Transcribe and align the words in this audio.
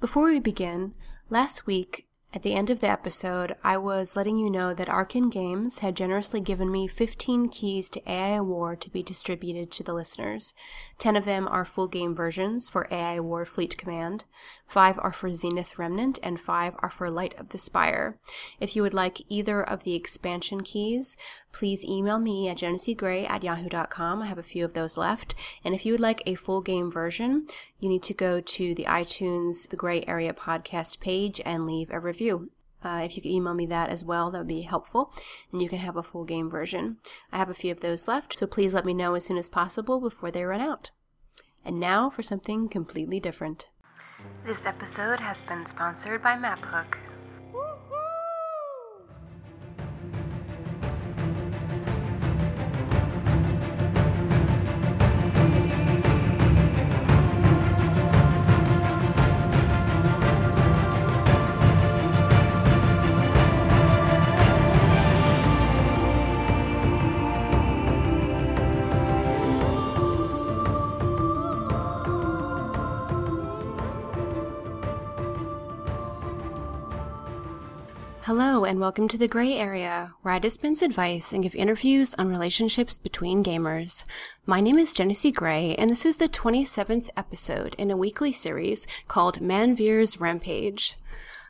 Before 0.00 0.26
we 0.26 0.38
begin, 0.38 0.94
last 1.28 1.66
week 1.66 2.06
at 2.32 2.42
the 2.42 2.54
end 2.54 2.70
of 2.70 2.78
the 2.78 2.88
episode, 2.88 3.56
I 3.64 3.78
was 3.78 4.14
letting 4.14 4.36
you 4.36 4.48
know 4.48 4.72
that 4.72 4.86
Arcen 4.86 5.28
Games 5.28 5.80
had 5.80 5.96
generously 5.96 6.40
given 6.40 6.70
me 6.70 6.86
15 6.86 7.48
keys 7.48 7.90
to 7.90 8.08
AI 8.08 8.40
War 8.40 8.76
to 8.76 8.90
be 8.90 9.02
distributed 9.02 9.72
to 9.72 9.82
the 9.82 9.92
listeners. 9.92 10.54
10 10.98 11.16
of 11.16 11.24
them 11.24 11.48
are 11.48 11.64
full 11.64 11.88
game 11.88 12.14
versions 12.14 12.68
for 12.68 12.86
AI 12.92 13.18
War 13.18 13.44
Fleet 13.44 13.76
Command, 13.76 14.24
5 14.68 15.00
are 15.00 15.10
for 15.10 15.32
Zenith 15.32 15.80
Remnant, 15.80 16.20
and 16.22 16.38
5 16.38 16.74
are 16.78 16.90
for 16.90 17.10
Light 17.10 17.34
of 17.36 17.48
the 17.48 17.58
Spire. 17.58 18.18
If 18.60 18.76
you 18.76 18.82
would 18.82 18.94
like 18.94 19.22
either 19.28 19.60
of 19.60 19.82
the 19.82 19.96
expansion 19.96 20.62
keys, 20.62 21.16
please 21.58 21.84
email 21.84 22.20
me 22.20 22.48
at 22.48 22.58
jeneseegrey 22.58 23.28
at 23.28 23.42
yahoo.com. 23.42 24.22
I 24.22 24.26
have 24.26 24.38
a 24.38 24.44
few 24.44 24.64
of 24.64 24.74
those 24.74 24.96
left. 24.96 25.34
And 25.64 25.74
if 25.74 25.84
you 25.84 25.92
would 25.92 26.00
like 26.00 26.22
a 26.24 26.36
full 26.36 26.60
game 26.60 26.88
version, 26.88 27.48
you 27.80 27.88
need 27.88 28.04
to 28.04 28.14
go 28.14 28.40
to 28.40 28.74
the 28.76 28.84
iTunes 28.84 29.68
The 29.68 29.76
Grey 29.76 30.04
Area 30.06 30.32
podcast 30.32 31.00
page 31.00 31.40
and 31.44 31.64
leave 31.64 31.90
a 31.90 31.98
review. 31.98 32.50
Uh, 32.84 33.02
if 33.04 33.16
you 33.16 33.22
could 33.22 33.32
email 33.32 33.54
me 33.54 33.66
that 33.66 33.88
as 33.88 34.04
well, 34.04 34.30
that 34.30 34.38
would 34.38 34.46
be 34.46 34.62
helpful, 34.62 35.12
and 35.50 35.60
you 35.60 35.68
can 35.68 35.78
have 35.78 35.96
a 35.96 36.02
full 36.02 36.24
game 36.24 36.48
version. 36.48 36.98
I 37.32 37.38
have 37.38 37.50
a 37.50 37.54
few 37.54 37.72
of 37.72 37.80
those 37.80 38.06
left, 38.06 38.38
so 38.38 38.46
please 38.46 38.72
let 38.72 38.84
me 38.84 38.94
know 38.94 39.14
as 39.14 39.24
soon 39.24 39.36
as 39.36 39.48
possible 39.48 39.98
before 39.98 40.30
they 40.30 40.44
run 40.44 40.60
out. 40.60 40.92
And 41.64 41.80
now 41.80 42.08
for 42.08 42.22
something 42.22 42.68
completely 42.68 43.18
different. 43.18 43.68
This 44.46 44.64
episode 44.64 45.18
has 45.18 45.40
been 45.40 45.66
sponsored 45.66 46.22
by 46.22 46.36
MapHook. 46.36 46.94
Hello, 78.28 78.66
and 78.66 78.78
welcome 78.78 79.08
to 79.08 79.16
the 79.16 79.26
Grey 79.26 79.54
Area, 79.54 80.12
where 80.20 80.34
I 80.34 80.38
dispense 80.38 80.82
advice 80.82 81.32
and 81.32 81.42
give 81.42 81.54
interviews 81.54 82.14
on 82.16 82.28
relationships 82.28 82.98
between 82.98 83.42
gamers. 83.42 84.04
My 84.44 84.60
name 84.60 84.78
is 84.78 84.94
Jenesee 84.94 85.32
Grey, 85.32 85.74
and 85.76 85.90
this 85.90 86.04
is 86.04 86.18
the 86.18 86.28
27th 86.28 87.08
episode 87.16 87.74
in 87.78 87.90
a 87.90 87.96
weekly 87.96 88.32
series 88.32 88.86
called 89.06 89.40
Manveer's 89.40 90.20
Rampage. 90.20 90.98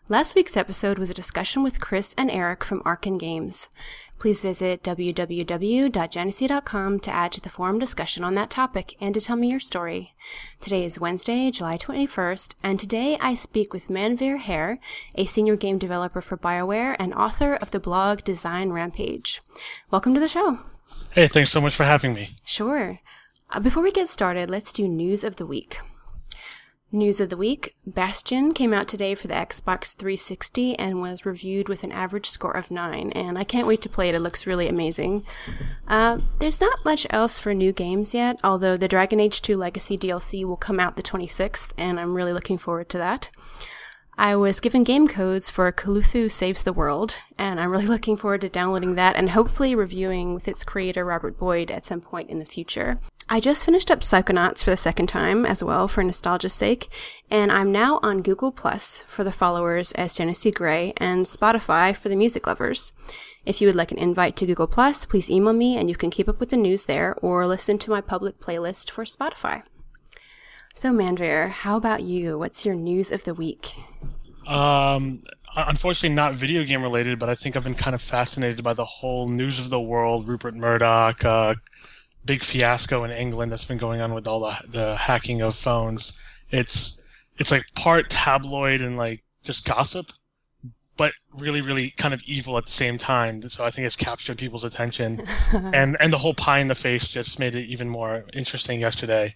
Last 0.08 0.36
week's 0.36 0.56
episode 0.56 1.00
was 1.00 1.10
a 1.10 1.14
discussion 1.14 1.64
with 1.64 1.80
Chris 1.80 2.14
and 2.16 2.30
Eric 2.30 2.62
from 2.62 2.80
Arcen 2.82 3.18
Games. 3.18 3.70
Please 4.18 4.42
visit 4.42 4.82
www.jenesee.com 4.82 7.00
to 7.00 7.10
add 7.10 7.32
to 7.32 7.40
the 7.40 7.48
forum 7.48 7.78
discussion 7.78 8.22
on 8.24 8.34
that 8.34 8.50
topic 8.50 8.96
and 9.00 9.14
to 9.14 9.20
tell 9.20 9.36
me 9.36 9.50
your 9.50 9.60
story. 9.60 10.14
Today 10.60 10.84
is 10.84 10.98
Wednesday, 10.98 11.52
July 11.52 11.76
21st, 11.76 12.56
and 12.62 12.80
today 12.80 13.16
I 13.20 13.34
speak 13.34 13.72
with 13.72 13.88
Manveer 13.88 14.48
Heir, 14.48 14.80
a 15.14 15.24
senior 15.24 15.54
game 15.54 15.78
developer 15.78 16.20
for 16.20 16.36
BioWare 16.36 16.96
and 16.98 17.14
author 17.14 17.54
of 17.54 17.70
the 17.70 17.78
blog 17.78 18.24
Design 18.24 18.70
Rampage. 18.70 19.40
Welcome 19.92 20.14
to 20.14 20.20
the 20.20 20.28
show. 20.28 20.58
Hey, 21.12 21.28
thanks 21.28 21.50
so 21.50 21.60
much 21.60 21.76
for 21.76 21.84
having 21.84 22.12
me. 22.12 22.30
Sure. 22.44 22.98
Uh, 23.50 23.60
before 23.60 23.84
we 23.84 23.92
get 23.92 24.08
started, 24.08 24.50
let's 24.50 24.72
do 24.72 24.88
news 24.88 25.22
of 25.22 25.36
the 25.36 25.46
week. 25.46 25.78
News 26.90 27.20
of 27.20 27.28
the 27.28 27.36
week 27.36 27.76
Bastion 27.86 28.54
came 28.54 28.72
out 28.72 28.88
today 28.88 29.14
for 29.14 29.28
the 29.28 29.34
Xbox 29.34 29.94
360 29.94 30.78
and 30.78 31.02
was 31.02 31.26
reviewed 31.26 31.68
with 31.68 31.84
an 31.84 31.92
average 31.92 32.30
score 32.30 32.56
of 32.56 32.70
9, 32.70 33.12
and 33.12 33.36
I 33.36 33.44
can't 33.44 33.66
wait 33.66 33.82
to 33.82 33.90
play 33.90 34.08
it. 34.08 34.14
It 34.14 34.20
looks 34.20 34.46
really 34.46 34.68
amazing. 34.70 35.26
Uh, 35.86 36.20
there's 36.38 36.62
not 36.62 36.86
much 36.86 37.06
else 37.10 37.38
for 37.38 37.52
new 37.52 37.72
games 37.72 38.14
yet, 38.14 38.40
although 38.42 38.78
the 38.78 38.88
Dragon 38.88 39.20
Age 39.20 39.42
2 39.42 39.54
Legacy 39.54 39.98
DLC 39.98 40.46
will 40.46 40.56
come 40.56 40.80
out 40.80 40.96
the 40.96 41.02
26th, 41.02 41.72
and 41.76 42.00
I'm 42.00 42.14
really 42.14 42.32
looking 42.32 42.56
forward 42.56 42.88
to 42.88 42.98
that. 42.98 43.28
I 44.16 44.34
was 44.34 44.58
given 44.58 44.82
game 44.82 45.06
codes 45.08 45.50
for 45.50 45.70
Cthulhu 45.70 46.30
Saves 46.30 46.62
the 46.62 46.72
World, 46.72 47.18
and 47.36 47.60
I'm 47.60 47.70
really 47.70 47.86
looking 47.94 48.16
forward 48.16 48.40
to 48.40 48.48
downloading 48.48 48.94
that 48.94 49.14
and 49.14 49.30
hopefully 49.30 49.74
reviewing 49.74 50.32
with 50.32 50.48
its 50.48 50.64
creator 50.64 51.04
Robert 51.04 51.38
Boyd 51.38 51.70
at 51.70 51.84
some 51.84 52.00
point 52.00 52.30
in 52.30 52.38
the 52.38 52.46
future. 52.46 52.98
I 53.30 53.40
just 53.40 53.66
finished 53.66 53.90
up 53.90 54.00
Psychonauts 54.00 54.64
for 54.64 54.70
the 54.70 54.76
second 54.78 55.08
time 55.08 55.44
as 55.44 55.62
well 55.62 55.86
for 55.86 56.02
nostalgia's 56.02 56.54
sake, 56.54 56.88
and 57.30 57.52
I'm 57.52 57.70
now 57.70 58.00
on 58.02 58.22
Google 58.22 58.50
Plus 58.50 59.04
for 59.06 59.22
the 59.22 59.30
followers 59.30 59.92
as 59.92 60.16
Jenesee 60.16 60.54
Grey 60.54 60.94
and 60.96 61.26
Spotify 61.26 61.94
for 61.94 62.08
the 62.08 62.16
music 62.16 62.46
lovers. 62.46 62.94
If 63.44 63.60
you 63.60 63.68
would 63.68 63.74
like 63.74 63.92
an 63.92 63.98
invite 63.98 64.34
to 64.36 64.46
Google 64.46 64.66
Plus, 64.66 65.04
please 65.04 65.30
email 65.30 65.52
me 65.52 65.76
and 65.76 65.90
you 65.90 65.94
can 65.94 66.08
keep 66.08 66.26
up 66.26 66.40
with 66.40 66.48
the 66.48 66.56
news 66.56 66.86
there 66.86 67.16
or 67.20 67.46
listen 67.46 67.76
to 67.80 67.90
my 67.90 68.00
public 68.00 68.40
playlist 68.40 68.90
for 68.90 69.04
Spotify. 69.04 69.62
So, 70.74 70.90
Manveer, 70.94 71.50
how 71.50 71.76
about 71.76 72.04
you? 72.04 72.38
What's 72.38 72.64
your 72.64 72.76
news 72.76 73.12
of 73.12 73.24
the 73.24 73.34
week? 73.34 73.68
Um, 74.46 75.22
unfortunately, 75.54 76.14
not 76.14 76.34
video 76.34 76.64
game 76.64 76.82
related, 76.82 77.18
but 77.18 77.28
I 77.28 77.34
think 77.34 77.56
I've 77.56 77.64
been 77.64 77.74
kind 77.74 77.94
of 77.94 78.00
fascinated 78.00 78.64
by 78.64 78.72
the 78.72 78.86
whole 78.86 79.28
news 79.28 79.58
of 79.58 79.68
the 79.68 79.80
world, 79.80 80.26
Rupert 80.26 80.54
Murdoch, 80.54 81.22
uh, 81.24 81.56
big 82.28 82.44
fiasco 82.44 83.04
in 83.04 83.10
England 83.10 83.50
that's 83.50 83.64
been 83.64 83.78
going 83.78 84.02
on 84.02 84.12
with 84.12 84.28
all 84.28 84.38
the 84.40 84.54
the 84.68 84.96
hacking 84.96 85.40
of 85.40 85.56
phones. 85.56 86.12
It's 86.50 87.00
it's 87.38 87.50
like 87.50 87.64
part 87.74 88.10
tabloid 88.10 88.82
and 88.82 88.96
like 88.96 89.24
just 89.42 89.64
gossip, 89.64 90.12
but 90.98 91.12
really, 91.32 91.62
really 91.62 91.90
kind 91.90 92.12
of 92.12 92.22
evil 92.26 92.58
at 92.58 92.66
the 92.66 92.70
same 92.70 92.98
time. 92.98 93.40
So 93.48 93.64
I 93.64 93.70
think 93.70 93.86
it's 93.86 93.96
captured 93.96 94.36
people's 94.36 94.62
attention, 94.62 95.26
and 95.52 95.96
and 95.98 96.12
the 96.12 96.18
whole 96.18 96.34
pie 96.34 96.58
in 96.58 96.66
the 96.66 96.74
face 96.74 97.08
just 97.08 97.38
made 97.38 97.54
it 97.54 97.64
even 97.64 97.88
more 97.88 98.26
interesting 98.34 98.78
yesterday. 98.78 99.34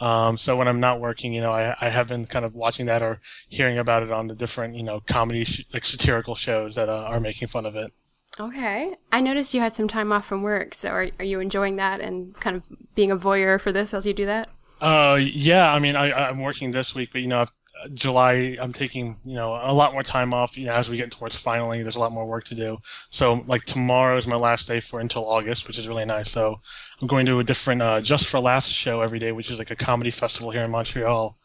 Um, 0.00 0.36
so 0.36 0.56
when 0.56 0.68
I'm 0.68 0.80
not 0.80 1.00
working, 1.00 1.32
you 1.32 1.40
know, 1.40 1.52
I, 1.52 1.76
I 1.80 1.88
have 1.88 2.08
been 2.08 2.26
kind 2.26 2.44
of 2.44 2.54
watching 2.54 2.86
that 2.86 3.00
or 3.00 3.20
hearing 3.48 3.78
about 3.78 4.02
it 4.02 4.10
on 4.10 4.26
the 4.26 4.34
different, 4.34 4.74
you 4.74 4.82
know, 4.82 5.00
comedy, 5.06 5.44
sh- 5.44 5.64
like 5.72 5.84
satirical 5.84 6.34
shows 6.34 6.74
that 6.74 6.88
uh, 6.88 7.04
are 7.04 7.20
making 7.20 7.46
fun 7.46 7.64
of 7.64 7.76
it. 7.76 7.92
Okay. 8.38 8.96
I 9.12 9.20
noticed 9.20 9.54
you 9.54 9.60
had 9.60 9.76
some 9.76 9.88
time 9.88 10.12
off 10.12 10.26
from 10.26 10.42
work. 10.42 10.74
So 10.74 10.88
are, 10.88 11.08
are 11.18 11.24
you 11.24 11.40
enjoying 11.40 11.76
that 11.76 12.00
and 12.00 12.34
kind 12.34 12.56
of 12.56 12.64
being 12.94 13.10
a 13.10 13.16
voyeur 13.16 13.60
for 13.60 13.72
this 13.72 13.94
as 13.94 14.06
you 14.06 14.12
do 14.12 14.26
that? 14.26 14.48
Uh, 14.80 15.18
yeah. 15.20 15.72
I 15.72 15.78
mean, 15.78 15.96
I, 15.96 16.12
I'm 16.12 16.40
working 16.40 16.72
this 16.72 16.94
week, 16.94 17.10
but, 17.12 17.20
you 17.22 17.28
know, 17.28 17.42
I've 17.42 17.52
July, 17.92 18.56
I'm 18.60 18.72
taking 18.72 19.16
you 19.24 19.34
know 19.34 19.60
a 19.62 19.72
lot 19.72 19.92
more 19.92 20.02
time 20.02 20.32
off. 20.32 20.56
You 20.56 20.66
know, 20.66 20.72
as 20.72 20.88
we 20.88 20.96
get 20.96 21.10
towards 21.10 21.36
finally, 21.36 21.82
there's 21.82 21.96
a 21.96 22.00
lot 22.00 22.12
more 22.12 22.26
work 22.26 22.44
to 22.44 22.54
do. 22.54 22.78
So 23.10 23.44
like 23.46 23.64
tomorrow 23.64 24.16
is 24.16 24.26
my 24.26 24.36
last 24.36 24.68
day 24.68 24.80
for 24.80 25.00
until 25.00 25.26
August, 25.26 25.66
which 25.66 25.78
is 25.78 25.88
really 25.88 26.04
nice. 26.04 26.30
So 26.30 26.60
I'm 27.00 27.08
going 27.08 27.26
to 27.26 27.40
a 27.40 27.44
different 27.44 27.82
uh, 27.82 28.00
Just 28.00 28.26
for 28.26 28.40
Laughs 28.40 28.68
show 28.68 29.00
every 29.00 29.18
day, 29.18 29.32
which 29.32 29.50
is 29.50 29.58
like 29.58 29.70
a 29.70 29.76
comedy 29.76 30.10
festival 30.10 30.50
here 30.50 30.62
in 30.62 30.70
Montreal. 30.70 31.36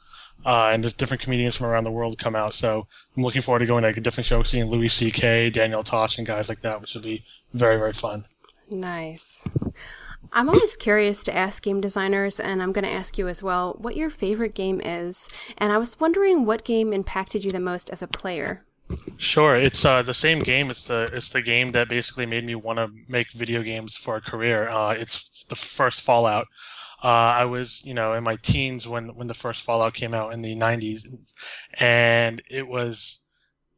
Uh, 0.45 0.69
and 0.73 0.83
there's 0.83 0.93
different 0.93 1.21
comedians 1.21 1.57
from 1.57 1.67
around 1.67 1.83
the 1.83 1.91
world 1.91 2.17
come 2.17 2.35
out. 2.35 2.53
So 2.53 2.85
I'm 3.15 3.23
looking 3.23 3.41
forward 3.41 3.59
to 3.59 3.65
going 3.65 3.81
to 3.83 3.89
like 3.89 3.97
a 3.97 4.01
different 4.01 4.25
show, 4.25 4.41
seeing 4.43 4.65
Louis 4.65 4.87
C.K., 4.87 5.49
Daniel 5.49 5.83
Tosh, 5.83 6.17
and 6.17 6.25
guys 6.25 6.49
like 6.49 6.61
that, 6.61 6.81
which 6.81 6.95
will 6.95 7.01
be 7.01 7.23
very, 7.53 7.77
very 7.77 7.93
fun. 7.93 8.25
Nice. 8.69 9.43
I'm 10.31 10.47
always 10.47 10.77
curious 10.77 11.23
to 11.23 11.35
ask 11.35 11.63
game 11.63 11.81
designers, 11.81 12.39
and 12.39 12.61
I'm 12.61 12.71
going 12.71 12.85
to 12.85 12.91
ask 12.91 13.17
you 13.17 13.27
as 13.27 13.41
well, 13.41 13.75
what 13.79 13.95
your 13.95 14.09
favorite 14.09 14.53
game 14.53 14.79
is. 14.83 15.27
And 15.57 15.73
I 15.73 15.77
was 15.77 15.99
wondering 15.99 16.45
what 16.45 16.63
game 16.63 16.93
impacted 16.93 17.43
you 17.43 17.51
the 17.51 17.59
most 17.59 17.89
as 17.89 18.01
a 18.03 18.07
player. 18.07 18.63
Sure, 19.17 19.55
it's 19.55 19.85
uh, 19.85 20.01
the 20.01 20.13
same 20.13 20.39
game. 20.39 20.71
It's 20.71 20.87
the 20.87 21.09
it's 21.13 21.29
the 21.29 21.43
game 21.43 21.73
that 21.73 21.89
basically 21.89 22.25
made 22.25 22.43
me 22.43 22.55
want 22.55 22.77
to 22.77 22.89
make 23.07 23.31
video 23.31 23.61
games 23.61 23.95
for 23.95 24.15
a 24.15 24.21
career. 24.21 24.67
Uh, 24.67 24.95
it's 24.97 25.45
the 25.47 25.55
first 25.55 26.01
Fallout. 26.01 26.47
Uh, 27.01 27.07
I 27.37 27.45
was, 27.45 27.83
you 27.85 27.93
know, 27.93 28.13
in 28.13 28.23
my 28.23 28.35
teens 28.35 28.87
when 28.87 29.15
when 29.15 29.27
the 29.27 29.33
first 29.33 29.61
Fallout 29.61 29.93
came 29.93 30.13
out 30.13 30.33
in 30.33 30.41
the 30.41 30.55
'90s, 30.55 31.05
and 31.79 32.41
it 32.49 32.67
was 32.67 33.19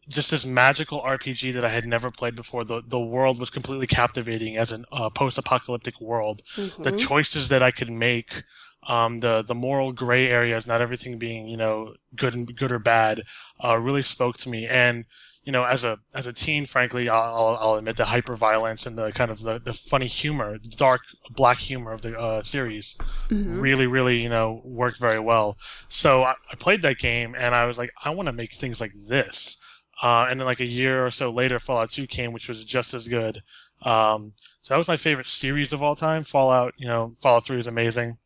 just 0.07 0.31
this 0.31 0.45
magical 0.45 1.01
RPG 1.01 1.53
that 1.53 1.63
I 1.65 1.69
had 1.69 1.85
never 1.85 2.11
played 2.11 2.35
before. 2.35 2.63
The 2.63 2.81
the 2.85 2.99
world 2.99 3.39
was 3.39 3.49
completely 3.49 3.87
captivating 3.87 4.57
as 4.57 4.71
a 4.71 4.83
uh, 4.91 5.09
post-apocalyptic 5.09 6.01
world. 6.01 6.41
Mm-hmm. 6.55 6.83
The 6.83 6.91
choices 6.93 7.49
that 7.49 7.61
I 7.61 7.71
could 7.71 7.91
make, 7.91 8.43
um, 8.87 9.19
the 9.19 9.43
the 9.43 9.55
moral 9.55 9.91
gray 9.93 10.27
areas, 10.27 10.65
not 10.65 10.81
everything 10.81 11.17
being 11.17 11.47
you 11.47 11.57
know 11.57 11.93
good 12.15 12.33
and 12.33 12.55
good 12.55 12.71
or 12.71 12.79
bad, 12.79 13.23
uh, 13.63 13.77
really 13.77 14.01
spoke 14.01 14.37
to 14.37 14.49
me. 14.49 14.67
And 14.67 15.05
you 15.43 15.51
know, 15.51 15.63
as 15.63 15.83
a 15.83 15.97
as 16.13 16.27
a 16.27 16.33
teen, 16.33 16.65
frankly, 16.65 17.09
I'll, 17.09 17.57
I'll 17.59 17.75
admit 17.75 17.97
the 17.97 18.05
hyper 18.05 18.35
violence 18.35 18.85
and 18.85 18.97
the 18.97 19.11
kind 19.11 19.31
of 19.31 19.41
the, 19.41 19.59
the 19.59 19.73
funny 19.73 20.07
humor, 20.07 20.57
the 20.59 20.69
dark 20.69 21.01
black 21.31 21.57
humor 21.57 21.91
of 21.91 22.01
the 22.01 22.17
uh, 22.17 22.43
series, 22.43 22.95
mm-hmm. 23.29 23.59
really, 23.59 23.87
really, 23.87 24.21
you 24.21 24.29
know, 24.29 24.61
worked 24.63 24.99
very 24.99 25.19
well. 25.19 25.57
So 25.87 26.23
I, 26.23 26.35
I 26.51 26.55
played 26.55 26.83
that 26.83 26.99
game 26.99 27.35
and 27.35 27.55
I 27.55 27.65
was 27.65 27.77
like, 27.77 27.91
I 28.03 28.11
want 28.11 28.27
to 28.27 28.33
make 28.33 28.53
things 28.53 28.79
like 28.79 28.93
this. 29.07 29.57
Uh, 30.01 30.27
and 30.29 30.39
then 30.39 30.45
like 30.45 30.59
a 30.59 30.65
year 30.65 31.05
or 31.05 31.11
so 31.11 31.31
later, 31.31 31.59
Fallout 31.59 31.91
2 31.91 32.07
came, 32.07 32.33
which 32.33 32.49
was 32.49 32.65
just 32.65 32.93
as 32.93 33.07
good. 33.07 33.43
Um, 33.83 34.33
so 34.61 34.73
that 34.73 34.77
was 34.77 34.87
my 34.87 34.97
favorite 34.97 35.27
series 35.27 35.73
of 35.73 35.81
all 35.81 35.95
time. 35.95 36.23
Fallout, 36.23 36.73
you 36.77 36.87
know, 36.87 37.13
Fallout 37.21 37.45
3 37.45 37.59
is 37.59 37.67
amazing. 37.67 38.17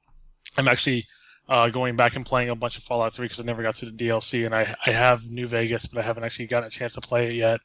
I'm 0.58 0.68
actually 0.68 1.06
uh, 1.48 1.70
going 1.70 1.96
back 1.96 2.16
and 2.16 2.26
playing 2.26 2.50
a 2.50 2.56
bunch 2.56 2.78
of 2.78 2.84
Fallout 2.84 3.14
3 3.14 3.26
because 3.26 3.40
I 3.40 3.44
never 3.44 3.64
got 3.64 3.76
through 3.76 3.92
the 3.92 4.08
DLC, 4.08 4.46
and 4.46 4.56
I 4.56 4.76
I 4.86 4.92
have 4.92 5.30
New 5.30 5.48
Vegas, 5.48 5.86
but 5.86 6.00
I 6.00 6.04
haven't 6.04 6.24
actually 6.24 6.48
gotten 6.48 6.68
a 6.68 6.72
chance 6.72 6.94
to 6.94 7.02
play 7.02 7.30
it 7.30 7.36
yet. 7.36 7.62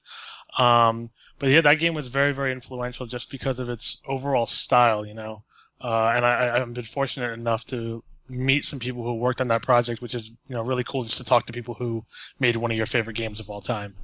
Um, 0.59 1.11
but 1.39 1.51
yeah, 1.51 1.61
that 1.63 1.79
game 1.79 1.95
was 1.95 2.09
very 2.09 2.33
very 2.33 2.53
influential 2.53 3.07
just 3.07 3.31
because 3.31 3.59
of 3.59 3.69
its 3.69 4.01
overall 4.07 4.47
style, 4.47 5.07
you 5.07 5.15
know. 5.15 5.45
Uh, 5.81 6.13
and 6.15 6.27
I, 6.27 6.61
I've 6.61 6.75
been 6.75 6.85
fortunate 6.85 7.33
enough 7.33 7.65
to 7.67 8.05
meet 8.29 8.65
some 8.65 8.79
people 8.79 9.03
who 9.03 9.15
worked 9.15 9.41
on 9.41 9.49
that 9.49 9.63
project, 9.63 10.03
which 10.03 10.15
is 10.15 10.37
you 10.49 10.55
know 10.55 10.63
really 10.63 10.85
cool 10.85 11.03
just 11.03 11.17
to 11.17 11.25
talk 11.25 11.47
to 11.47 11.53
people 11.53 11.75
who 11.75 12.05
made 12.39 12.57
one 12.57 12.71
of 12.71 12.77
your 12.77 12.87
favorite 12.87 13.17
games 13.17 13.41
of 13.41 13.49
all 13.49 13.61
time. 13.61 13.95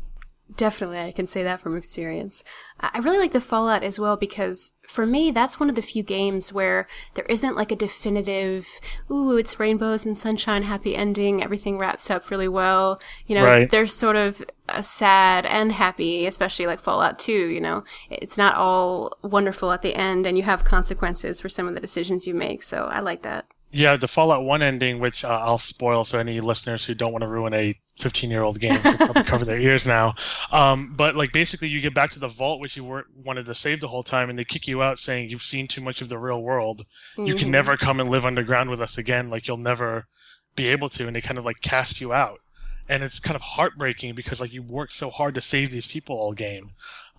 Definitely, 0.54 1.00
I 1.00 1.10
can 1.10 1.26
say 1.26 1.42
that 1.42 1.60
from 1.60 1.76
experience. 1.76 2.44
I 2.78 2.98
really 2.98 3.18
like 3.18 3.32
the 3.32 3.40
Fallout 3.40 3.82
as 3.82 3.98
well 3.98 4.16
because 4.16 4.72
for 4.86 5.04
me, 5.04 5.32
that's 5.32 5.58
one 5.58 5.68
of 5.68 5.74
the 5.74 5.82
few 5.82 6.04
games 6.04 6.52
where 6.52 6.86
there 7.14 7.24
isn't 7.24 7.56
like 7.56 7.72
a 7.72 7.76
definitive, 7.76 8.68
ooh, 9.10 9.36
it's 9.36 9.58
rainbows 9.58 10.06
and 10.06 10.16
sunshine, 10.16 10.62
happy 10.62 10.94
ending, 10.94 11.42
everything 11.42 11.78
wraps 11.78 12.10
up 12.10 12.30
really 12.30 12.46
well. 12.46 13.00
You 13.26 13.34
know, 13.34 13.44
Right. 13.44 13.68
there's 13.68 13.92
sort 13.92 14.14
of 14.14 14.40
a 14.68 14.84
sad 14.84 15.46
and 15.46 15.72
happy, 15.72 16.26
especially 16.26 16.66
like 16.66 16.78
Fallout 16.80 17.18
2, 17.18 17.32
you 17.32 17.60
know. 17.60 17.82
It's 18.08 18.38
not 18.38 18.54
all 18.54 19.18
wonderful 19.22 19.72
at 19.72 19.82
the 19.82 19.96
end 19.96 20.26
and 20.26 20.38
you 20.38 20.44
have 20.44 20.64
consequences 20.64 21.40
for 21.40 21.48
some 21.48 21.66
of 21.66 21.74
the 21.74 21.80
decisions 21.80 22.24
you 22.26 22.34
make. 22.34 22.62
So 22.62 22.84
I 22.84 23.00
like 23.00 23.22
that. 23.22 23.46
Yeah, 23.72 23.96
the 23.96 24.08
Fallout 24.08 24.44
1 24.44 24.62
ending, 24.62 25.00
which 25.00 25.24
uh, 25.24 25.28
I'll 25.28 25.58
spoil 25.58 26.04
so 26.04 26.18
any 26.18 26.40
listeners 26.40 26.84
who 26.86 26.94
don't 26.94 27.12
want 27.12 27.22
to 27.22 27.28
ruin 27.28 27.52
a 27.52 27.78
15 27.98 28.30
year 28.30 28.42
old 28.42 28.58
game 28.60 28.80
should 28.80 28.96
probably 28.96 29.22
cover 29.24 29.44
their 29.44 29.58
ears 29.58 29.84
now. 29.86 30.14
Um, 30.52 30.94
but 30.96 31.14
like 31.16 31.32
basically, 31.32 31.68
you 31.68 31.80
get 31.80 31.92
back 31.92 32.10
to 32.12 32.18
the 32.18 32.28
vault, 32.28 32.60
which 32.60 32.76
you 32.76 32.84
were, 32.84 33.06
wanted 33.24 33.44
to 33.46 33.54
save 33.54 33.80
the 33.80 33.88
whole 33.88 34.02
time, 34.04 34.30
and 34.30 34.38
they 34.38 34.44
kick 34.44 34.66
you 34.68 34.82
out 34.82 34.98
saying 34.98 35.28
you've 35.30 35.42
seen 35.42 35.66
too 35.66 35.80
much 35.82 36.00
of 36.00 36.08
the 36.08 36.16
real 36.18 36.42
world. 36.42 36.82
You 37.18 37.34
can 37.34 37.48
Mhm. 37.48 37.52
never 37.52 37.76
come 37.76 38.00
and 38.00 38.08
live 38.08 38.24
underground 38.24 38.70
with 38.70 38.80
us 38.80 38.96
again. 38.96 39.28
Like 39.30 39.48
you'll 39.48 39.56
never 39.58 40.06
be 40.54 40.68
able 40.68 40.88
to. 40.90 41.06
And 41.06 41.14
they 41.16 41.20
kind 41.20 41.36
of 41.38 41.44
like 41.44 41.60
cast 41.60 42.00
you 42.00 42.12
out. 42.12 42.40
And 42.88 43.02
it's 43.02 43.18
kind 43.18 43.34
of 43.34 43.42
heartbreaking 43.42 44.14
because 44.14 44.40
like 44.40 44.52
you 44.52 44.62
worked 44.62 44.92
so 44.94 45.10
hard 45.10 45.34
to 45.34 45.40
save 45.42 45.72
these 45.72 45.88
people 45.88 46.16
all 46.16 46.32
game. 46.32 46.70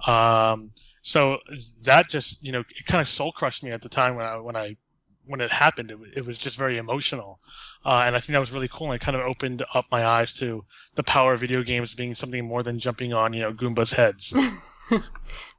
Um, 0.07 0.71
so 1.01 1.39
that 1.83 2.07
just, 2.09 2.41
you 2.43 2.51
know, 2.53 2.61
it 2.61 2.85
kind 2.85 3.01
of 3.01 3.09
soul 3.09 3.31
crushed 3.33 3.63
me 3.63 3.71
at 3.71 3.81
the 3.81 3.89
time 3.89 4.15
when 4.15 4.25
I, 4.25 4.37
when 4.37 4.55
I, 4.55 4.77
when 5.27 5.41
it 5.41 5.51
happened, 5.51 5.91
it, 5.91 5.97
it 6.15 6.25
was 6.25 6.37
just 6.37 6.57
very 6.57 6.77
emotional. 6.77 7.39
Uh, 7.85 8.03
and 8.05 8.15
I 8.15 8.19
think 8.19 8.33
that 8.33 8.39
was 8.39 8.51
really 8.51 8.67
cool. 8.67 8.91
And 8.91 8.95
it 8.95 9.03
kind 9.03 9.15
of 9.15 9.23
opened 9.23 9.63
up 9.73 9.85
my 9.91 10.05
eyes 10.05 10.33
to 10.35 10.65
the 10.95 11.03
power 11.03 11.33
of 11.33 11.39
video 11.39 11.63
games 11.63 11.93
being 11.93 12.15
something 12.15 12.45
more 12.45 12.63
than 12.63 12.79
jumping 12.79 13.13
on, 13.13 13.33
you 13.33 13.41
know, 13.41 13.53
Goomba's 13.53 13.93
heads. 13.93 14.33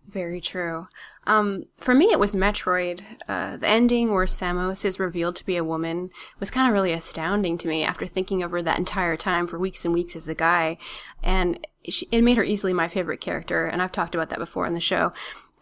Very 0.09 0.41
true. 0.41 0.89
Um, 1.27 1.67
for 1.77 1.95
me, 1.95 2.07
it 2.07 2.19
was 2.19 2.35
Metroid. 2.35 3.03
Uh, 3.29 3.59
the 3.59 3.69
ending 3.69 4.13
where 4.13 4.25
Samus 4.25 4.87
is 4.87 4.99
revealed 4.99 5.37
to 5.37 5.45
be 5.45 5.57
a 5.59 5.65
woman 5.65 6.09
was 6.41 6.51
kind 6.51 6.67
of 6.67 6.73
really 6.73 6.93
astounding 6.93 7.59
to 7.59 7.69
me 7.69 7.85
after 7.85 8.07
thinking 8.07 8.43
of 8.43 8.51
her 8.51 8.63
that 8.63 8.79
entire 8.79 9.19
time 9.19 9.47
for 9.47 9.59
weeks 9.59 9.85
and 9.85 9.93
weeks 9.93 10.17
as 10.17 10.27
a 10.27 10.35
guy. 10.35 10.79
And 11.23 11.67
she, 11.85 12.09
it 12.11 12.23
made 12.23 12.39
her 12.39 12.45
easily 12.45 12.73
my 12.73 12.89
favorite 12.89 13.21
character, 13.21 13.67
and 13.67 13.83
I've 13.83 13.93
talked 13.93 14.15
about 14.15 14.31
that 14.31 14.39
before 14.39 14.65
on 14.65 14.73
the 14.73 14.81
show. 14.81 15.13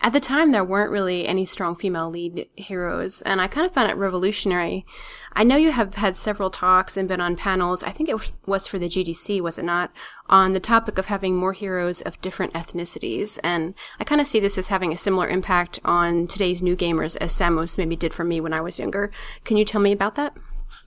At 0.03 0.13
the 0.13 0.21
time, 0.21 0.53
there 0.53 0.63
weren't 0.63 0.93
really 0.93 1.27
any 1.27 1.45
strong 1.45 1.75
female 1.75 2.11
lead 2.11 2.49
heroes, 2.55 3.23
and 3.23 3.41
I 3.41 3.49
kind 3.49 3.67
of 3.67 3.73
found 3.73 3.91
it 3.91 3.97
revolutionary. 3.97 4.87
I 5.33 5.43
know 5.43 5.57
you 5.57 5.73
have 5.73 5.95
had 5.95 6.17
several 6.17 6.51
talks 6.51 6.97
and 6.97 7.09
been 7.09 7.21
on 7.21 7.35
panels, 7.35 7.83
I 7.83 7.91
think 7.91 8.09
it 8.09 8.33
was 8.47 8.69
for 8.69 8.79
the 8.79 8.89
GDC, 8.89 9.41
was 9.41 9.59
it 9.59 9.65
not, 9.65 9.91
on 10.29 10.53
the 10.53 10.61
topic 10.61 10.99
of 10.99 11.07
having 11.07 11.37
more 11.37 11.55
heroes 11.55 12.03
of 12.03 12.21
different 12.21 12.53
ethnicities, 12.53 13.39
and 13.43 13.75
I 13.99 14.05
kind 14.05 14.21
of 14.21 14.27
see 14.27 14.39
this 14.39 14.59
as 14.59 14.69
having 14.69 14.93
a 14.93 14.97
similar 14.97 15.29
impact 15.29 15.81
on 15.85 16.27
today's 16.27 16.63
new 16.63 16.77
gamers 16.77 17.17
as 17.21 17.33
Samus 17.33 17.77
maybe 17.77 17.97
did 17.97 18.15
for 18.15 18.25
me 18.25 18.41
when 18.41 18.53
I 18.53 18.61
was 18.61 18.79
younger. 18.79 19.11
Can 19.45 19.57
you 19.57 19.65
tell 19.65 19.81
me 19.81 19.93
about 19.93 20.15
that? 20.15 20.37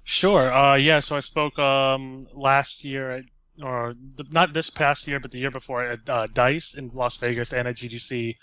Sure. 0.03 0.51
Uh, 0.51 0.75
yeah. 0.75 0.99
So 0.99 1.15
I 1.15 1.19
spoke 1.19 1.57
um, 1.59 2.25
last 2.33 2.83
year, 2.83 3.11
at, 3.11 3.23
or 3.61 3.95
not 4.31 4.53
this 4.53 4.69
past 4.69 5.07
year, 5.07 5.19
but 5.19 5.31
the 5.31 5.39
year 5.39 5.51
before 5.51 5.83
at 5.83 6.09
uh, 6.09 6.27
Dice 6.33 6.73
in 6.73 6.89
Las 6.93 7.17
Vegas 7.17 7.53
and 7.53 7.67
at 7.67 7.75
GDC 7.75 8.35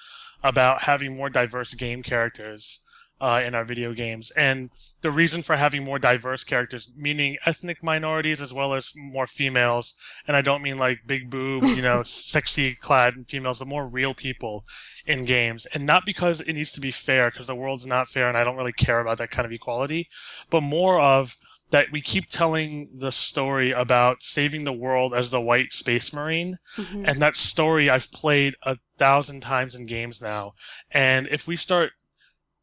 about 0.46 0.82
having 0.82 1.16
more 1.16 1.30
diverse 1.30 1.74
game 1.74 2.02
characters 2.02 2.80
uh, 3.18 3.40
in 3.44 3.54
our 3.54 3.64
video 3.64 3.94
games, 3.94 4.30
and 4.32 4.68
the 5.00 5.10
reason 5.10 5.40
for 5.40 5.56
having 5.56 5.82
more 5.82 5.98
diverse 5.98 6.44
characters, 6.44 6.92
meaning 6.94 7.38
ethnic 7.46 7.82
minorities 7.82 8.42
as 8.42 8.52
well 8.52 8.74
as 8.74 8.92
more 8.94 9.26
females, 9.26 9.94
and 10.28 10.36
I 10.36 10.42
don't 10.42 10.62
mean 10.62 10.76
like 10.76 11.06
big 11.06 11.30
boobs, 11.30 11.76
you 11.76 11.82
know, 11.82 12.02
sexy 12.04 12.74
clad 12.74 13.26
females, 13.26 13.58
but 13.58 13.68
more 13.68 13.86
real 13.86 14.12
people 14.12 14.64
in 15.06 15.24
games, 15.24 15.66
and 15.72 15.86
not 15.86 16.04
because 16.04 16.42
it 16.42 16.52
needs 16.52 16.72
to 16.72 16.80
be 16.80 16.90
fair, 16.90 17.30
because 17.30 17.46
the 17.46 17.54
world's 17.54 17.86
not 17.86 18.08
fair, 18.08 18.28
and 18.28 18.36
I 18.36 18.44
don't 18.44 18.56
really 18.56 18.72
care 18.72 19.00
about 19.00 19.16
that 19.18 19.30
kind 19.30 19.46
of 19.46 19.52
equality, 19.52 20.08
but 20.50 20.60
more 20.60 21.00
of 21.00 21.38
that 21.70 21.86
we 21.90 22.00
keep 22.00 22.28
telling 22.28 22.88
the 22.94 23.10
story 23.10 23.72
about 23.72 24.22
saving 24.22 24.64
the 24.64 24.72
world 24.72 25.12
as 25.12 25.30
the 25.30 25.40
white 25.40 25.72
space 25.72 26.12
marine 26.12 26.58
Mhm. 26.76 27.08
and 27.08 27.20
that 27.20 27.36
story 27.36 27.90
I've 27.90 28.12
played 28.12 28.54
a 28.62 28.76
thousand 28.98 29.40
times 29.40 29.74
in 29.74 29.86
games 29.86 30.22
now. 30.22 30.54
And 30.92 31.26
if 31.30 31.46
we 31.48 31.56
start 31.56 31.92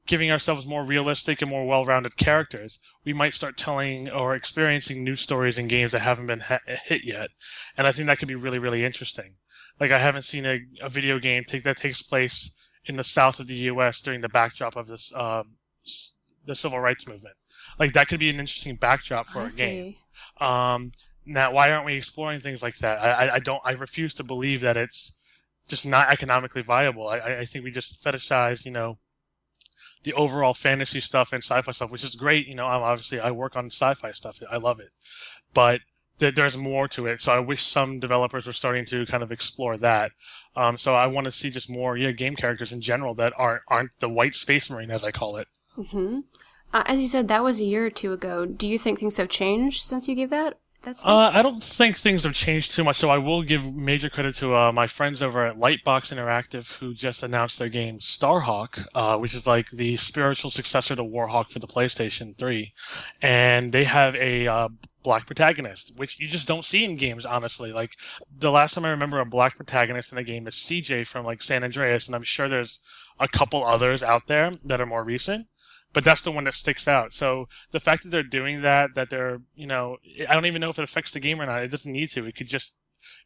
giving 0.06 0.32
ourselves 0.32 0.66
more 0.66 0.84
realistic 0.86 1.42
and 1.42 1.50
more 1.50 1.66
well-rounded 1.66 2.18
characters, 2.18 2.80
we 3.06 3.14
might 3.14 3.34
start 3.34 3.58
telling 3.58 4.10
or 4.10 4.36
experiencing 4.36 5.04
new 5.04 5.16
stories 5.16 5.58
in 5.58 5.68
games 5.68 5.92
that 5.94 6.00
haven't 6.02 6.28
been 6.28 6.42
ha- 6.42 6.60
hit 6.66 7.04
yet. 7.06 7.30
And 7.78 7.88
I 7.88 7.92
think 7.92 8.08
that 8.08 8.20
could 8.20 8.28
be 8.28 8.36
really, 8.36 8.60
really 8.60 8.84
interesting. 8.84 9.36
Like 9.80 9.92
I 9.92 10.00
haven't 10.00 10.24
seen 10.24 10.46
a, 10.46 10.60
a 10.82 10.90
video 10.90 11.20
game 11.20 11.44
take 11.46 11.64
that 11.64 11.78
takes 11.78 12.02
place 12.02 12.52
in 12.86 12.96
the 12.98 13.04
south 13.04 13.40
of 13.40 13.48
the 13.48 13.56
U.S. 13.56 14.02
during 14.02 14.22
the 14.22 14.30
backdrop 14.30 14.76
of 14.76 14.88
this 14.88 15.12
um, 15.16 15.56
the 16.46 16.56
civil 16.56 16.80
rights 16.80 17.08
movement. 17.08 17.36
Like 17.80 17.94
that 17.94 18.08
could 18.08 18.20
be 18.20 18.30
an 18.30 18.40
interesting 18.40 18.76
backdrop 18.76 19.28
for 19.28 19.42
I 19.42 19.48
a 19.48 19.50
game. 19.50 19.96
Um, 20.40 20.92
now, 21.26 21.52
why 21.54 21.72
aren't 21.72 21.86
we 21.86 21.96
exploring 21.96 22.42
things 22.42 22.62
like 22.62 22.78
that? 22.78 23.02
I, 23.02 23.36
I, 23.36 23.40
don't. 23.40 23.62
I 23.64 23.72
refuse 23.72 24.14
to 24.16 24.24
believe 24.24 24.62
that 24.62 24.76
it's 24.76 25.14
just 25.68 25.86
not 25.86 26.12
economically 26.12 26.62
viable. 26.62 27.08
I, 27.08 27.20
I 27.20 27.40
I 27.40 27.46
think 27.46 27.64
we 27.64 27.72
just 27.72 28.04
fetishize, 28.04 28.66
you 28.66 28.72
know, 28.72 28.98
the 30.04 30.14
overall 30.14 30.54
fantasy 30.54 31.00
stuff 31.00 31.32
and 31.32 31.42
sci-fi 31.42 31.72
stuff, 31.72 31.92
which 31.92 32.04
is 32.04 32.16
great. 32.16 32.48
You 32.48 32.56
know, 32.56 32.68
I'm 32.68 32.82
obviously 32.82 33.20
I 33.20 33.32
work 33.32 33.56
on 33.56 33.68
sci-fi 33.68 34.12
stuff. 34.12 34.40
I 34.52 34.58
love 34.58 34.80
it, 34.80 34.90
but 35.54 35.80
th- 36.20 36.36
there's 36.36 36.58
more 36.58 36.88
to 36.90 37.08
it. 37.08 37.22
So 37.22 37.32
I 37.32 37.40
wish 37.40 37.64
some 37.64 38.00
developers 38.00 38.46
were 38.46 38.54
starting 38.54 38.86
to 38.86 39.06
kind 39.06 39.24
of 39.24 39.32
explore 39.32 39.78
that. 39.78 40.12
Um, 40.56 40.78
so 40.78 40.96
I 40.96 41.08
want 41.08 41.26
to 41.26 41.32
see 41.32 41.50
just 41.50 41.70
more, 41.70 41.98
yeah, 41.98 42.12
game 42.12 42.36
characters 42.36 42.74
in 42.74 42.82
general 42.82 43.14
that 43.16 43.34
aren't 43.38 43.64
aren't 43.68 44.00
the 44.00 44.10
white 44.10 44.36
space 44.36 44.70
marine 44.70 44.92
as 44.92 45.04
I 45.04 45.12
call 45.12 45.38
it. 45.38 45.48
hmm 45.76 46.20
Uh, 46.74 46.84
as 46.88 47.00
you 47.00 47.08
said, 47.08 47.28
that 47.28 47.44
was 47.44 47.62
a 47.62 47.66
year 47.66 47.86
or 47.86 47.90
two 47.92 48.12
ago. 48.12 48.46
Do 48.46 48.68
you 48.68 48.80
think 48.80 49.00
things 49.00 49.18
have 49.18 49.30
changed 49.30 49.84
since 49.84 50.08
you 50.08 50.16
gave 50.16 50.32
that? 50.32 50.58
That 50.82 50.98
speech? 50.98 51.08
Uh, 51.08 51.32
I 51.32 51.42
don't 51.44 51.62
think 51.62 51.96
things 51.96 52.24
have 52.24 52.34
changed 52.34 52.72
too 52.74 52.84
much, 52.84 52.98
so 52.98 53.10
I 53.10 53.20
will 53.20 53.44
give 53.44 53.76
major 53.76 54.10
credit 54.10 54.36
to 54.38 54.56
uh, 54.56 54.72
my 54.72 54.88
friends 54.88 55.22
over 55.22 55.46
at 55.46 55.56
Lightbox 55.56 56.12
Interactive 56.12 56.80
who 56.80 56.94
just 56.94 57.22
announced 57.22 57.60
their 57.60 57.70
game 57.70 58.00
Starhawk, 58.00 58.88
uh, 58.96 59.18
which 59.18 59.36
is 59.36 59.46
like 59.46 59.70
the 59.70 59.98
spiritual 59.98 60.50
successor 60.50 60.96
to 60.96 61.04
Warhawk 61.04 61.52
for 61.52 61.60
the 61.60 61.68
PlayStation 61.68 62.36
3. 62.36 62.74
And 63.22 63.72
they 63.72 63.84
have 63.84 64.16
a 64.16 64.48
uh, 64.48 64.70
black 65.04 65.28
protagonist, 65.28 65.94
which 65.96 66.20
you 66.20 66.28
just 66.28 66.48
don't 66.48 66.66
see 66.66 66.84
in 66.84 66.96
games, 66.96 67.26
honestly. 67.26 67.72
Like, 67.72 67.98
the 68.36 68.52
last 68.52 68.74
time 68.74 68.86
I 68.86 68.90
remember 68.90 69.20
a 69.20 69.26
black 69.26 69.56
protagonist 69.56 70.12
in 70.12 70.18
a 70.18 70.24
game 70.24 70.48
is 70.48 70.56
CJ 70.56 71.06
from 71.06 71.24
like 71.24 71.44
San 71.44 71.64
Andreas, 71.64 72.08
and 72.08 72.16
I'm 72.16 72.24
sure 72.24 72.50
there's 72.50 72.82
a 73.20 73.28
couple 73.28 73.64
others 73.64 74.02
out 74.02 74.28
there 74.28 74.54
that 74.66 74.82
are 74.82 74.86
more 74.88 75.04
recent. 75.04 75.48
But 75.94 76.04
that's 76.04 76.24
the 76.24 76.32
one 76.32 76.46
that 76.46 76.56
sticks 76.56 76.88
out. 76.88 77.14
So 77.14 77.48
the 77.72 77.80
fact 77.80 78.04
that 78.04 78.10
they're 78.10 78.24
doing 78.24 78.62
that, 78.64 78.96
that 78.96 79.10
they're, 79.10 79.42
you 79.56 79.68
know, 79.68 79.98
I 80.28 80.34
don't 80.34 80.48
even 80.48 80.60
know 80.60 80.70
if 80.70 80.80
it 80.80 80.84
affects 80.84 81.12
the 81.12 81.20
game 81.20 81.40
or 81.40 81.46
not. 81.46 81.62
It 81.64 81.72
doesn't 81.72 81.92
need 81.92 82.10
to. 82.12 82.26
It 82.26 82.36
could 82.36 82.48
just 82.48 82.74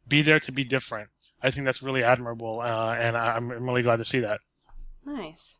be 0.08 0.22
there 0.22 0.40
to 0.40 0.52
be 0.52 0.64
different. 0.64 1.10
I 1.42 1.52
think 1.52 1.66
that's 1.66 1.84
really 1.84 2.04
admirable, 2.04 2.62
uh, 2.62 2.96
and 2.96 3.16
I'm, 3.16 3.52
I'm 3.52 3.64
really 3.64 3.84
glad 3.84 3.98
to 3.98 4.06
see 4.06 4.20
that. 4.20 4.42
Nice. 5.06 5.60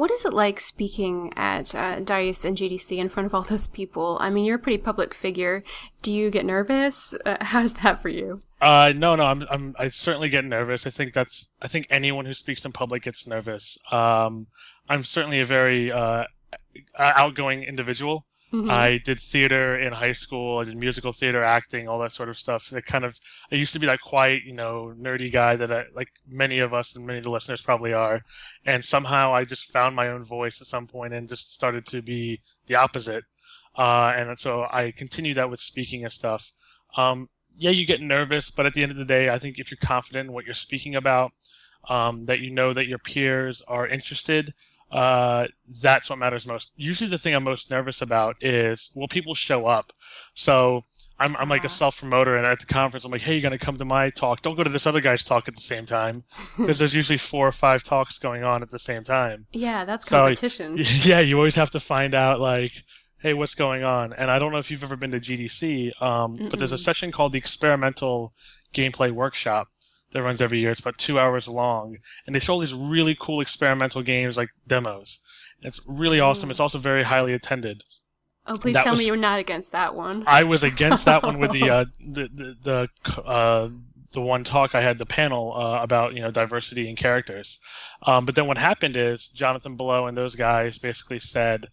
What 0.00 0.10
is 0.10 0.24
it 0.24 0.32
like 0.32 0.60
speaking 0.60 1.30
at 1.36 1.74
uh, 1.74 2.00
Dice 2.00 2.42
and 2.46 2.56
GDC 2.56 2.96
in 2.96 3.10
front 3.10 3.26
of 3.26 3.34
all 3.34 3.42
those 3.42 3.66
people? 3.66 4.16
I 4.18 4.30
mean, 4.30 4.46
you're 4.46 4.56
a 4.56 4.58
pretty 4.58 4.78
public 4.78 5.12
figure. 5.12 5.62
Do 6.00 6.10
you 6.10 6.30
get 6.30 6.46
nervous? 6.46 7.12
Uh, 7.26 7.36
how's 7.42 7.74
that 7.74 8.00
for 8.00 8.08
you? 8.08 8.40
Uh, 8.62 8.94
no, 8.96 9.14
no, 9.14 9.24
I'm, 9.24 9.46
I'm, 9.50 9.76
I 9.78 9.88
certainly 9.88 10.30
get 10.30 10.46
nervous. 10.46 10.86
I 10.86 10.90
think 10.90 11.12
that's, 11.12 11.50
I 11.60 11.68
think 11.68 11.86
anyone 11.90 12.24
who 12.24 12.32
speaks 12.32 12.64
in 12.64 12.72
public 12.72 13.02
gets 13.02 13.26
nervous. 13.26 13.76
Um, 13.92 14.46
I'm 14.88 15.02
certainly 15.02 15.38
a 15.38 15.44
very, 15.44 15.92
uh, 15.92 16.24
outgoing 16.98 17.62
individual. 17.62 18.24
Mhm. 18.52 18.68
I 18.68 18.98
did 18.98 19.20
theater 19.20 19.78
in 19.78 19.92
high 19.92 20.12
school. 20.12 20.58
I 20.58 20.64
did 20.64 20.76
musical 20.76 21.12
theater, 21.12 21.40
acting, 21.42 21.86
all 21.88 22.00
that 22.00 22.10
sort 22.12 22.28
of 22.28 22.36
stuff. 22.38 22.72
It 22.72 22.84
kind 22.84 23.04
of, 23.04 23.18
I 23.52 23.54
used 23.54 23.72
to 23.74 23.78
be 23.78 23.86
that 23.86 24.00
quiet, 24.00 24.42
you 24.44 24.52
know, 24.52 24.92
nerdy 24.98 25.30
guy 25.32 25.54
that 25.56 25.70
I, 25.70 25.84
like 25.94 26.08
many 26.26 26.58
of 26.58 26.74
us 26.74 26.96
and 26.96 27.06
many 27.06 27.18
of 27.18 27.24
the 27.24 27.30
listeners 27.30 27.62
probably 27.62 27.92
are. 27.92 28.22
And 28.66 28.84
somehow 28.84 29.32
I 29.32 29.44
just 29.44 29.70
found 29.70 29.94
my 29.94 30.08
own 30.08 30.24
voice 30.24 30.60
at 30.60 30.66
some 30.66 30.88
point 30.88 31.14
and 31.14 31.28
just 31.28 31.54
started 31.54 31.86
to 31.86 32.02
be 32.02 32.40
the 32.66 32.74
opposite. 32.74 33.24
Uh, 33.76 34.12
and 34.16 34.36
so 34.38 34.66
I 34.70 34.90
continue 34.90 35.34
that 35.34 35.48
with 35.48 35.60
speaking 35.60 36.02
and 36.02 36.12
stuff. 36.12 36.52
Um, 36.96 37.28
yeah, 37.56 37.70
you 37.70 37.86
get 37.86 38.00
nervous, 38.00 38.50
but 38.50 38.66
at 38.66 38.74
the 38.74 38.82
end 38.82 38.90
of 38.90 38.98
the 38.98 39.04
day, 39.04 39.28
I 39.30 39.38
think 39.38 39.58
if 39.58 39.70
you're 39.70 39.78
confident 39.80 40.28
in 40.28 40.32
what 40.32 40.44
you're 40.44 40.54
speaking 40.54 40.96
about, 40.96 41.32
um, 41.88 42.26
that 42.26 42.40
you 42.40 42.50
know 42.50 42.72
that 42.72 42.86
your 42.86 42.98
peers 42.98 43.62
are 43.66 43.86
interested, 43.86 44.54
uh, 44.90 45.46
that's 45.82 46.10
what 46.10 46.18
matters 46.18 46.46
most. 46.46 46.72
Usually, 46.76 47.08
the 47.08 47.18
thing 47.18 47.34
I'm 47.34 47.44
most 47.44 47.70
nervous 47.70 48.02
about 48.02 48.36
is 48.40 48.90
will 48.94 49.08
people 49.08 49.34
show 49.34 49.66
up? 49.66 49.92
So 50.34 50.82
I'm, 51.18 51.36
I'm 51.36 51.48
like 51.48 51.62
a 51.64 51.66
Ah. 51.66 51.70
self 51.70 52.00
promoter, 52.00 52.34
and 52.34 52.44
at 52.46 52.60
the 52.60 52.66
conference, 52.66 53.04
I'm 53.04 53.10
like, 53.12 53.20
hey, 53.20 53.34
you're 53.34 53.42
gonna 53.42 53.58
come 53.58 53.76
to 53.76 53.84
my 53.84 54.10
talk? 54.10 54.42
Don't 54.42 54.56
go 54.56 54.64
to 54.64 54.70
this 54.70 54.86
other 54.86 55.00
guy's 55.00 55.22
talk 55.22 55.46
at 55.48 55.54
the 55.54 55.60
same 55.60 55.86
time 55.86 56.24
because 56.56 56.78
there's 56.78 56.94
usually 56.94 57.18
four 57.18 57.46
or 57.46 57.52
five 57.52 57.82
talks 57.82 58.18
going 58.18 58.42
on 58.42 58.62
at 58.62 58.70
the 58.70 58.78
same 58.78 59.04
time. 59.04 59.46
Yeah, 59.52 59.84
that's 59.84 60.06
So, 60.06 60.16
competition. 60.22 60.76
yeah, 60.80 61.20
you 61.20 61.36
always 61.36 61.54
have 61.56 61.70
to 61.70 61.80
find 61.80 62.14
out 62.14 62.40
like, 62.40 62.72
hey, 63.18 63.34
what's 63.34 63.54
going 63.54 63.84
on? 63.84 64.12
And 64.14 64.30
I 64.30 64.38
don't 64.38 64.50
know 64.50 64.58
if 64.58 64.70
you've 64.70 64.82
ever 64.82 64.96
been 64.96 65.10
to 65.12 65.20
GDC, 65.20 66.00
um, 66.02 66.36
but 66.50 66.58
there's 66.58 66.72
a 66.72 66.78
session 66.78 67.12
called 67.12 67.32
the 67.32 67.38
Experimental 67.38 68.32
Gameplay 68.74 69.10
Workshop 69.12 69.68
that 70.12 70.22
runs 70.22 70.42
every 70.42 70.60
year. 70.60 70.70
It's 70.70 70.80
about 70.80 70.98
two 70.98 71.18
hours 71.18 71.48
long, 71.48 71.98
and 72.26 72.34
they 72.34 72.40
show 72.40 72.54
all 72.54 72.58
these 72.58 72.74
really 72.74 73.16
cool 73.18 73.40
experimental 73.40 74.02
games 74.02 74.36
like 74.36 74.48
demos. 74.66 75.20
It's 75.62 75.80
really 75.86 76.20
awesome. 76.20 76.48
Mm. 76.48 76.52
It's 76.52 76.60
also 76.60 76.78
very 76.78 77.04
highly 77.04 77.32
attended. 77.32 77.84
oh, 78.46 78.54
please 78.54 78.74
that 78.74 78.84
tell 78.84 78.92
was- 78.92 79.00
me 79.00 79.06
you're 79.06 79.16
not 79.16 79.38
against 79.38 79.72
that 79.72 79.94
one. 79.94 80.24
I 80.26 80.42
was 80.44 80.62
against 80.62 81.04
that 81.04 81.22
one 81.22 81.38
with 81.38 81.50
the 81.52 81.70
uh, 81.70 81.84
the 82.00 82.28
the, 82.32 82.88
the 83.04 83.20
uh, 83.22 83.68
the 84.12 84.20
one 84.20 84.42
talk 84.42 84.74
I 84.74 84.80
had 84.80 84.98
the 84.98 85.06
panel 85.06 85.54
uh, 85.56 85.82
about 85.82 86.14
you 86.14 86.20
know 86.22 86.30
diversity 86.30 86.88
in 86.88 86.96
characters, 86.96 87.58
um, 88.02 88.24
but 88.26 88.34
then 88.34 88.46
what 88.46 88.58
happened 88.58 88.96
is 88.96 89.28
Jonathan 89.28 89.76
Blow 89.76 90.06
and 90.06 90.16
those 90.16 90.34
guys 90.34 90.78
basically 90.78 91.18
said, 91.20 91.68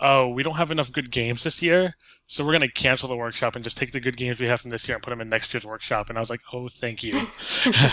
"Oh, 0.00 0.28
we 0.28 0.42
don't 0.42 0.56
have 0.56 0.70
enough 0.70 0.92
good 0.92 1.10
games 1.10 1.44
this 1.44 1.62
year, 1.62 1.94
so 2.26 2.44
we're 2.44 2.52
going 2.52 2.62
to 2.62 2.72
cancel 2.72 3.08
the 3.08 3.16
workshop 3.16 3.54
and 3.54 3.62
just 3.64 3.76
take 3.76 3.92
the 3.92 4.00
good 4.00 4.16
games 4.16 4.40
we 4.40 4.46
have 4.46 4.60
from 4.60 4.70
this 4.70 4.88
year 4.88 4.96
and 4.96 5.02
put 5.02 5.10
them 5.10 5.20
in 5.20 5.28
next 5.28 5.52
year's 5.54 5.64
workshop." 5.64 6.08
And 6.08 6.18
I 6.18 6.20
was 6.20 6.30
like, 6.30 6.40
"Oh, 6.52 6.68
thank 6.68 7.02
you." 7.02 7.12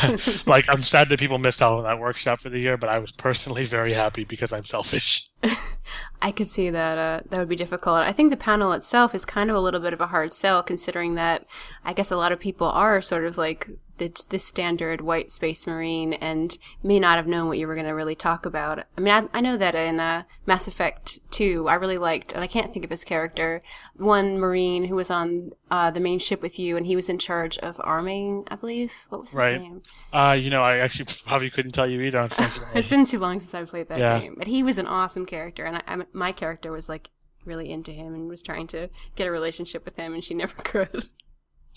like 0.46 0.66
I'm 0.70 0.82
sad 0.82 1.10
that 1.10 1.20
people 1.20 1.38
missed 1.38 1.62
out 1.62 1.78
on 1.78 1.84
that 1.84 2.00
workshop 2.00 2.40
for 2.40 2.50
the 2.50 2.60
year, 2.60 2.78
but 2.78 2.90
I 2.90 3.00
was 3.00 3.12
personally 3.12 3.66
very 3.66 3.94
happy 3.94 4.24
because 4.24 4.52
I'm 4.54 4.66
selfish. 4.66 5.30
I 6.22 6.32
could 6.32 6.50
see 6.50 6.70
that 6.70 6.98
uh, 6.98 7.22
that 7.30 7.40
would 7.40 7.50
be 7.50 7.56
difficult. 7.56 8.00
I 8.00 8.12
think 8.12 8.32
the 8.32 8.38
panel 8.38 8.74
itself 8.74 9.14
is 9.14 9.26
kind 9.26 9.50
of 9.50 9.56
a 9.56 9.60
little 9.60 9.80
bit 9.80 9.94
of 9.94 10.02
a 10.02 10.08
hard 10.08 10.34
sell, 10.34 10.64
considering 10.64 11.16
that 11.16 11.46
I 11.86 11.94
guess 11.94 12.12
a 12.12 12.18
lot 12.18 12.32
of 12.32 12.40
people 12.40 12.68
are 12.68 13.02
sort 13.02 13.26
of 13.26 13.38
like 13.38 13.70
the, 13.98 14.26
the 14.30 14.40
standard 14.40 15.02
white 15.02 15.32
space 15.32 15.66
marine 15.68 16.14
and 16.14 16.58
may 16.84 17.00
not 17.00 17.18
have 17.18 17.28
known 17.28 17.48
what 17.48 17.58
you 17.58 17.68
were 17.68 17.76
going 17.76 17.88
to 17.88 17.94
really 17.94 18.16
talk 18.16 18.46
about. 18.46 18.86
I 18.98 19.02
mean, 19.02 19.14
I, 19.14 19.38
I 19.38 19.42
know 19.42 19.58
that 19.58 19.76
in 19.76 20.00
uh, 20.00 20.24
Mass 20.46 20.68
Effect 20.68 21.20
2, 21.32 21.68
I 21.68 21.76
really 21.76 21.98
liked, 21.98 22.34
and 22.34 22.44
I 22.44 22.48
can't 22.48 22.72
think 22.72 22.86
of 22.86 22.92
his 22.92 23.04
character, 23.04 23.62
one 23.96 24.40
marine 24.40 24.86
who 24.86 24.96
was 24.96 25.10
on 25.10 25.52
uh, 25.72 25.92
the 25.92 26.00
main 26.00 26.20
ship 26.20 26.42
with 26.42 26.58
you, 26.60 26.78
and 26.78 26.86
he 26.86 26.96
was 26.96 27.10
in 27.10 27.18
charge 27.18 27.58
of 27.60 27.80
arming, 27.84 28.46
I 28.50 28.56
believe. 28.56 28.94
What 29.10 29.22
was 29.22 29.30
his 29.32 29.38
Right. 29.38 29.60
name? 29.62 29.82
Uh, 30.14 30.38
you 30.40 30.50
know, 30.50 30.62
I 30.64 30.78
actually 30.78 31.06
probably 31.26 31.50
couldn't 31.50 31.72
tell 31.74 31.90
you 31.90 32.02
either. 32.02 32.28
It's 32.76 32.90
been 32.90 33.06
too 33.06 33.20
long 33.20 33.40
since 33.40 33.54
I 33.54 33.64
played 33.66 33.90
that 33.90 34.00
Yeah. 34.00 34.20
game, 34.20 34.36
but 34.38 34.48
he 34.48 34.64
was 34.64 34.78
an 34.78 34.88
awesome 34.88 35.26
character, 35.26 35.66
and 35.66 35.78
I, 35.78 35.82
I, 35.88 35.98
my 36.14 36.32
character 36.32 36.72
was 36.72 36.88
like 36.88 37.10
really 37.46 37.70
into 37.72 37.92
him 37.92 38.14
and 38.14 38.28
was 38.28 38.42
trying 38.42 38.68
to 38.68 38.90
get 39.16 39.26
a 39.28 39.32
relationship 39.32 39.86
with 39.86 39.96
him, 39.96 40.14
and 40.14 40.24
she 40.24 40.34
never 40.44 40.54
could. 40.56 41.08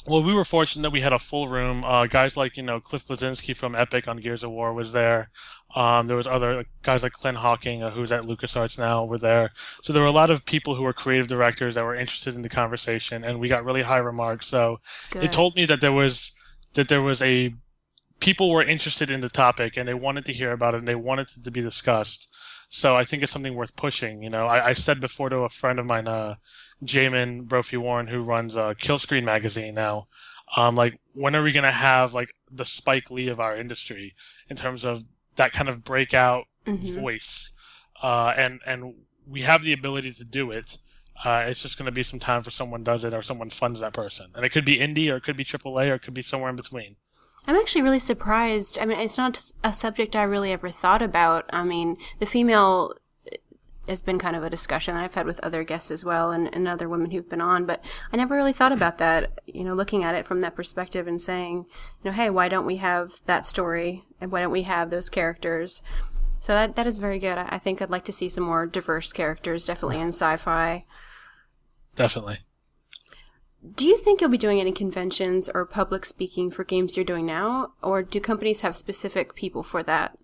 Well, 0.06 0.22
we 0.22 0.32
were 0.32 0.44
fortunate 0.44 0.82
that 0.82 0.92
we 0.92 1.02
had 1.02 1.12
a 1.12 1.18
full 1.18 1.48
room. 1.48 1.84
Uh, 1.84 2.06
guys 2.06 2.36
like 2.36 2.56
you 2.56 2.62
know 2.62 2.80
Cliff 2.80 3.06
Bleszinski 3.06 3.54
from 3.54 3.74
Epic 3.74 4.08
on 4.08 4.18
Gears 4.18 4.42
of 4.42 4.50
War 4.50 4.72
was 4.72 4.92
there. 4.92 5.30
Um, 5.74 6.06
there 6.06 6.16
was 6.16 6.26
other 6.26 6.64
guys 6.82 7.02
like 7.02 7.12
Clint 7.12 7.38
Hocking, 7.38 7.82
uh, 7.82 7.90
who's 7.90 8.10
at 8.10 8.24
LucasArts 8.24 8.78
now, 8.78 9.04
were 9.04 9.18
there. 9.18 9.50
So 9.82 9.92
there 9.92 10.02
were 10.02 10.08
a 10.08 10.12
lot 10.12 10.30
of 10.30 10.44
people 10.44 10.74
who 10.74 10.82
were 10.82 10.92
creative 10.92 11.28
directors 11.28 11.74
that 11.74 11.84
were 11.84 11.94
interested 11.94 12.34
in 12.34 12.42
the 12.42 12.48
conversation, 12.48 13.24
and 13.24 13.38
we 13.38 13.48
got 13.48 13.64
really 13.64 13.82
high 13.82 13.98
remarks. 13.98 14.46
So 14.46 14.80
Good. 15.10 15.24
it 15.24 15.32
told 15.32 15.54
me 15.54 15.66
that 15.66 15.80
there 15.80 15.92
was 15.92 16.32
that 16.74 16.88
there 16.88 17.02
was 17.02 17.20
a 17.20 17.54
people 18.20 18.50
were 18.50 18.62
interested 18.62 19.10
in 19.10 19.20
the 19.20 19.28
topic 19.28 19.76
and 19.76 19.88
they 19.88 19.94
wanted 19.94 20.24
to 20.26 20.32
hear 20.32 20.52
about 20.52 20.74
it 20.74 20.78
and 20.78 20.88
they 20.88 20.94
wanted 20.94 21.28
it 21.36 21.42
to 21.42 21.50
be 21.50 21.62
discussed. 21.62 22.28
So 22.68 22.94
I 22.94 23.04
think 23.04 23.22
it's 23.22 23.32
something 23.32 23.54
worth 23.54 23.74
pushing. 23.74 24.22
You 24.22 24.30
know, 24.30 24.46
I, 24.46 24.68
I 24.68 24.72
said 24.74 25.00
before 25.00 25.28
to 25.30 25.38
a 25.38 25.48
friend 25.48 25.78
of 25.78 25.86
mine, 25.86 26.06
uh, 26.06 26.36
Jamin 26.84 27.44
Brophy 27.46 27.76
Warren, 27.76 28.06
who 28.08 28.20
runs 28.20 28.56
uh, 28.56 28.74
Killscreen 28.74 29.24
magazine 29.24 29.74
now, 29.74 30.08
um, 30.56 30.74
like 30.74 30.98
when 31.14 31.36
are 31.36 31.42
we 31.42 31.52
gonna 31.52 31.70
have 31.70 32.14
like 32.14 32.34
the 32.50 32.64
Spike 32.64 33.10
Lee 33.10 33.28
of 33.28 33.38
our 33.40 33.56
industry 33.56 34.14
in 34.48 34.56
terms 34.56 34.84
of 34.84 35.04
that 35.36 35.52
kind 35.52 35.68
of 35.68 35.84
breakout 35.84 36.46
Mhm. 36.66 36.94
voice? 36.94 37.52
Uh, 38.02 38.32
and 38.36 38.60
and 38.66 38.94
we 39.26 39.42
have 39.42 39.62
the 39.62 39.72
ability 39.72 40.12
to 40.12 40.24
do 40.24 40.50
it. 40.50 40.78
Uh, 41.22 41.44
it's 41.46 41.60
just 41.62 41.76
going 41.76 41.84
to 41.84 41.92
be 41.92 42.02
some 42.02 42.18
time 42.18 42.42
for 42.42 42.50
someone 42.50 42.82
does 42.82 43.04
it 43.04 43.12
or 43.12 43.20
someone 43.22 43.50
funds 43.50 43.78
that 43.80 43.92
person, 43.92 44.30
and 44.34 44.42
it 44.44 44.48
could 44.48 44.64
be 44.64 44.78
indie 44.78 45.10
or 45.12 45.16
it 45.16 45.22
could 45.22 45.36
be 45.36 45.44
AAA 45.44 45.90
or 45.90 45.94
it 45.96 46.02
could 46.02 46.14
be 46.14 46.22
somewhere 46.22 46.48
in 46.48 46.56
between. 46.56 46.96
I'm 47.46 47.56
actually 47.56 47.82
really 47.82 47.98
surprised. 47.98 48.78
I 48.78 48.86
mean, 48.86 48.98
it's 48.98 49.18
not 49.18 49.52
a 49.62 49.72
subject 49.74 50.16
I 50.16 50.22
really 50.22 50.50
ever 50.50 50.70
thought 50.70 51.02
about. 51.02 51.44
I 51.52 51.62
mean, 51.62 51.98
the 52.20 52.26
female 52.26 52.94
has 53.88 54.00
been 54.00 54.18
kind 54.18 54.36
of 54.36 54.44
a 54.44 54.50
discussion 54.50 54.94
that 54.94 55.02
I've 55.02 55.14
had 55.14 55.26
with 55.26 55.40
other 55.40 55.64
guests 55.64 55.90
as 55.90 56.04
well 56.04 56.30
and, 56.30 56.54
and 56.54 56.68
other 56.68 56.88
women 56.88 57.10
who've 57.10 57.28
been 57.28 57.40
on, 57.40 57.64
but 57.66 57.82
I 58.12 58.16
never 58.16 58.36
really 58.36 58.52
thought 58.52 58.72
about 58.72 58.98
that, 58.98 59.40
you 59.46 59.64
know, 59.64 59.74
looking 59.74 60.04
at 60.04 60.14
it 60.14 60.26
from 60.26 60.40
that 60.42 60.54
perspective 60.54 61.06
and 61.06 61.20
saying, 61.20 61.66
you 62.02 62.10
know, 62.10 62.12
hey, 62.12 62.30
why 62.30 62.48
don't 62.48 62.66
we 62.66 62.76
have 62.76 63.14
that 63.24 63.46
story 63.46 64.04
and 64.20 64.30
why 64.30 64.40
don't 64.40 64.52
we 64.52 64.62
have 64.62 64.90
those 64.90 65.08
characters? 65.08 65.82
So 66.40 66.52
that, 66.52 66.76
that 66.76 66.86
is 66.86 66.98
very 66.98 67.18
good. 67.18 67.38
I, 67.38 67.48
I 67.50 67.58
think 67.58 67.82
I'd 67.82 67.90
like 67.90 68.04
to 68.04 68.12
see 68.12 68.28
some 68.28 68.44
more 68.44 68.66
diverse 68.66 69.12
characters, 69.12 69.66
definitely 69.66 70.00
in 70.00 70.08
sci-fi. 70.08 70.84
Definitely. 71.94 72.38
Do 73.74 73.86
you 73.86 73.98
think 73.98 74.20
you'll 74.20 74.30
be 74.30 74.38
doing 74.38 74.60
any 74.60 74.72
conventions 74.72 75.50
or 75.52 75.66
public 75.66 76.06
speaking 76.06 76.50
for 76.50 76.64
games 76.64 76.96
you're 76.96 77.04
doing 77.04 77.26
now, 77.26 77.74
or 77.82 78.02
do 78.02 78.18
companies 78.18 78.62
have 78.62 78.76
specific 78.76 79.34
people 79.34 79.62
for 79.62 79.82
that? 79.82 80.16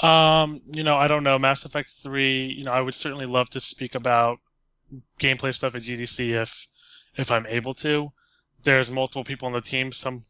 Um, 0.00 0.62
you 0.72 0.82
know, 0.82 0.96
I 0.96 1.06
don't 1.06 1.22
know. 1.22 1.38
Mass 1.38 1.64
Effect 1.64 1.90
3, 1.90 2.46
you 2.46 2.64
know, 2.64 2.72
I 2.72 2.80
would 2.80 2.94
certainly 2.94 3.26
love 3.26 3.50
to 3.50 3.60
speak 3.60 3.94
about 3.94 4.38
gameplay 5.20 5.54
stuff 5.54 5.74
at 5.74 5.82
GDC 5.82 6.30
if 6.40 6.66
if 7.16 7.30
I'm 7.30 7.46
able 7.46 7.74
to. 7.74 8.12
There's 8.62 8.90
multiple 8.90 9.24
people 9.24 9.46
on 9.46 9.52
the 9.52 9.60
team, 9.60 9.92
some 9.92 10.24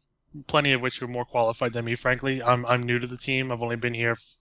plenty 0.47 0.71
of 0.73 0.81
which 0.81 1.01
are 1.01 1.07
more 1.07 1.25
qualified 1.25 1.73
than 1.73 1.85
me, 1.85 1.95
frankly. 1.95 2.43
I'm 2.43 2.65
I'm 2.65 2.83
new 2.83 2.99
to 2.99 3.07
the 3.07 3.17
team. 3.17 3.51
I've 3.51 3.61
only 3.61 3.75
been 3.75 3.93
here 3.93 4.11
f- 4.11 4.35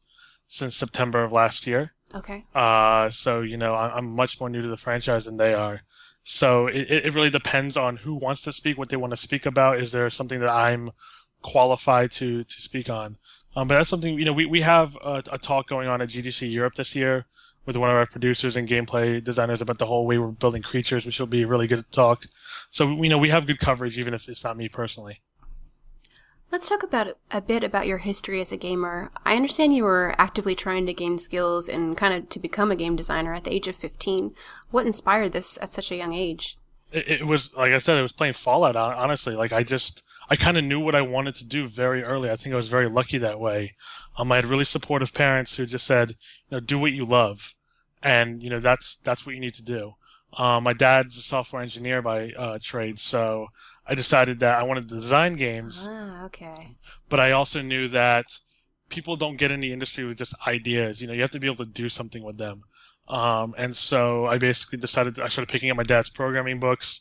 since 0.46 0.76
September 0.76 1.22
of 1.22 1.32
last 1.32 1.66
year. 1.66 1.92
Okay. 2.14 2.44
Uh, 2.54 3.10
so 3.10 3.40
you 3.40 3.56
know, 3.56 3.74
I- 3.74 3.96
I'm 3.96 4.14
much 4.16 4.40
more 4.40 4.48
new 4.50 4.62
to 4.62 4.68
the 4.68 4.76
franchise 4.76 5.24
than 5.26 5.36
they 5.36 5.54
are. 5.54 5.82
So 6.24 6.66
it, 6.66 6.90
it 6.90 7.14
really 7.14 7.30
depends 7.30 7.76
on 7.76 7.96
who 7.98 8.14
wants 8.14 8.42
to 8.42 8.52
speak, 8.52 8.76
what 8.76 8.88
they 8.90 8.96
want 8.96 9.12
to 9.12 9.16
speak 9.16 9.46
about. 9.46 9.80
Is 9.80 9.92
there 9.92 10.10
something 10.10 10.40
that 10.40 10.50
I'm 10.50 10.90
qualified 11.42 12.10
to 12.12 12.44
to 12.44 12.60
speak 12.60 12.90
on? 12.90 13.16
Um, 13.56 13.68
but 13.68 13.76
that's 13.76 13.88
something 13.88 14.18
you 14.18 14.24
know 14.24 14.32
we 14.32 14.46
we 14.46 14.60
have 14.60 14.96
a, 14.96 15.22
a 15.32 15.38
talk 15.38 15.68
going 15.68 15.88
on 15.88 16.00
at 16.00 16.08
GDC 16.08 16.50
Europe 16.50 16.74
this 16.74 16.94
year 16.94 17.26
with 17.66 17.76
one 17.76 17.90
of 17.90 17.96
our 17.96 18.06
producers 18.06 18.56
and 18.56 18.68
gameplay 18.68 19.22
designers 19.22 19.60
about 19.60 19.78
the 19.78 19.86
whole 19.86 20.06
way 20.06 20.18
we're 20.18 20.28
building 20.28 20.62
creatures, 20.62 21.04
which 21.04 21.20
will 21.20 21.26
be 21.26 21.42
a 21.42 21.46
really 21.46 21.66
good 21.66 21.90
talk. 21.92 22.26
So 22.70 22.88
you 22.88 23.08
know 23.08 23.18
we 23.18 23.30
have 23.30 23.46
good 23.46 23.58
coverage, 23.58 23.98
even 23.98 24.14
if 24.14 24.28
it's 24.28 24.44
not 24.44 24.56
me 24.56 24.68
personally. 24.68 25.20
Let's 26.52 26.68
talk 26.68 26.82
about 26.82 27.16
a 27.30 27.40
bit 27.40 27.62
about 27.62 27.86
your 27.86 27.98
history 27.98 28.40
as 28.40 28.50
a 28.50 28.56
gamer. 28.56 29.12
I 29.24 29.36
understand 29.36 29.72
you 29.72 29.84
were 29.84 30.16
actively 30.18 30.56
trying 30.56 30.84
to 30.86 30.92
gain 30.92 31.16
skills 31.16 31.68
and 31.68 31.96
kind 31.96 32.12
of 32.12 32.28
to 32.28 32.40
become 32.40 32.72
a 32.72 32.76
game 32.76 32.96
designer 32.96 33.32
at 33.34 33.44
the 33.44 33.54
age 33.54 33.68
of 33.68 33.76
15. 33.76 34.34
What 34.72 34.84
inspired 34.84 35.30
this 35.30 35.58
at 35.62 35.72
such 35.72 35.92
a 35.92 35.96
young 35.96 36.12
age? 36.12 36.56
it, 36.92 37.08
it 37.08 37.26
was 37.26 37.54
like 37.54 37.72
I 37.72 37.78
said, 37.78 37.98
it 37.98 38.02
was 38.02 38.12
playing 38.12 38.34
Fallout. 38.34 38.76
Honestly, 38.76 39.34
like 39.34 39.52
I 39.52 39.62
just 39.62 40.02
I 40.30 40.36
kind 40.36 40.56
of 40.56 40.64
knew 40.64 40.78
what 40.78 40.94
I 40.94 41.02
wanted 41.02 41.34
to 41.36 41.46
do 41.46 41.66
very 41.66 42.02
early. 42.04 42.30
I 42.30 42.36
think 42.36 42.52
I 42.52 42.56
was 42.56 42.68
very 42.68 42.88
lucky 42.88 43.18
that 43.18 43.40
way. 43.40 43.74
Um, 44.16 44.30
I 44.30 44.36
had 44.36 44.46
really 44.46 44.64
supportive 44.64 45.12
parents 45.12 45.56
who 45.56 45.66
just 45.66 45.84
said, 45.86 46.10
you 46.10 46.16
know, 46.52 46.60
do 46.60 46.78
what 46.78 46.92
you 46.92 47.04
love, 47.04 47.54
and 48.02 48.40
you 48.42 48.48
know 48.48 48.60
that's 48.60 48.96
that's 49.02 49.26
what 49.26 49.34
you 49.34 49.40
need 49.40 49.54
to 49.54 49.64
do. 49.64 49.94
Um, 50.38 50.62
my 50.64 50.72
dad's 50.72 51.18
a 51.18 51.22
software 51.22 51.60
engineer 51.62 52.00
by 52.00 52.30
uh, 52.38 52.58
trade, 52.62 53.00
so 53.00 53.48
I 53.86 53.94
decided 53.96 54.38
that 54.40 54.58
I 54.60 54.62
wanted 54.62 54.88
to 54.88 54.94
design 54.94 55.34
games, 55.34 55.82
Ah, 55.84 56.24
okay. 56.26 56.76
but 57.08 57.18
I 57.18 57.32
also 57.32 57.60
knew 57.62 57.88
that 57.88 58.26
people 58.88 59.16
don't 59.16 59.36
get 59.38 59.50
in 59.50 59.60
the 59.60 59.72
industry 59.72 60.04
with 60.04 60.18
just 60.18 60.34
ideas. 60.46 61.00
You 61.02 61.08
know, 61.08 61.14
you 61.14 61.22
have 61.22 61.30
to 61.32 61.40
be 61.40 61.48
able 61.48 61.56
to 61.56 61.64
do 61.64 61.88
something 61.88 62.22
with 62.22 62.38
them. 62.38 62.62
Um, 63.08 63.54
and 63.58 63.76
so 63.76 64.26
I 64.26 64.38
basically 64.38 64.78
decided 64.78 65.18
I 65.18 65.28
started 65.28 65.50
picking 65.50 65.70
up 65.70 65.76
my 65.76 65.82
dad's 65.82 66.10
programming 66.10 66.60
books, 66.60 67.00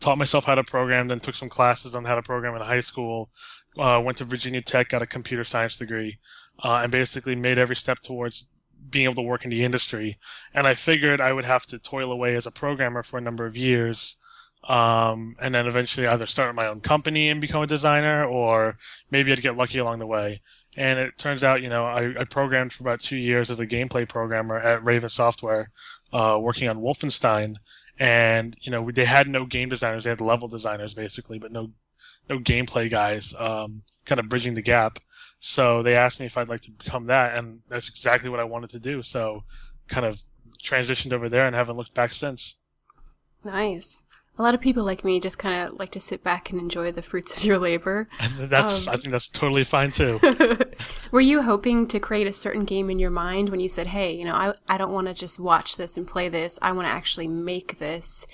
taught 0.00 0.18
myself 0.18 0.44
how 0.44 0.54
to 0.54 0.64
program, 0.64 1.08
then 1.08 1.20
took 1.20 1.34
some 1.34 1.48
classes 1.48 1.94
on 1.94 2.04
how 2.04 2.14
to 2.14 2.22
program 2.22 2.54
in 2.54 2.62
high 2.62 2.80
school, 2.80 3.30
uh, 3.78 4.00
went 4.04 4.18
to 4.18 4.24
Virginia 4.24 4.62
Tech, 4.62 4.88
got 4.88 5.02
a 5.02 5.06
computer 5.06 5.44
science 5.44 5.76
degree, 5.76 6.18
uh, 6.62 6.80
and 6.82 6.92
basically 6.92 7.34
made 7.34 7.58
every 7.58 7.76
step 7.76 8.00
towards 8.00 8.46
being 8.90 9.04
able 9.04 9.14
to 9.14 9.22
work 9.22 9.44
in 9.44 9.50
the 9.50 9.64
industry. 9.64 10.18
And 10.52 10.66
I 10.66 10.74
figured 10.74 11.20
I 11.20 11.32
would 11.32 11.44
have 11.44 11.66
to 11.66 11.78
toil 11.78 12.12
away 12.12 12.34
as 12.34 12.46
a 12.46 12.50
programmer 12.50 13.02
for 13.02 13.18
a 13.18 13.22
number 13.22 13.46
of 13.46 13.56
years. 13.56 14.16
Um, 14.68 15.36
and 15.40 15.54
then 15.54 15.66
eventually 15.66 16.06
either 16.06 16.26
start 16.26 16.54
my 16.54 16.66
own 16.66 16.80
company 16.80 17.28
and 17.28 17.38
become 17.38 17.62
a 17.62 17.66
designer, 17.66 18.24
or 18.24 18.78
maybe 19.10 19.30
I'd 19.30 19.42
get 19.42 19.58
lucky 19.58 19.78
along 19.78 19.98
the 19.98 20.06
way. 20.06 20.40
And 20.76 20.98
it 20.98 21.18
turns 21.18 21.44
out, 21.44 21.62
you 21.62 21.68
know, 21.68 21.84
I, 21.84 22.20
I 22.20 22.24
programmed 22.24 22.72
for 22.72 22.82
about 22.82 23.00
two 23.00 23.18
years 23.18 23.50
as 23.50 23.60
a 23.60 23.66
gameplay 23.66 24.08
programmer 24.08 24.58
at 24.58 24.82
Raven 24.82 25.10
Software, 25.10 25.70
uh, 26.12 26.38
working 26.40 26.68
on 26.68 26.78
Wolfenstein. 26.78 27.56
And, 27.98 28.56
you 28.60 28.70
know, 28.70 28.90
they 28.90 29.04
had 29.04 29.28
no 29.28 29.46
game 29.46 29.68
designers. 29.68 30.04
They 30.04 30.10
had 30.10 30.20
level 30.20 30.48
designers 30.48 30.94
basically, 30.94 31.38
but 31.38 31.52
no, 31.52 31.70
no 32.28 32.38
gameplay 32.38 32.90
guys, 32.90 33.34
um, 33.38 33.82
kind 34.04 34.18
of 34.18 34.28
bridging 34.28 34.54
the 34.54 34.62
gap. 34.62 34.98
So 35.38 35.82
they 35.82 35.94
asked 35.94 36.20
me 36.20 36.26
if 36.26 36.36
I'd 36.36 36.48
like 36.48 36.62
to 36.62 36.70
become 36.70 37.06
that, 37.06 37.36
and 37.36 37.60
that's 37.68 37.88
exactly 37.88 38.30
what 38.30 38.40
I 38.40 38.44
wanted 38.44 38.70
to 38.70 38.78
do. 38.78 39.02
So 39.02 39.44
kind 39.88 40.06
of 40.06 40.24
transitioned 40.62 41.12
over 41.12 41.28
there 41.28 41.46
and 41.46 41.54
haven't 41.54 41.76
looked 41.76 41.94
back 41.94 42.14
since. 42.14 42.56
Nice. 43.44 44.04
A 44.36 44.42
lot 44.42 44.54
of 44.54 44.60
people 44.60 44.82
like 44.82 45.04
me 45.04 45.20
just 45.20 45.38
kind 45.38 45.60
of 45.60 45.78
like 45.78 45.90
to 45.90 46.00
sit 46.00 46.24
back 46.24 46.50
and 46.50 46.60
enjoy 46.60 46.90
the 46.90 47.02
fruits 47.02 47.36
of 47.36 47.44
your 47.44 47.58
labor. 47.58 48.08
And 48.18 48.50
that's, 48.50 48.88
um, 48.88 48.94
I 48.94 48.96
think 48.96 49.12
that's 49.12 49.28
totally 49.28 49.62
fine 49.62 49.92
too. 49.92 50.18
Were 51.12 51.20
you 51.20 51.42
hoping 51.42 51.86
to 51.88 52.00
create 52.00 52.26
a 52.26 52.32
certain 52.32 52.64
game 52.64 52.90
in 52.90 52.98
your 52.98 53.10
mind 53.10 53.50
when 53.50 53.60
you 53.60 53.68
said, 53.68 53.88
hey, 53.88 54.12
you 54.12 54.24
know, 54.24 54.34
I, 54.34 54.54
I 54.68 54.76
don't 54.76 54.92
want 54.92 55.06
to 55.06 55.14
just 55.14 55.38
watch 55.38 55.76
this 55.76 55.96
and 55.96 56.06
play 56.06 56.28
this. 56.28 56.58
I 56.60 56.72
want 56.72 56.88
to 56.88 56.92
actually 56.92 57.28
make 57.28 57.78
this. 57.78 58.26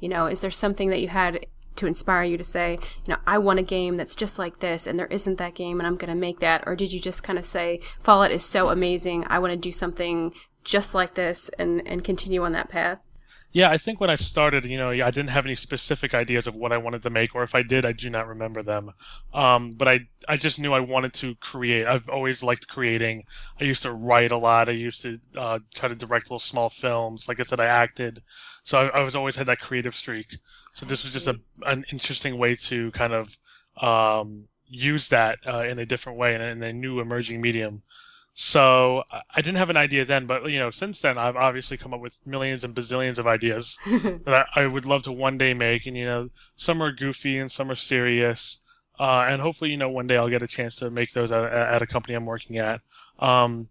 You 0.00 0.08
know, 0.08 0.26
is 0.26 0.40
there 0.40 0.50
something 0.50 0.88
that 0.88 1.00
you 1.00 1.08
had 1.08 1.46
to 1.76 1.86
inspire 1.86 2.24
you 2.24 2.36
to 2.36 2.44
say, 2.44 2.78
you 3.06 3.12
know, 3.12 3.18
I 3.26 3.38
want 3.38 3.58
a 3.58 3.62
game 3.62 3.96
that's 3.96 4.14
just 4.14 4.38
like 4.38 4.60
this 4.60 4.86
and 4.86 4.98
there 4.98 5.06
isn't 5.06 5.38
that 5.38 5.54
game 5.54 5.80
and 5.80 5.86
I'm 5.86 5.96
going 5.96 6.12
to 6.12 6.18
make 6.18 6.40
that? 6.40 6.64
Or 6.66 6.76
did 6.76 6.92
you 6.92 7.00
just 7.00 7.22
kind 7.22 7.38
of 7.38 7.44
say, 7.44 7.80
Fallout 8.00 8.30
is 8.30 8.44
so 8.44 8.70
amazing. 8.70 9.24
I 9.28 9.38
want 9.38 9.52
to 9.52 9.56
do 9.56 9.72
something 9.72 10.32
just 10.64 10.94
like 10.94 11.14
this 11.14 11.48
and, 11.58 11.86
and 11.86 12.04
continue 12.04 12.42
on 12.44 12.52
that 12.52 12.68
path? 12.68 12.98
Yeah, 13.54 13.68
I 13.68 13.76
think 13.76 14.00
when 14.00 14.08
I 14.08 14.14
started, 14.14 14.64
you 14.64 14.78
know, 14.78 14.88
I 14.90 15.10
didn't 15.10 15.28
have 15.28 15.44
any 15.44 15.54
specific 15.56 16.14
ideas 16.14 16.46
of 16.46 16.54
what 16.54 16.72
I 16.72 16.78
wanted 16.78 17.02
to 17.02 17.10
make, 17.10 17.34
or 17.34 17.42
if 17.42 17.54
I 17.54 17.62
did, 17.62 17.84
I 17.84 17.92
do 17.92 18.08
not 18.08 18.26
remember 18.26 18.62
them. 18.62 18.92
Um, 19.34 19.72
but 19.72 19.88
I, 19.88 20.08
I 20.26 20.38
just 20.38 20.58
knew 20.58 20.72
I 20.72 20.80
wanted 20.80 21.12
to 21.14 21.34
create. 21.34 21.86
I've 21.86 22.08
always 22.08 22.42
liked 22.42 22.66
creating. 22.68 23.24
I 23.60 23.64
used 23.64 23.82
to 23.82 23.92
write 23.92 24.32
a 24.32 24.38
lot. 24.38 24.70
I 24.70 24.72
used 24.72 25.02
to 25.02 25.20
uh, 25.36 25.58
try 25.74 25.90
to 25.90 25.94
direct 25.94 26.26
little 26.26 26.38
small 26.38 26.70
films. 26.70 27.28
Like 27.28 27.40
I 27.40 27.42
said, 27.42 27.60
I 27.60 27.66
acted, 27.66 28.22
so 28.62 28.78
I, 28.78 29.00
I 29.00 29.02
was 29.02 29.14
always 29.14 29.36
had 29.36 29.46
that 29.48 29.60
creative 29.60 29.94
streak. 29.94 30.38
So 30.72 30.86
this 30.86 31.04
was 31.04 31.12
just 31.12 31.28
a, 31.28 31.38
an 31.66 31.84
interesting 31.92 32.38
way 32.38 32.54
to 32.54 32.90
kind 32.92 33.12
of 33.12 33.36
um, 33.82 34.48
use 34.66 35.08
that 35.10 35.40
uh, 35.46 35.60
in 35.64 35.78
a 35.78 35.84
different 35.84 36.16
way 36.18 36.34
in 36.34 36.40
in 36.40 36.62
a 36.62 36.72
new 36.72 37.00
emerging 37.00 37.42
medium. 37.42 37.82
So 38.34 39.02
I 39.10 39.42
didn't 39.42 39.58
have 39.58 39.68
an 39.68 39.76
idea 39.76 40.06
then, 40.06 40.26
but 40.26 40.50
you 40.50 40.58
know, 40.58 40.70
since 40.70 41.00
then 41.00 41.18
I've 41.18 41.36
obviously 41.36 41.76
come 41.76 41.92
up 41.92 42.00
with 42.00 42.26
millions 42.26 42.64
and 42.64 42.74
bazillions 42.74 43.18
of 43.18 43.26
ideas 43.26 43.78
that 44.24 44.46
I, 44.54 44.66
would 44.66 44.86
love 44.86 45.02
to 45.02 45.12
one 45.12 45.36
day 45.36 45.52
make, 45.52 45.84
and 45.86 45.96
you 45.96 46.06
know, 46.06 46.30
some 46.56 46.82
are 46.82 46.92
goofy 46.92 47.36
and 47.36 47.52
some 47.52 47.70
are 47.70 47.74
serious, 47.74 48.58
uh, 48.98 49.26
and 49.28 49.42
hopefully, 49.42 49.70
you 49.70 49.76
know, 49.76 49.90
one 49.90 50.06
day 50.06 50.16
I'll 50.16 50.30
get 50.30 50.42
a 50.42 50.46
chance 50.46 50.76
to 50.76 50.90
make 50.90 51.12
those 51.12 51.30
at, 51.30 51.44
at 51.44 51.82
a 51.82 51.86
company 51.86 52.14
I'm 52.14 52.24
working 52.24 52.56
at. 52.56 52.80
Um, 53.18 53.68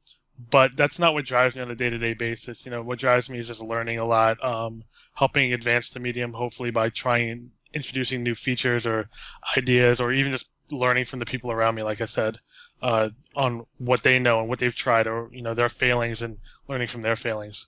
but 0.49 0.75
that's 0.75 0.99
not 0.99 1.13
what 1.13 1.25
drives 1.25 1.55
me 1.55 1.61
on 1.61 1.71
a 1.71 1.75
day-to-day 1.75 2.13
basis. 2.13 2.65
You 2.65 2.71
know, 2.71 2.81
what 2.81 2.99
drives 2.99 3.29
me 3.29 3.39
is 3.39 3.47
just 3.47 3.61
learning 3.61 3.97
a 3.97 4.05
lot, 4.05 4.43
um, 4.43 4.83
helping 5.15 5.53
advance 5.53 5.89
the 5.89 5.99
medium, 5.99 6.33
hopefully 6.33 6.71
by 6.71 6.89
trying 6.89 7.51
introducing 7.73 8.21
new 8.21 8.35
features 8.35 8.85
or 8.85 9.09
ideas, 9.57 9.99
or 9.99 10.11
even 10.11 10.31
just 10.31 10.47
learning 10.71 11.05
from 11.05 11.19
the 11.19 11.25
people 11.25 11.51
around 11.51 11.75
me. 11.75 11.83
Like 11.83 12.01
I 12.01 12.05
said 12.05 12.39
uh, 12.81 13.09
on 13.35 13.65
what 13.77 14.03
they 14.03 14.19
know 14.19 14.39
and 14.39 14.49
what 14.49 14.59
they've 14.59 14.75
tried, 14.75 15.07
or 15.07 15.29
you 15.31 15.41
know 15.41 15.53
their 15.53 15.69
failings 15.69 16.21
and 16.21 16.37
learning 16.67 16.87
from 16.87 17.01
their 17.01 17.15
failings. 17.15 17.67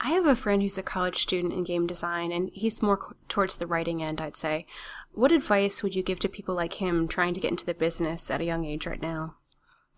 I 0.00 0.10
have 0.10 0.26
a 0.26 0.36
friend 0.36 0.62
who's 0.62 0.78
a 0.78 0.82
college 0.82 1.18
student 1.18 1.52
in 1.52 1.64
game 1.64 1.86
design, 1.86 2.30
and 2.30 2.50
he's 2.52 2.82
more 2.82 3.16
towards 3.28 3.56
the 3.56 3.66
writing 3.66 4.02
end, 4.02 4.20
I'd 4.20 4.36
say. 4.36 4.66
What 5.12 5.32
advice 5.32 5.82
would 5.82 5.96
you 5.96 6.04
give 6.04 6.20
to 6.20 6.28
people 6.28 6.54
like 6.54 6.74
him 6.74 7.08
trying 7.08 7.34
to 7.34 7.40
get 7.40 7.50
into 7.50 7.66
the 7.66 7.74
business 7.74 8.30
at 8.30 8.40
a 8.40 8.44
young 8.44 8.64
age 8.64 8.86
right 8.86 9.02
now? 9.02 9.34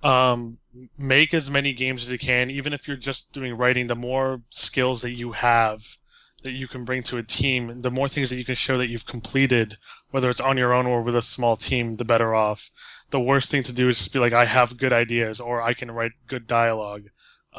Um, 0.03 0.59
make 0.97 1.35
as 1.35 1.51
many 1.51 1.75
games 1.75 2.05
as 2.05 2.11
you 2.11 2.19
can, 2.19 2.51
even 2.51 2.73
if 2.73 2.89
you're 2.89 2.97
just 2.97 3.33
doing 3.33 3.55
writing. 3.55 3.89
The 3.89 3.95
more 3.95 4.41
skills 4.49 5.03
that 5.03 5.13
you 5.13 5.33
have, 5.33 5.97
that 6.43 6.53
you 6.53 6.67
can 6.67 6.87
bring 6.87 7.03
to 7.03 7.19
a 7.19 7.23
team, 7.23 7.83
the 7.83 7.91
more 7.91 8.09
things 8.09 8.31
that 8.31 8.37
you 8.37 8.45
can 8.47 8.55
show 8.55 8.79
that 8.79 8.89
you've 8.89 9.05
completed, 9.05 9.77
whether 10.11 10.31
it's 10.31 10.41
on 10.41 10.57
your 10.57 10.73
own 10.73 10.87
or 10.87 11.03
with 11.03 11.17
a 11.17 11.21
small 11.21 11.57
team, 11.57 11.97
the 11.97 12.05
better 12.07 12.35
off 12.35 12.71
the 13.11 13.21
worst 13.21 13.51
thing 13.51 13.63
to 13.65 13.73
do 13.73 13.89
is 13.89 13.99
just 13.99 14.13
be 14.13 14.19
like, 14.19 14.33
I 14.33 14.45
have 14.45 14.79
good 14.79 14.93
ideas 14.93 15.41
or 15.41 15.61
I 15.61 15.75
can 15.75 15.91
write 15.91 16.13
good 16.27 16.47
dialogue, 16.47 17.05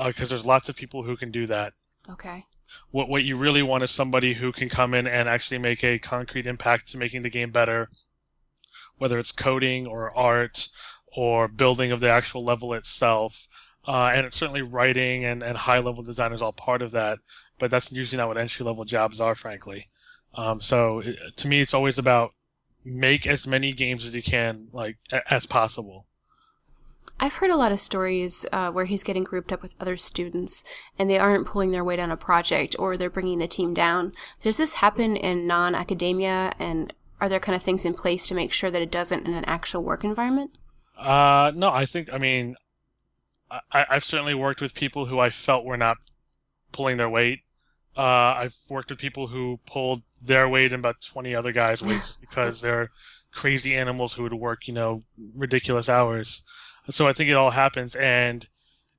because 0.05 0.31
uh, 0.31 0.35
there's 0.35 0.45
lots 0.45 0.69
of 0.69 0.75
people 0.75 1.03
who 1.03 1.17
can 1.17 1.31
do 1.31 1.45
that. 1.47 1.73
Okay. 2.09 2.45
What 2.89 3.09
what 3.09 3.23
you 3.23 3.35
really 3.35 3.61
want 3.61 3.83
is 3.83 3.91
somebody 3.91 4.35
who 4.35 4.51
can 4.51 4.69
come 4.69 4.93
in 4.93 5.05
and 5.05 5.27
actually 5.27 5.57
make 5.57 5.83
a 5.83 5.99
concrete 5.99 6.47
impact 6.47 6.87
to 6.91 6.97
making 6.97 7.21
the 7.21 7.29
game 7.29 7.51
better, 7.51 7.89
whether 8.97 9.19
it's 9.19 9.33
coding 9.33 9.85
or 9.85 10.15
art 10.17 10.69
or 11.13 11.49
building 11.49 11.91
of 11.91 11.99
the 11.99 12.09
actual 12.09 12.41
level 12.41 12.73
itself. 12.73 13.47
Uh, 13.85 14.11
and 14.13 14.25
it's 14.25 14.37
certainly 14.37 14.61
writing 14.61 15.25
and, 15.25 15.43
and 15.43 15.57
high 15.57 15.79
level 15.79 16.03
design 16.03 16.31
is 16.31 16.41
all 16.41 16.53
part 16.53 16.81
of 16.81 16.91
that, 16.91 17.17
but 17.59 17.71
that's 17.71 17.91
usually 17.91 18.17
not 18.17 18.27
what 18.27 18.37
entry 18.37 18.65
level 18.65 18.85
jobs 18.85 19.19
are, 19.19 19.35
frankly. 19.35 19.89
Um, 20.35 20.61
so 20.61 20.99
it, 20.99 21.17
to 21.37 21.47
me, 21.47 21.59
it's 21.59 21.73
always 21.73 21.97
about 21.97 22.31
make 22.83 23.27
as 23.27 23.47
many 23.47 23.73
games 23.73 24.05
as 24.05 24.15
you 24.15 24.23
can, 24.23 24.67
like 24.71 24.97
as 25.29 25.45
possible. 25.45 26.07
I've 27.19 27.35
heard 27.35 27.51
a 27.51 27.55
lot 27.55 27.71
of 27.71 27.79
stories 27.79 28.45
uh, 28.51 28.71
where 28.71 28.85
he's 28.85 29.03
getting 29.03 29.21
grouped 29.21 29.51
up 29.51 29.61
with 29.61 29.75
other 29.79 29.95
students 29.95 30.63
and 30.97 31.09
they 31.09 31.19
aren't 31.19 31.45
pulling 31.45 31.71
their 31.71 31.83
weight 31.83 31.99
on 31.99 32.09
a 32.09 32.17
project 32.17 32.75
or 32.79 32.97
they're 32.97 33.11
bringing 33.11 33.37
the 33.37 33.47
team 33.47 33.75
down. 33.75 34.13
Does 34.41 34.57
this 34.57 34.75
happen 34.75 35.15
in 35.15 35.45
non 35.45 35.75
academia 35.75 36.51
and 36.57 36.93
are 37.19 37.29
there 37.29 37.39
kind 37.39 37.55
of 37.55 37.61
things 37.61 37.85
in 37.85 37.93
place 37.93 38.25
to 38.27 38.35
make 38.35 38.51
sure 38.51 38.71
that 38.71 38.81
it 38.81 38.89
doesn't 38.89 39.27
in 39.27 39.35
an 39.35 39.45
actual 39.45 39.83
work 39.83 40.03
environment? 40.03 40.57
Uh, 40.97 41.51
no, 41.53 41.69
I 41.69 41.85
think, 41.85 42.11
I 42.11 42.17
mean, 42.17 42.55
I, 43.71 43.85
I've 43.89 44.03
certainly 44.03 44.33
worked 44.33 44.61
with 44.61 44.73
people 44.73 45.05
who 45.05 45.19
I 45.19 45.29
felt 45.29 45.63
were 45.63 45.77
not 45.77 45.97
pulling 46.71 46.97
their 46.97 47.09
weight 47.09 47.41
uh, 47.95 48.01
I've 48.37 48.55
worked 48.69 48.89
with 48.89 48.99
people 48.99 49.27
who 49.27 49.59
pulled 49.65 50.01
their 50.21 50.47
weight 50.47 50.71
and 50.73 50.81
about 50.81 51.01
20 51.01 51.35
other 51.35 51.51
guys' 51.51 51.81
weights 51.81 52.17
because 52.19 52.61
they're 52.61 52.89
crazy 53.31 53.75
animals 53.75 54.13
who 54.13 54.23
would 54.23 54.33
work, 54.33 54.67
you 54.67 54.73
know, 54.73 55.03
ridiculous 55.35 55.89
hours. 55.89 56.43
So 56.89 57.07
I 57.07 57.13
think 57.13 57.29
it 57.29 57.35
all 57.35 57.51
happens, 57.51 57.95
and 57.95 58.47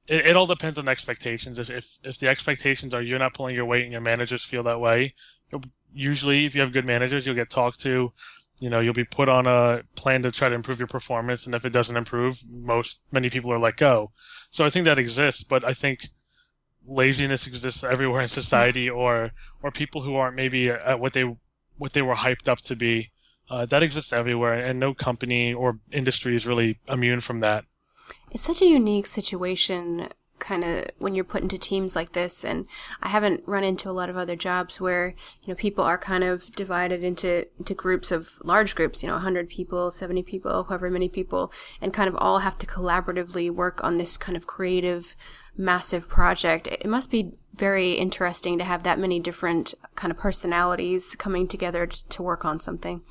it, 0.06 0.26
it 0.26 0.36
all 0.36 0.46
depends 0.46 0.78
on 0.78 0.88
expectations. 0.88 1.58
If, 1.58 1.70
if 1.70 1.98
if 2.04 2.18
the 2.18 2.28
expectations 2.28 2.94
are 2.94 3.02
you're 3.02 3.18
not 3.18 3.34
pulling 3.34 3.54
your 3.54 3.64
weight 3.64 3.82
and 3.82 3.92
your 3.92 4.00
managers 4.00 4.44
feel 4.44 4.62
that 4.64 4.80
way, 4.80 5.14
usually 5.92 6.44
if 6.44 6.54
you 6.54 6.60
have 6.60 6.72
good 6.72 6.86
managers, 6.86 7.26
you'll 7.26 7.36
get 7.36 7.50
talked 7.50 7.80
to. 7.80 8.12
You 8.60 8.70
know, 8.70 8.80
you'll 8.80 8.94
be 8.94 9.04
put 9.04 9.28
on 9.28 9.46
a 9.46 9.82
plan 9.96 10.22
to 10.22 10.30
try 10.30 10.48
to 10.48 10.54
improve 10.54 10.78
your 10.78 10.86
performance, 10.86 11.46
and 11.46 11.54
if 11.54 11.64
it 11.64 11.72
doesn't 11.72 11.96
improve, 11.96 12.42
most 12.48 13.00
many 13.10 13.28
people 13.28 13.52
are 13.52 13.58
let 13.58 13.76
go. 13.76 14.12
So 14.50 14.64
I 14.64 14.70
think 14.70 14.84
that 14.84 14.98
exists, 14.98 15.42
but 15.42 15.64
I 15.64 15.74
think 15.74 16.08
laziness 16.86 17.46
exists 17.46 17.84
everywhere 17.84 18.22
in 18.22 18.28
society, 18.28 18.88
or 19.02 19.32
or 19.62 19.70
people 19.70 20.02
who 20.02 20.16
aren't 20.16 20.36
maybe 20.36 20.68
at 20.68 21.00
what 21.00 21.12
they 21.12 21.36
what 21.78 21.92
they 21.92 22.02
were 22.02 22.14
hyped 22.14 22.48
up 22.48 22.60
to 22.62 22.76
be. 22.76 23.10
Uh, 23.50 23.66
that 23.66 23.82
exists 23.82 24.12
everywhere, 24.12 24.54
and 24.54 24.80
no 24.80 24.94
company 24.94 25.52
or 25.52 25.78
industry 25.90 26.34
is 26.34 26.46
really 26.46 26.78
immune 26.88 27.20
from 27.20 27.40
that. 27.40 27.64
It's 28.30 28.42
such 28.42 28.62
a 28.62 28.66
unique 28.66 29.06
situation 29.06 30.08
kind 30.42 30.64
of 30.64 30.86
when 30.98 31.14
you're 31.14 31.24
put 31.24 31.40
into 31.40 31.56
teams 31.56 31.94
like 31.94 32.12
this 32.12 32.44
and 32.44 32.66
I 33.00 33.10
haven't 33.10 33.44
run 33.46 33.62
into 33.62 33.88
a 33.88 33.92
lot 33.92 34.10
of 34.10 34.16
other 34.16 34.34
jobs 34.34 34.80
where 34.80 35.14
you 35.40 35.48
know 35.48 35.54
people 35.54 35.84
are 35.84 35.96
kind 35.96 36.24
of 36.24 36.50
divided 36.56 37.04
into 37.04 37.46
into 37.60 37.74
groups 37.74 38.10
of 38.10 38.40
large 38.42 38.74
groups 38.74 39.02
you 39.02 39.06
know 39.06 39.14
100 39.14 39.48
people 39.48 39.92
70 39.92 40.24
people 40.24 40.64
however 40.64 40.90
many 40.90 41.08
people 41.08 41.52
and 41.80 41.94
kind 41.94 42.08
of 42.08 42.16
all 42.16 42.40
have 42.40 42.58
to 42.58 42.66
collaboratively 42.66 43.52
work 43.52 43.82
on 43.84 43.94
this 43.94 44.16
kind 44.16 44.36
of 44.36 44.48
creative 44.48 45.14
massive 45.56 46.08
project 46.08 46.66
it 46.66 46.86
must 46.86 47.10
be 47.10 47.32
very 47.54 47.92
interesting 47.92 48.56
to 48.56 48.64
have 48.64 48.82
that 48.82 48.98
many 48.98 49.20
different 49.20 49.74
kind 49.94 50.10
of 50.10 50.16
personalities 50.16 51.14
coming 51.16 51.46
together 51.46 51.86
to 51.86 52.22
work 52.22 52.44
on 52.44 52.58
something 52.58 53.02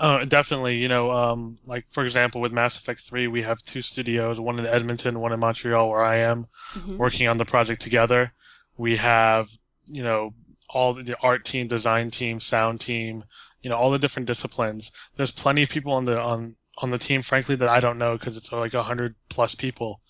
uh, 0.00 0.24
definitely. 0.24 0.78
You 0.78 0.88
know, 0.88 1.10
um, 1.10 1.58
like 1.66 1.84
for 1.90 2.02
example, 2.02 2.40
with 2.40 2.52
Mass 2.52 2.78
Effect 2.78 3.02
3, 3.02 3.26
we 3.26 3.42
have 3.42 3.62
two 3.62 3.82
studios, 3.82 4.40
one 4.40 4.58
in 4.58 4.66
Edmonton, 4.66 5.20
one 5.20 5.30
in 5.30 5.38
Montreal, 5.38 5.90
where 5.90 6.02
I 6.02 6.16
am, 6.16 6.46
mm-hmm. 6.72 6.96
working 6.96 7.28
on 7.28 7.36
the 7.36 7.44
project 7.44 7.82
together. 7.82 8.32
We 8.78 8.96
have, 8.96 9.50
you 9.84 10.02
know, 10.02 10.30
all 10.70 10.94
the 10.94 11.16
art 11.22 11.44
team, 11.44 11.68
design 11.68 12.10
team, 12.10 12.40
sound 12.40 12.80
team, 12.80 13.24
you 13.60 13.68
know, 13.68 13.76
all 13.76 13.90
the 13.90 13.98
different 13.98 14.26
disciplines. 14.26 14.90
There's 15.16 15.32
plenty 15.32 15.62
of 15.62 15.68
people 15.68 15.92
on 15.92 16.06
the 16.06 16.18
on 16.18 16.56
on 16.78 16.88
the 16.88 16.98
team, 16.98 17.20
frankly, 17.20 17.54
that 17.56 17.68
I 17.68 17.80
don't 17.80 17.98
know 17.98 18.16
because 18.16 18.38
it's 18.38 18.50
like 18.50 18.72
a 18.72 18.84
hundred 18.84 19.16
plus 19.28 19.54
people, 19.54 20.00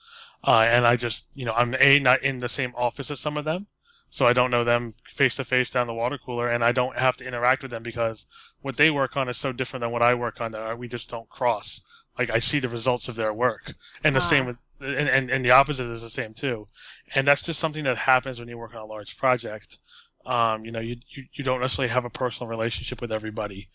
uh, 0.44 0.66
and 0.68 0.86
I 0.86 0.96
just, 0.96 1.26
you 1.34 1.44
know, 1.44 1.52
I'm 1.52 1.74
a 1.78 1.98
not 1.98 2.22
in 2.22 2.38
the 2.38 2.48
same 2.48 2.72
office 2.76 3.10
as 3.10 3.20
some 3.20 3.36
of 3.36 3.44
them, 3.44 3.66
so 4.08 4.26
I 4.26 4.32
don't 4.32 4.50
know 4.50 4.64
them 4.64 4.94
face 5.12 5.36
to 5.36 5.44
face 5.44 5.70
down 5.70 5.86
the 5.86 5.94
water 5.94 6.18
cooler, 6.18 6.48
and 6.48 6.64
I 6.64 6.72
don't 6.72 6.96
have 6.96 7.16
to 7.18 7.26
interact 7.26 7.62
with 7.62 7.70
them 7.70 7.82
because 7.82 8.26
what 8.60 8.76
they 8.76 8.90
work 8.90 9.16
on 9.16 9.28
is 9.28 9.36
so 9.36 9.52
different 9.52 9.82
than 9.82 9.90
what 9.90 10.02
I 10.02 10.14
work 10.14 10.40
on. 10.40 10.52
That 10.52 10.78
we 10.78 10.88
just 10.88 11.10
don't 11.10 11.28
cross. 11.28 11.82
Like 12.18 12.30
I 12.30 12.38
see 12.38 12.58
the 12.58 12.68
results 12.68 13.08
of 13.08 13.16
their 13.16 13.32
work, 13.32 13.74
and 14.02 14.16
the 14.16 14.20
same 14.20 14.46
with, 14.46 14.56
and, 14.80 15.08
and 15.08 15.30
and 15.30 15.44
the 15.44 15.50
opposite 15.50 15.90
is 15.90 16.02
the 16.02 16.10
same 16.10 16.34
too, 16.34 16.68
and 17.14 17.26
that's 17.26 17.42
just 17.42 17.60
something 17.60 17.84
that 17.84 17.98
happens 17.98 18.40
when 18.40 18.48
you 18.48 18.58
work 18.58 18.74
on 18.74 18.80
a 18.80 18.86
large 18.86 19.16
project. 19.16 19.78
Um, 20.26 20.64
you 20.64 20.72
know, 20.72 20.80
you, 20.80 20.96
you 21.14 21.24
you 21.32 21.44
don't 21.44 21.60
necessarily 21.60 21.92
have 21.92 22.04
a 22.04 22.10
personal 22.10 22.48
relationship 22.48 23.00
with 23.00 23.12
everybody, 23.12 23.68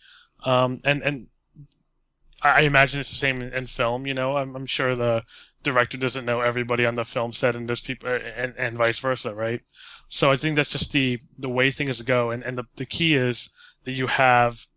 um, 0.44 0.82
and 0.84 1.02
and 1.04 1.28
I 2.42 2.62
imagine 2.62 3.00
it's 3.00 3.10
the 3.10 3.16
same 3.16 3.42
in, 3.42 3.54
in 3.54 3.66
film. 3.66 4.06
You 4.06 4.14
know, 4.14 4.38
I'm, 4.38 4.56
I'm 4.56 4.66
sure 4.66 4.96
the 4.96 5.24
director 5.66 5.98
doesn't 5.98 6.26
know 6.26 6.40
everybody 6.40 6.86
on 6.86 6.94
the 6.94 7.04
film 7.04 7.34
set, 7.34 7.56
and 7.56 7.68
there's 7.68 7.82
people, 7.82 8.10
and, 8.10 8.54
and 8.58 8.78
vice 8.78 9.00
versa, 9.00 9.36
right? 9.36 9.62
So 10.08 10.32
I 10.32 10.38
think 10.38 10.56
that's 10.56 10.70
just 10.70 10.94
the 10.94 11.20
the 11.38 11.50
way 11.50 11.72
things 11.72 12.02
go, 12.02 12.32
and 12.32 12.44
and 12.44 12.58
the 12.58 12.64
the 12.78 12.86
key 12.86 13.16
is 13.16 13.50
that 13.84 13.92
you 13.92 14.08
have 14.08 14.68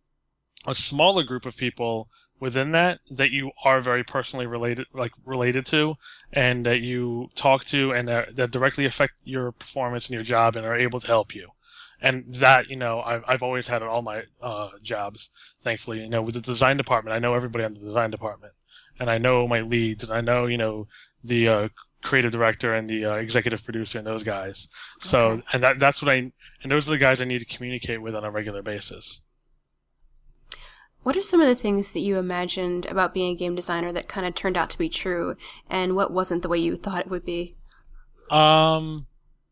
a 0.66 0.74
smaller 0.74 1.22
group 1.22 1.46
of 1.46 1.56
people 1.56 2.08
within 2.40 2.72
that 2.72 3.00
that 3.10 3.30
you 3.30 3.50
are 3.64 3.80
very 3.80 4.04
personally 4.04 4.46
related 4.46 4.86
like 4.92 5.12
related 5.24 5.66
to 5.66 5.96
and 6.32 6.64
that 6.64 6.80
you 6.80 7.28
talk 7.34 7.64
to 7.64 7.92
and 7.92 8.06
that, 8.08 8.36
that 8.36 8.50
directly 8.50 8.84
affect 8.84 9.22
your 9.24 9.52
performance 9.52 10.06
and 10.06 10.14
your 10.14 10.22
job 10.22 10.56
and 10.56 10.64
are 10.64 10.76
able 10.76 11.00
to 11.00 11.06
help 11.06 11.34
you. 11.34 11.48
And 12.00 12.32
that 12.34 12.68
you 12.68 12.76
know 12.76 13.00
I've, 13.00 13.24
I've 13.26 13.42
always 13.42 13.68
had 13.68 13.82
in 13.82 13.88
all 13.88 14.02
my 14.02 14.24
uh, 14.40 14.70
jobs 14.82 15.30
thankfully. 15.60 16.00
You 16.00 16.08
know 16.08 16.22
with 16.22 16.34
the 16.34 16.40
design 16.40 16.76
department 16.76 17.14
i 17.14 17.18
know 17.18 17.34
everybody 17.34 17.64
on 17.64 17.74
the 17.74 17.80
design 17.80 18.10
department 18.10 18.52
and 18.98 19.10
i 19.10 19.18
know 19.18 19.46
my 19.46 19.60
leads 19.60 20.04
and 20.04 20.12
i 20.12 20.20
know 20.20 20.46
you 20.46 20.56
know 20.56 20.86
the 21.22 21.48
uh, 21.48 21.68
creative 22.02 22.30
director 22.30 22.72
and 22.72 22.88
the 22.88 23.04
uh, 23.04 23.14
executive 23.14 23.64
producer 23.64 23.98
and 23.98 24.06
those 24.06 24.22
guys 24.22 24.68
so 25.00 25.20
okay. 25.20 25.42
and 25.52 25.62
that 25.62 25.78
that's 25.78 26.02
what 26.02 26.10
i 26.10 26.32
and 26.62 26.70
those 26.70 26.88
are 26.88 26.92
the 26.92 26.98
guys 26.98 27.20
i 27.20 27.24
need 27.24 27.40
to 27.40 27.56
communicate 27.56 28.00
with 28.00 28.14
on 28.14 28.24
a 28.24 28.30
regular 28.30 28.62
basis 28.62 29.20
what 31.02 31.16
are 31.16 31.22
some 31.22 31.40
of 31.40 31.46
the 31.46 31.54
things 31.54 31.92
that 31.92 32.00
you 32.00 32.18
imagined 32.18 32.84
about 32.86 33.14
being 33.14 33.32
a 33.32 33.36
game 33.36 33.54
designer 33.54 33.92
that 33.92 34.08
kind 34.08 34.26
of 34.26 34.34
turned 34.34 34.56
out 34.56 34.70
to 34.70 34.78
be 34.78 34.88
true 34.88 35.36
and 35.68 35.96
what 35.96 36.12
wasn't 36.12 36.42
the 36.42 36.48
way 36.48 36.58
you 36.58 36.76
thought 36.76 37.00
it 37.00 37.10
would 37.10 37.24
be 37.24 37.54
um 38.30 39.06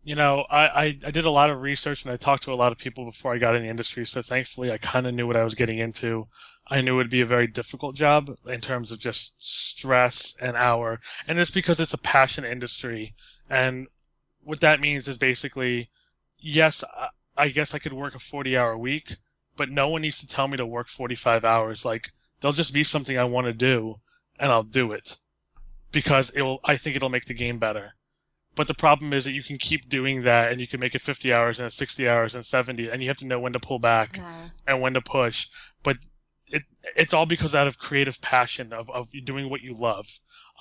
you 0.07 0.15
know, 0.15 0.47
I, 0.49 0.67
I, 0.67 0.85
I, 1.05 1.11
did 1.11 1.25
a 1.25 1.31
lot 1.33 1.51
of 1.51 1.61
research 1.61 2.05
and 2.05 2.13
I 2.13 2.17
talked 2.17 2.45
to 2.45 2.53
a 2.53 2.55
lot 2.55 2.71
of 2.71 2.79
people 2.79 3.05
before 3.05 3.35
I 3.35 3.39
got 3.39 3.57
in 3.57 3.63
the 3.63 3.69
industry. 3.69 4.07
So 4.07 4.23
thankfully, 4.23 4.71
I 4.71 4.79
kind 4.79 5.05
of 5.05 5.15
knew 5.15 5.27
what 5.27 5.37
I 5.37 5.43
was 5.43 5.57
getting 5.57 5.81
into. 5.81 6.29
I 6.69 6.81
knew 6.81 6.95
it 6.95 6.97
would 6.97 7.11
be 7.11 7.21
a 7.21 7.27
very 7.27 7.47
difficult 7.47 7.95
job 7.95 8.37
in 8.47 8.61
terms 8.61 8.91
of 8.91 8.99
just 8.99 9.37
stress 9.39 10.35
and 10.41 10.57
hour. 10.57 11.01
And 11.29 11.39
it's 11.39 11.51
because 11.51 11.79
it's 11.79 11.95
a 11.95 11.99
passion 11.99 12.45
industry. 12.45 13.15
And 13.49 13.87
what 14.43 14.61
that 14.61 14.81
means 14.81 15.07
is 15.07 15.17
basically, 15.17 15.91
yes, 16.39 16.83
I 17.37 17.49
guess 17.49 17.73
I 17.73 17.79
could 17.79 17.93
work 17.93 18.15
a 18.15 18.19
40 18.19 18.57
hour 18.57 18.77
week, 18.77 19.17
but 19.57 19.71
no 19.71 19.89
one 19.89 20.03
needs 20.03 20.19
to 20.19 20.27
tell 20.27 20.49
me 20.49 20.57
to 20.57 20.67
work 20.67 20.89
45 20.89 21.45
hours. 21.45 21.85
Like, 21.85 22.11
there'll 22.41 22.53
just 22.53 22.75
be 22.75 22.85
something 22.85 23.17
I 23.17 23.25
want 23.25 23.47
to 23.47 23.53
do 23.53 23.97
and 24.39 24.51
I'll 24.51 24.65
do 24.65 24.93
it 24.93 25.19
because 25.93 26.31
it 26.31 26.43
will, 26.43 26.61
I 26.65 26.77
think 26.77 26.97
it'll 26.97 27.09
make 27.09 27.27
the 27.27 27.35
game 27.35 27.59
better 27.59 27.95
but 28.57 28.69
the 28.69 28.75
problem 28.75 29.13
is 29.13 29.27
that 29.27 29.33
you 29.33 29.43
can 29.43 29.59
keep 29.59 29.89
doing 29.89 30.23
that 30.23 30.51
and 30.51 30.61
you 30.61 30.67
can 30.67 30.81
make 30.81 30.95
it 30.95 31.03
50 31.03 31.33
hours 31.33 31.61
and 31.61 31.71
60 31.71 32.09
hours 32.09 32.35
and 32.35 32.45
70 32.45 32.89
and 32.89 33.03
you 33.03 33.09
have 33.09 33.19
to 33.19 33.27
know 33.27 33.39
when 33.39 33.53
to 33.53 33.61
pull 33.61 33.79
back 33.79 34.17
yeah. 34.17 34.49
and 34.67 34.81
when 34.81 34.95
to 34.95 35.03
push. 35.03 35.47
But 35.83 35.99
it 36.57 36.63
it's 36.97 37.15
all 37.15 37.27
because 37.27 37.55
out 37.55 37.67
of 37.67 37.79
creative 37.79 38.21
passion 38.21 38.73
of, 38.73 38.91
of 38.91 39.09
doing 39.25 39.51
what 39.51 39.63
you 39.63 39.75
love. 39.75 40.07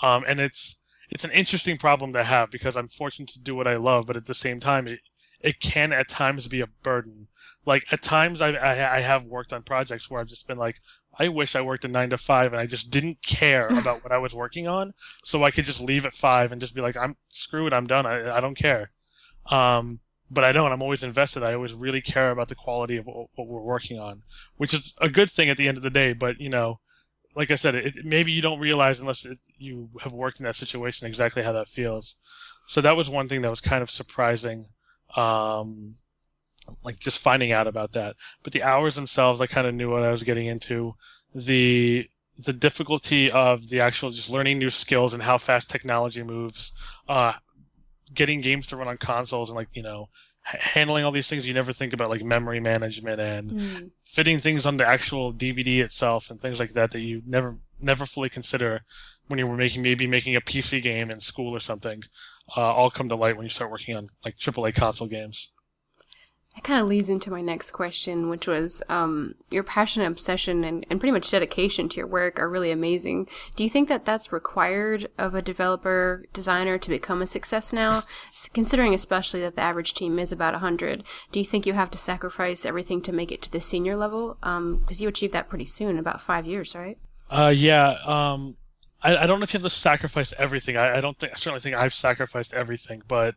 Um, 0.02 0.24
and 0.28 0.40
it's 0.40 0.78
it's 1.10 1.24
an 1.24 1.32
interesting 1.32 1.78
problem 1.78 2.14
to 2.14 2.24
have 2.24 2.52
because 2.52 2.76
I'm 2.76 2.88
fortunate 2.88 3.30
to 3.30 3.40
do 3.40 3.56
what 3.56 3.68
I 3.68 3.76
love, 3.76 4.08
but 4.08 4.18
at 4.18 4.26
the 4.26 4.34
same 4.34 4.60
time, 4.60 4.88
it, 4.88 5.00
it 5.40 5.60
can 5.60 5.94
at 5.94 6.10
times 6.10 6.48
be 6.48 6.62
a 6.62 6.68
burden. 6.68 7.28
Like 7.66 7.86
at 7.92 8.02
times 8.02 8.42
I, 8.42 8.52
I, 8.52 8.98
I 8.98 9.02
have 9.02 9.26
worked 9.26 9.54
on 9.54 9.64
projects 9.64 10.10
where 10.10 10.20
I've 10.20 10.28
just 10.28 10.48
been 10.48 10.58
like, 10.58 10.78
I 11.18 11.30
wish 11.30 11.56
I 11.56 11.62
worked 11.62 11.86
a 11.86 11.88
nine 11.88 12.10
to 12.10 12.18
five 12.18 12.52
and 12.52 12.60
I 12.60 12.66
just 12.66 12.90
didn't 12.90 13.22
care 13.22 13.68
about 13.80 14.04
what 14.04 14.12
I 14.12 14.18
was 14.18 14.36
working 14.36 14.68
on, 14.68 14.94
so 15.24 15.44
I 15.44 15.52
could 15.52 15.66
just 15.66 15.82
leave 15.82 16.06
at 16.06 16.14
five 16.14 16.52
and 16.52 16.60
just 16.60 16.76
be 16.76 16.82
like, 16.82 16.98
I'm 16.98 17.16
screwed, 17.30 17.74
I'm 17.74 17.88
done, 17.88 18.06
I, 18.06 18.38
I 18.38 18.40
don't 18.42 18.58
care. 18.58 18.92
Um, 19.50 20.00
but 20.30 20.44
I 20.44 20.52
don't. 20.52 20.72
I'm 20.72 20.82
always 20.82 21.04
invested. 21.04 21.44
I 21.44 21.54
always 21.54 21.74
really 21.74 22.02
care 22.02 22.32
about 22.32 22.48
the 22.48 22.56
quality 22.56 22.98
of 22.98 23.06
what, 23.06 23.30
we're 23.38 23.60
working 23.62 24.00
on, 24.00 24.24
which 24.58 24.74
is 24.74 24.94
a 25.00 25.10
good 25.10 25.30
thing 25.30 25.50
at 25.50 25.58
the 25.58 25.68
end 25.68 25.78
of 25.78 25.84
the 25.84 25.90
day. 25.90 26.14
But 26.14 26.40
you 26.40 26.50
know, 26.50 26.80
like 27.36 27.52
I 27.52 27.56
said, 27.56 27.76
it, 27.76 28.06
maybe 28.06 28.32
you 28.32 28.42
don't 28.42 28.60
realize 28.60 29.00
unless 29.00 29.26
it, 29.26 29.40
you 29.58 29.90
have 30.02 30.14
worked 30.14 30.40
in 30.40 30.46
that 30.46 30.56
situation 30.56 31.08
exactly 31.08 31.44
how 31.44 31.52
that 31.52 31.68
feels. 31.68 32.16
So 32.68 32.82
that 32.82 32.98
was 32.98 33.10
one 33.10 33.28
thing 33.28 33.42
that 33.42 33.50
was 33.50 33.62
kind 33.62 33.84
of 33.84 33.92
surprising. 33.92 34.68
Um, 35.16 35.96
like 36.84 37.00
just 37.00 37.20
finding 37.20 37.52
out 37.52 37.68
about 37.68 37.92
that. 37.94 38.16
But 38.44 38.54
the 38.54 38.64
hours 38.64 38.96
themselves, 38.96 39.42
I 39.42 39.48
kind 39.48 39.68
of 39.68 39.76
knew 39.76 39.92
what 39.92 40.04
I 40.04 40.12
was 40.12 40.24
getting 40.24 40.48
into. 40.48 40.96
The 41.34 42.10
the 42.38 42.54
difficulty 42.54 43.32
of 43.32 43.70
the 43.70 43.80
actual 43.80 44.12
just 44.12 44.30
learning 44.30 44.60
new 44.60 44.70
skills 44.70 45.14
and 45.14 45.24
how 45.24 45.38
fast 45.38 45.70
technology 45.70 46.22
moves, 46.22 46.74
uh, 47.08 47.34
getting 48.14 48.42
games 48.42 48.68
to 48.68 48.76
run 48.76 48.88
on 48.88 48.98
consoles 48.98 49.50
and 49.50 49.56
like 49.56 49.70
you 49.74 49.84
know 49.84 50.10
handling 50.42 51.04
all 51.04 51.12
these 51.12 51.28
things 51.28 51.48
you 51.48 51.54
never 51.54 51.74
think 51.74 51.92
about 51.92 52.10
like 52.10 52.24
memory 52.24 52.60
management 52.60 53.20
and 53.20 53.52
mm. 53.52 53.90
fitting 54.04 54.38
things 54.38 54.66
on 54.66 54.78
the 54.78 54.88
actual 54.88 55.34
DVD 55.34 55.80
itself 55.80 56.30
and 56.30 56.40
things 56.40 56.60
like 56.60 56.74
that 56.74 56.92
that 56.92 57.02
you 57.02 57.22
never 57.26 57.58
never 57.82 58.06
fully 58.06 58.30
consider 58.30 58.82
when 59.28 59.40
you 59.40 59.48
were 59.48 59.58
making 59.58 59.82
maybe 59.82 60.06
making 60.06 60.36
a 60.36 60.42
PC 60.42 60.82
game 60.84 61.10
in 61.10 61.20
school 61.20 61.56
or 61.56 61.60
something 61.60 62.04
uh, 62.56 62.74
all 62.74 62.92
come 62.92 63.10
to 63.10 63.16
light 63.16 63.36
when 63.36 63.46
you 63.46 63.50
start 63.50 63.72
working 63.72 63.96
on 63.96 64.10
like 64.24 64.38
AAA 64.38 64.76
console 64.76 65.08
games. 65.08 65.52
That 66.56 66.64
kind 66.64 66.82
of 66.82 66.88
leads 66.88 67.10
into 67.10 67.30
my 67.30 67.42
next 67.42 67.72
question, 67.72 68.30
which 68.30 68.48
was 68.48 68.82
um, 68.88 69.36
your 69.52 69.64
passion 69.64 70.02
and 70.02 70.12
obsession 70.14 70.64
and, 70.64 70.86
and 70.90 71.02
pretty 71.02 71.12
much 71.12 71.30
dedication 71.30 71.90
to 71.90 71.98
your 71.98 72.08
work 72.08 72.40
are 72.40 72.50
really 72.50 72.72
amazing. 72.72 73.28
Do 73.58 73.66
you 73.66 73.70
think 73.70 73.90
that 73.90 74.06
that's 74.06 74.32
required 74.32 75.08
of 75.18 75.36
a 75.36 75.42
developer 75.42 76.24
designer 76.32 76.78
to 76.78 76.90
become 76.90 77.22
a 77.22 77.28
success 77.28 77.74
now? 77.74 78.04
Considering 78.54 78.94
especially 78.94 79.42
that 79.42 79.58
the 79.58 79.62
average 79.62 79.94
team 79.94 80.18
is 80.18 80.32
about 80.32 80.54
100, 80.54 81.04
do 81.34 81.40
you 81.40 81.46
think 81.46 81.66
you 81.66 81.74
have 81.74 81.92
to 81.92 81.98
sacrifice 81.98 82.66
everything 82.66 83.02
to 83.02 83.12
make 83.12 83.34
it 83.34 83.42
to 83.42 83.52
the 83.52 83.60
senior 83.60 83.98
level? 83.98 84.38
Because 84.40 84.58
um, 84.58 84.86
you 85.04 85.10
achieved 85.10 85.34
that 85.34 85.50
pretty 85.50 85.66
soon, 85.66 85.98
about 85.98 86.22
five 86.22 86.46
years, 86.46 86.74
right? 86.74 86.98
Uh, 87.30 87.54
yeah. 87.54 87.98
Um, 88.06 88.56
I, 89.04 89.18
I 89.18 89.26
don't 89.28 89.40
know 89.40 89.44
if 89.44 89.54
you 89.54 89.58
have 89.58 89.64
to 89.64 89.70
sacrifice 89.70 90.34
everything. 90.38 90.78
I, 90.78 90.98
I 90.98 91.02
don't 91.02 91.20
think, 91.20 91.34
I 91.34 91.36
certainly 91.36 91.60
think 91.60 91.76
I've 91.76 91.94
sacrificed 91.94 92.54
everything, 92.54 93.02
but 93.10 93.36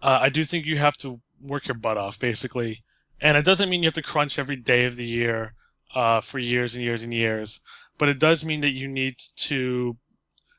uh, 0.00 0.18
I 0.22 0.28
do 0.28 0.44
think 0.44 0.64
you 0.64 0.78
have 0.78 0.96
to 0.98 1.20
work 1.40 1.68
your 1.68 1.76
butt 1.76 1.96
off 1.96 2.18
basically. 2.18 2.82
And 3.20 3.36
it 3.36 3.44
doesn't 3.44 3.68
mean 3.68 3.82
you 3.82 3.86
have 3.86 3.94
to 3.94 4.02
crunch 4.02 4.38
every 4.38 4.56
day 4.56 4.84
of 4.84 4.96
the 4.96 5.04
year 5.04 5.54
uh, 5.94 6.20
for 6.20 6.38
years 6.38 6.74
and 6.74 6.84
years 6.84 7.02
and 7.02 7.14
years, 7.14 7.60
but 7.98 8.08
it 8.08 8.18
does 8.18 8.44
mean 8.44 8.60
that 8.60 8.72
you 8.72 8.88
need 8.88 9.16
to 9.36 9.96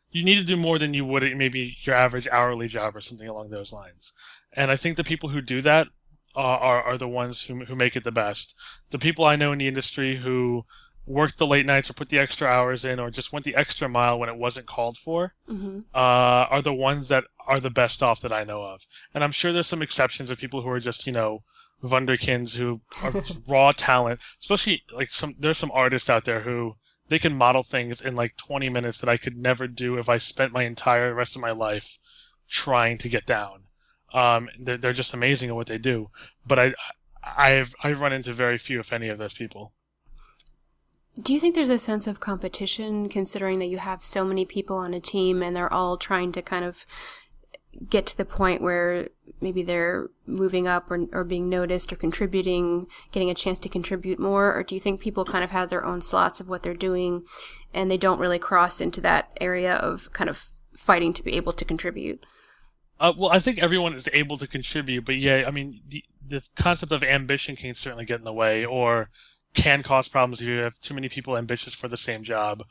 you 0.09 0.23
need 0.23 0.35
to 0.35 0.43
do 0.43 0.57
more 0.57 0.79
than 0.79 0.93
you 0.93 1.05
would 1.05 1.23
at 1.23 1.35
maybe 1.35 1.75
your 1.81 1.95
average 1.95 2.27
hourly 2.31 2.67
job 2.67 2.95
or 2.95 3.01
something 3.01 3.27
along 3.27 3.49
those 3.49 3.73
lines. 3.73 4.13
And 4.53 4.71
I 4.71 4.75
think 4.75 4.97
the 4.97 5.03
people 5.03 5.29
who 5.29 5.41
do 5.41 5.61
that 5.61 5.87
uh, 6.35 6.39
are 6.39 6.81
are 6.81 6.97
the 6.97 7.07
ones 7.07 7.43
who 7.43 7.65
who 7.65 7.75
make 7.75 7.95
it 7.95 8.03
the 8.03 8.11
best. 8.11 8.55
The 8.91 8.97
people 8.97 9.25
I 9.25 9.35
know 9.35 9.51
in 9.51 9.59
the 9.59 9.67
industry 9.67 10.17
who 10.17 10.65
worked 11.07 11.37
the 11.37 11.47
late 11.47 11.65
nights 11.65 11.89
or 11.89 11.93
put 11.93 12.09
the 12.09 12.19
extra 12.19 12.47
hours 12.47 12.83
in 12.83 12.99
or 12.99 13.09
just 13.09 13.31
went 13.31 13.45
the 13.45 13.55
extra 13.55 13.87
mile 13.87 14.19
when 14.19 14.29
it 14.29 14.37
wasn't 14.37 14.67
called 14.67 14.97
for 14.97 15.33
mm-hmm. 15.49 15.79
uh, 15.93 16.45
are 16.49 16.61
the 16.61 16.73
ones 16.73 17.07
that 17.07 17.23
are 17.47 17.61
the 17.61 17.69
best 17.69 18.03
off 18.03 18.21
that 18.21 18.33
I 18.33 18.43
know 18.43 18.61
of. 18.61 18.85
And 19.13 19.23
I'm 19.23 19.31
sure 19.31 19.53
there's 19.53 19.67
some 19.67 19.81
exceptions 19.81 20.29
of 20.29 20.37
people 20.37 20.61
who 20.61 20.69
are 20.69 20.81
just, 20.81 21.07
you 21.07 21.13
know, 21.13 21.43
wunderkinds 21.81 22.57
who 22.57 22.81
are 23.01 23.13
raw 23.47 23.71
talent. 23.71 24.19
Especially 24.39 24.83
like 24.91 25.09
some, 25.09 25.35
there's 25.39 25.57
some 25.57 25.71
artists 25.73 26.09
out 26.09 26.25
there 26.25 26.41
who 26.41 26.75
they 27.07 27.19
can 27.19 27.37
model 27.37 27.63
things 27.63 28.01
in 28.01 28.15
like 28.15 28.35
20 28.35 28.69
minutes 28.69 28.99
that 28.99 29.09
I 29.09 29.15
could 29.15 29.37
never 29.37 29.67
do 29.67 29.97
if 29.97 30.09
I 30.09 30.17
spent 30.17 30.51
my 30.51 30.63
entire 30.63 31.13
rest 31.13 31.35
of 31.35 31.41
my 31.41 31.51
life 31.51 31.99
trying 32.49 32.97
to 32.97 33.09
get 33.09 33.25
down. 33.25 33.63
Um, 34.13 34.49
they're, 34.59 34.77
they're 34.77 34.93
just 34.93 35.13
amazing 35.13 35.49
at 35.49 35.55
what 35.55 35.67
they 35.67 35.77
do. 35.77 36.09
But 36.45 36.59
I, 36.59 36.73
I've, 37.23 37.73
I've 37.81 38.01
run 38.01 38.13
into 38.13 38.33
very 38.33 38.57
few, 38.57 38.81
if 38.81 38.91
any, 38.91 39.07
of 39.07 39.17
those 39.17 39.33
people. 39.33 39.73
Do 41.21 41.33
you 41.33 41.39
think 41.39 41.55
there's 41.55 41.69
a 41.69 41.79
sense 41.79 42.05
of 42.05 42.19
competition 42.19 43.09
considering 43.09 43.59
that 43.59 43.67
you 43.67 43.79
have 43.79 44.03
so 44.03 44.23
many 44.23 44.45
people 44.45 44.77
on 44.77 44.93
a 44.93 44.99
team 44.99 45.41
and 45.41 45.55
they're 45.55 45.73
all 45.73 45.97
trying 45.97 46.31
to 46.33 46.41
kind 46.41 46.63
of 46.63 46.85
get 47.89 48.05
to 48.07 48.17
the 48.17 48.25
point 48.25 48.61
where 48.61 49.09
maybe 49.39 49.63
they're 49.63 50.09
moving 50.25 50.67
up 50.67 50.89
or, 50.89 51.05
or 51.11 51.23
being 51.23 51.49
noticed 51.49 51.91
or 51.93 51.95
contributing, 51.95 52.87
getting 53.11 53.29
a 53.29 53.35
chance 53.35 53.59
to 53.59 53.69
contribute 53.69 54.19
more? 54.19 54.55
Or 54.55 54.63
do 54.63 54.75
you 54.75 54.81
think 54.81 54.99
people 54.99 55.25
kind 55.25 55.43
of 55.43 55.51
have 55.51 55.69
their 55.69 55.85
own 55.85 56.01
slots 56.01 56.39
of 56.39 56.47
what 56.47 56.63
they're 56.63 56.73
doing 56.73 57.23
and 57.73 57.89
they 57.89 57.97
don't 57.97 58.19
really 58.19 58.39
cross 58.39 58.81
into 58.81 59.01
that 59.01 59.35
area 59.39 59.73
of 59.73 60.11
kind 60.13 60.29
of 60.29 60.49
fighting 60.75 61.13
to 61.13 61.23
be 61.23 61.35
able 61.35 61.53
to 61.53 61.65
contribute? 61.65 62.25
Uh, 62.99 63.13
well, 63.15 63.31
I 63.31 63.39
think 63.39 63.59
everyone 63.59 63.93
is 63.93 64.09
able 64.11 64.37
to 64.37 64.47
contribute, 64.47 65.05
but 65.05 65.17
yeah, 65.17 65.43
I 65.47 65.51
mean, 65.51 65.81
the, 65.87 66.03
the 66.25 66.47
concept 66.55 66.91
of 66.91 67.03
ambition 67.03 67.55
can 67.55 67.75
certainly 67.75 68.05
get 68.05 68.19
in 68.19 68.25
the 68.25 68.33
way, 68.33 68.65
or 68.65 69.09
can 69.57 69.83
cause 69.83 70.07
problems 70.07 70.39
if 70.39 70.47
you 70.47 70.59
have 70.59 70.79
too 70.79 70.93
many 70.93 71.09
people 71.09 71.35
ambitious 71.35 71.73
for 71.73 71.89
the 71.89 71.97
same 71.97 72.23
job. 72.23 72.63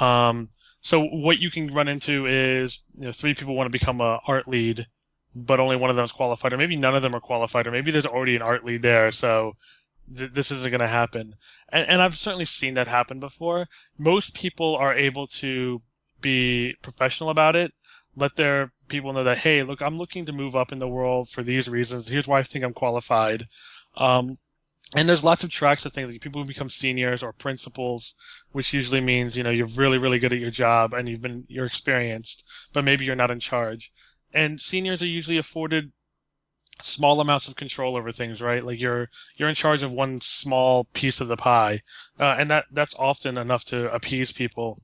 Um, 0.00 0.50
so 0.80 1.02
what 1.02 1.38
you 1.38 1.50
can 1.50 1.72
run 1.72 1.88
into 1.88 2.26
is 2.26 2.80
you 2.98 3.06
know 3.06 3.12
three 3.12 3.34
people 3.34 3.54
want 3.54 3.66
to 3.66 3.78
become 3.78 4.00
an 4.00 4.18
art 4.26 4.46
lead, 4.46 4.86
but 5.34 5.60
only 5.60 5.76
one 5.76 5.88
of 5.88 5.96
them 5.96 6.04
is 6.04 6.12
qualified, 6.12 6.52
or 6.52 6.58
maybe 6.58 6.76
none 6.76 6.94
of 6.94 7.02
them 7.02 7.14
are 7.14 7.20
qualified, 7.20 7.66
or 7.66 7.70
maybe 7.70 7.90
there's 7.90 8.06
already 8.06 8.36
an 8.36 8.42
art 8.42 8.64
lead 8.64 8.82
there, 8.82 9.10
so 9.12 9.52
th- 10.14 10.32
this 10.32 10.50
isn't 10.50 10.70
going 10.70 10.80
to 10.80 10.88
happen. 10.88 11.36
And, 11.68 11.88
and 11.88 12.02
I've 12.02 12.18
certainly 12.18 12.44
seen 12.44 12.74
that 12.74 12.88
happen 12.88 13.20
before. 13.20 13.68
Most 13.96 14.34
people 14.34 14.76
are 14.76 14.94
able 14.94 15.26
to 15.28 15.80
be 16.20 16.74
professional 16.82 17.30
about 17.30 17.56
it, 17.56 17.72
let 18.16 18.36
their 18.36 18.72
people 18.88 19.12
know 19.12 19.24
that 19.24 19.38
hey, 19.38 19.62
look, 19.62 19.80
I'm 19.80 19.98
looking 19.98 20.26
to 20.26 20.32
move 20.32 20.56
up 20.56 20.72
in 20.72 20.78
the 20.80 20.88
world 20.88 21.28
for 21.28 21.42
these 21.42 21.68
reasons. 21.68 22.08
Here's 22.08 22.28
why 22.28 22.40
I 22.40 22.42
think 22.42 22.64
I'm 22.64 22.72
qualified. 22.72 23.44
Um, 23.96 24.36
and 24.96 25.08
there's 25.08 25.22
lots 25.22 25.44
of 25.44 25.50
tracks 25.50 25.84
of 25.84 25.92
things 25.92 26.10
like 26.10 26.20
people 26.22 26.40
who 26.40 26.48
become 26.48 26.70
seniors 26.70 27.22
or 27.22 27.32
principals, 27.32 28.14
which 28.52 28.72
usually 28.72 29.00
means 29.00 29.36
you 29.36 29.42
know 29.42 29.50
you're 29.50 29.66
really 29.66 29.98
really 29.98 30.18
good 30.18 30.32
at 30.32 30.38
your 30.38 30.50
job 30.50 30.94
and 30.94 31.08
you've 31.08 31.20
been 31.20 31.44
you're 31.48 31.66
experienced, 31.66 32.44
but 32.72 32.84
maybe 32.84 33.04
you're 33.04 33.14
not 33.14 33.30
in 33.30 33.38
charge. 33.38 33.92
And 34.32 34.60
seniors 34.60 35.02
are 35.02 35.06
usually 35.06 35.38
afforded 35.38 35.92
small 36.80 37.20
amounts 37.20 37.48
of 37.48 37.56
control 37.56 37.96
over 37.96 38.10
things, 38.10 38.40
right? 38.40 38.64
Like 38.64 38.80
you're 38.80 39.08
you're 39.36 39.50
in 39.50 39.54
charge 39.54 39.82
of 39.82 39.92
one 39.92 40.20
small 40.20 40.84
piece 40.94 41.20
of 41.20 41.28
the 41.28 41.36
pie, 41.36 41.82
uh, 42.18 42.36
and 42.38 42.50
that 42.50 42.64
that's 42.72 42.94
often 42.98 43.36
enough 43.36 43.64
to 43.66 43.92
appease 43.92 44.32
people. 44.32 44.78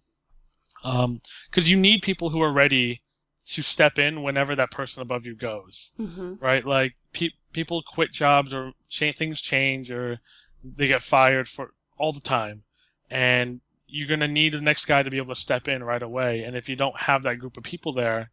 Because 0.82 1.04
um, 1.04 1.20
you 1.54 1.76
need 1.76 2.02
people 2.02 2.30
who 2.30 2.42
are 2.42 2.52
ready 2.52 3.02
to 3.44 3.62
step 3.62 3.98
in 3.98 4.22
whenever 4.22 4.54
that 4.54 4.70
person 4.70 5.02
above 5.02 5.26
you 5.26 5.34
goes, 5.34 5.92
mm-hmm. 5.98 6.34
right? 6.38 6.64
Like 6.64 6.94
pe- 7.12 7.30
people 7.52 7.82
quit 7.82 8.12
jobs 8.12 8.54
or 8.54 8.72
cha- 8.88 9.12
things 9.12 9.40
change 9.40 9.90
or 9.90 10.20
they 10.64 10.86
get 10.86 11.02
fired 11.02 11.48
for 11.48 11.72
all 11.98 12.12
the 12.12 12.20
time, 12.20 12.62
and 13.10 13.60
you're 13.86 14.08
gonna 14.08 14.28
need 14.28 14.52
the 14.52 14.60
next 14.60 14.86
guy 14.86 15.02
to 15.02 15.10
be 15.10 15.16
able 15.16 15.34
to 15.34 15.40
step 15.40 15.68
in 15.68 15.82
right 15.84 16.02
away. 16.02 16.44
And 16.44 16.56
if 16.56 16.68
you 16.68 16.76
don't 16.76 17.00
have 17.00 17.22
that 17.24 17.38
group 17.38 17.56
of 17.56 17.64
people 17.64 17.92
there, 17.92 18.30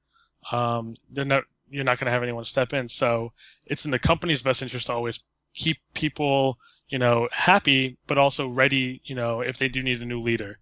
um, 0.52 0.96
they're 1.12 1.26
not 1.26 1.44
you're 1.70 1.84
not 1.84 2.00
going 2.00 2.06
to 2.08 2.12
have 2.12 2.24
anyone 2.24 2.44
step 2.44 2.74
in. 2.74 2.88
So 2.88 3.32
it's 3.66 3.86
in 3.86 3.92
the 3.92 4.00
company's 4.00 4.42
best 4.42 4.62
interest 4.62 4.88
to 4.88 4.94
always 4.94 5.24
keep 5.54 5.78
people, 5.94 6.58
you 6.90 7.00
know, 7.00 7.30
happy, 7.32 7.98
but 8.08 8.18
also 8.18 8.48
ready, 8.48 9.02
you 9.06 9.16
know, 9.16 9.42
if 9.42 9.58
they 9.58 9.70
do 9.70 9.84
need 9.84 10.02
a 10.02 10.06
new 10.06 10.20
leader. 10.20 10.60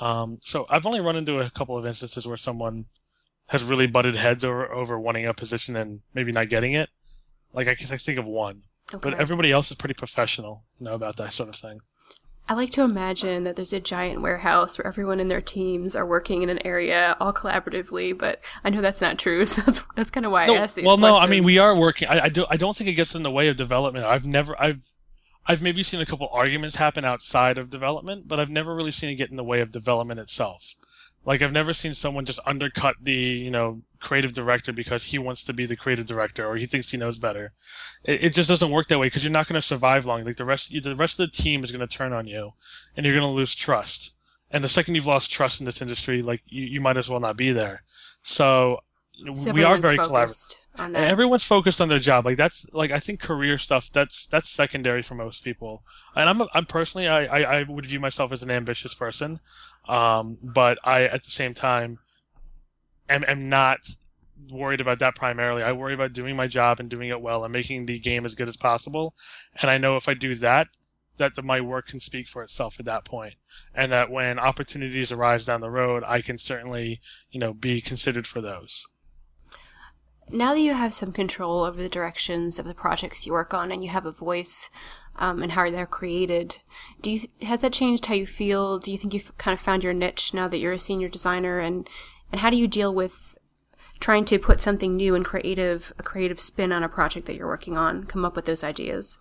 Um, 0.00 0.40
so 0.44 0.66
I've 0.70 0.86
only 0.86 1.00
run 1.00 1.16
into 1.16 1.40
a 1.40 1.50
couple 1.50 1.78
of 1.78 1.86
instances 1.86 2.26
where 2.26 2.36
someone 2.36 2.86
has 3.48 3.64
really 3.64 3.86
butted 3.86 4.16
heads 4.16 4.44
over, 4.44 4.72
over 4.72 4.98
wanting 4.98 5.26
a 5.26 5.34
position 5.34 5.76
and 5.76 6.00
maybe 6.14 6.32
not 6.32 6.48
getting 6.48 6.72
it. 6.72 6.90
Like 7.52 7.68
I 7.68 7.74
can 7.74 7.86
think 7.86 8.18
of 8.18 8.24
one, 8.24 8.62
okay. 8.92 9.10
but 9.10 9.20
everybody 9.20 9.52
else 9.52 9.70
is 9.70 9.76
pretty 9.76 9.94
professional, 9.94 10.64
you 10.78 10.86
know, 10.86 10.94
about 10.94 11.16
that 11.18 11.32
sort 11.32 11.48
of 11.48 11.56
thing. 11.56 11.80
I 12.46 12.52
like 12.52 12.70
to 12.70 12.82
imagine 12.82 13.44
that 13.44 13.56
there's 13.56 13.72
a 13.72 13.80
giant 13.80 14.20
warehouse 14.20 14.76
where 14.76 14.86
everyone 14.86 15.18
in 15.18 15.28
their 15.28 15.40
teams 15.40 15.96
are 15.96 16.04
working 16.04 16.42
in 16.42 16.50
an 16.50 16.64
area 16.66 17.16
all 17.18 17.32
collaboratively, 17.32 18.18
but 18.18 18.40
I 18.62 18.68
know 18.68 18.82
that's 18.82 19.00
not 19.00 19.18
true. 19.18 19.46
So 19.54 19.62
that's 19.62 19.80
that's 19.94 20.10
kind 20.10 20.26
of 20.26 20.32
why 20.32 20.46
no, 20.46 20.54
I 20.54 20.58
asked 20.58 20.74
these. 20.74 20.84
Well, 20.84 20.98
questions. 20.98 21.18
no, 21.18 21.22
I 21.22 21.26
mean 21.26 21.44
we 21.44 21.58
are 21.58 21.74
working. 21.74 22.08
I, 22.08 22.24
I 22.24 22.28
do. 22.28 22.44
I 22.50 22.56
don't 22.56 22.76
think 22.76 22.88
it 22.90 22.94
gets 22.94 23.14
in 23.14 23.22
the 23.22 23.30
way 23.30 23.48
of 23.48 23.56
development. 23.56 24.04
I've 24.04 24.26
never. 24.26 24.60
I've. 24.60 24.84
I've 25.46 25.60
maybe 25.60 25.82
seen 25.82 26.00
a 26.00 26.06
couple 26.06 26.26
arguments 26.32 26.76
happen 26.76 27.04
outside 27.04 27.58
of 27.58 27.68
development, 27.68 28.26
but 28.26 28.40
I've 28.40 28.48
never 28.48 28.74
really 28.74 28.90
seen 28.90 29.10
it 29.10 29.16
get 29.16 29.30
in 29.30 29.36
the 29.36 29.44
way 29.44 29.60
of 29.60 29.70
development 29.70 30.18
itself. 30.18 30.74
Like 31.24 31.40
I've 31.40 31.52
never 31.52 31.72
seen 31.72 31.94
someone 31.94 32.24
just 32.24 32.40
undercut 32.44 32.96
the, 33.00 33.12
you 33.12 33.50
know, 33.50 33.82
creative 34.00 34.34
director 34.34 34.72
because 34.72 35.06
he 35.06 35.18
wants 35.18 35.42
to 35.44 35.52
be 35.52 35.64
the 35.64 35.76
creative 35.76 36.06
director 36.06 36.46
or 36.46 36.56
he 36.56 36.66
thinks 36.66 36.90
he 36.90 36.98
knows 36.98 37.18
better. 37.18 37.52
It, 38.04 38.24
it 38.24 38.34
just 38.34 38.48
doesn't 38.48 38.70
work 38.70 38.88
that 38.88 38.98
way 38.98 39.06
because 39.06 39.24
you're 39.24 39.32
not 39.32 39.48
going 39.48 39.60
to 39.60 39.66
survive 39.66 40.04
long. 40.04 40.24
Like 40.24 40.36
the 40.36 40.44
rest, 40.44 40.70
the 40.70 40.94
rest 40.94 41.18
of 41.18 41.30
the 41.30 41.36
team 41.36 41.64
is 41.64 41.72
going 41.72 41.86
to 41.86 41.96
turn 41.96 42.12
on 42.12 42.26
you, 42.26 42.52
and 42.96 43.04
you're 43.04 43.14
going 43.14 43.28
to 43.28 43.34
lose 43.34 43.54
trust. 43.54 44.12
And 44.50 44.62
the 44.62 44.68
second 44.68 44.94
you've 44.94 45.06
lost 45.06 45.32
trust 45.32 45.60
in 45.60 45.66
this 45.66 45.82
industry, 45.82 46.22
like 46.22 46.42
you, 46.46 46.64
you 46.64 46.80
might 46.80 46.96
as 46.96 47.08
well 47.08 47.20
not 47.20 47.36
be 47.36 47.52
there. 47.52 47.82
So, 48.22 48.80
so 49.34 49.52
we 49.52 49.62
are 49.62 49.78
very 49.78 49.98
collaborative. 49.98 50.56
Everyone's 50.94 51.44
focused 51.44 51.80
on 51.80 51.88
their 51.88 51.98
job. 51.98 52.24
Like 52.24 52.36
that's 52.36 52.66
like 52.72 52.90
I 52.90 52.98
think 52.98 53.20
career 53.20 53.58
stuff. 53.58 53.90
That's 53.92 54.26
that's 54.26 54.50
secondary 54.50 55.02
for 55.02 55.14
most 55.14 55.44
people. 55.44 55.82
And 56.16 56.28
I'm 56.28 56.42
I'm 56.52 56.66
personally 56.66 57.06
I 57.06 57.24
I, 57.24 57.60
I 57.60 57.62
would 57.62 57.86
view 57.86 58.00
myself 58.00 58.32
as 58.32 58.42
an 58.42 58.50
ambitious 58.50 58.94
person, 58.94 59.40
um, 59.88 60.38
but 60.42 60.78
I 60.84 61.04
at 61.04 61.22
the 61.22 61.30
same 61.30 61.54
time 61.54 61.98
am, 63.08 63.24
am 63.26 63.48
not 63.48 63.78
worried 64.50 64.80
about 64.80 64.98
that 64.98 65.14
primarily. 65.14 65.62
I 65.62 65.72
worry 65.72 65.94
about 65.94 66.12
doing 66.12 66.36
my 66.36 66.46
job 66.46 66.80
and 66.80 66.88
doing 66.88 67.08
it 67.08 67.20
well 67.20 67.44
and 67.44 67.52
making 67.52 67.86
the 67.86 67.98
game 67.98 68.26
as 68.26 68.34
good 68.34 68.48
as 68.48 68.56
possible. 68.56 69.14
And 69.60 69.70
I 69.70 69.78
know 69.78 69.96
if 69.96 70.08
I 70.08 70.14
do 70.14 70.34
that, 70.36 70.68
that 71.16 71.36
the, 71.36 71.42
my 71.42 71.60
work 71.60 71.86
can 71.86 72.00
speak 72.00 72.28
for 72.28 72.42
itself 72.42 72.80
at 72.80 72.86
that 72.86 73.04
point. 73.04 73.14
point, 73.14 73.34
and 73.74 73.92
that 73.92 74.10
when 74.10 74.38
opportunities 74.38 75.12
arise 75.12 75.44
down 75.44 75.60
the 75.60 75.70
road, 75.70 76.02
I 76.06 76.20
can 76.20 76.38
certainly, 76.38 77.00
you 77.30 77.38
know, 77.38 77.52
be 77.54 77.80
considered 77.80 78.26
for 78.26 78.40
those. 78.40 78.86
Now 80.30 80.54
that 80.54 80.60
you 80.60 80.72
have 80.74 80.94
some 80.94 81.12
control 81.12 81.64
over 81.64 81.80
the 81.80 81.88
directions 81.88 82.58
of 82.58 82.66
the 82.66 82.74
projects 82.74 83.26
you 83.26 83.32
work 83.32 83.52
on, 83.52 83.70
and 83.70 83.82
you 83.82 83.90
have 83.90 84.06
a 84.06 84.12
voice 84.12 84.70
um, 85.16 85.42
and 85.42 85.52
how 85.52 85.70
they're 85.70 85.86
created, 85.86 86.58
do 87.00 87.10
you 87.10 87.28
has 87.42 87.60
that 87.60 87.72
changed 87.72 88.06
how 88.06 88.14
you 88.14 88.26
feel? 88.26 88.78
Do 88.78 88.90
you 88.90 88.98
think 88.98 89.14
you've 89.14 89.36
kind 89.38 89.52
of 89.52 89.60
found 89.60 89.84
your 89.84 89.92
niche 89.92 90.34
now 90.34 90.48
that 90.48 90.58
you're 90.58 90.72
a 90.72 90.78
senior 90.78 91.08
designer, 91.08 91.60
and 91.60 91.88
and 92.32 92.40
how 92.40 92.50
do 92.50 92.56
you 92.56 92.66
deal 92.66 92.92
with 92.92 93.38
trying 94.00 94.24
to 94.24 94.38
put 94.38 94.60
something 94.60 94.96
new 94.96 95.14
and 95.14 95.24
creative, 95.24 95.92
a 95.98 96.02
creative 96.02 96.40
spin 96.40 96.72
on 96.72 96.82
a 96.82 96.88
project 96.88 97.26
that 97.26 97.36
you're 97.36 97.46
working 97.46 97.76
on, 97.76 98.04
come 98.04 98.24
up 98.24 98.34
with 98.34 98.44
those 98.44 98.64
ideas? 98.64 99.18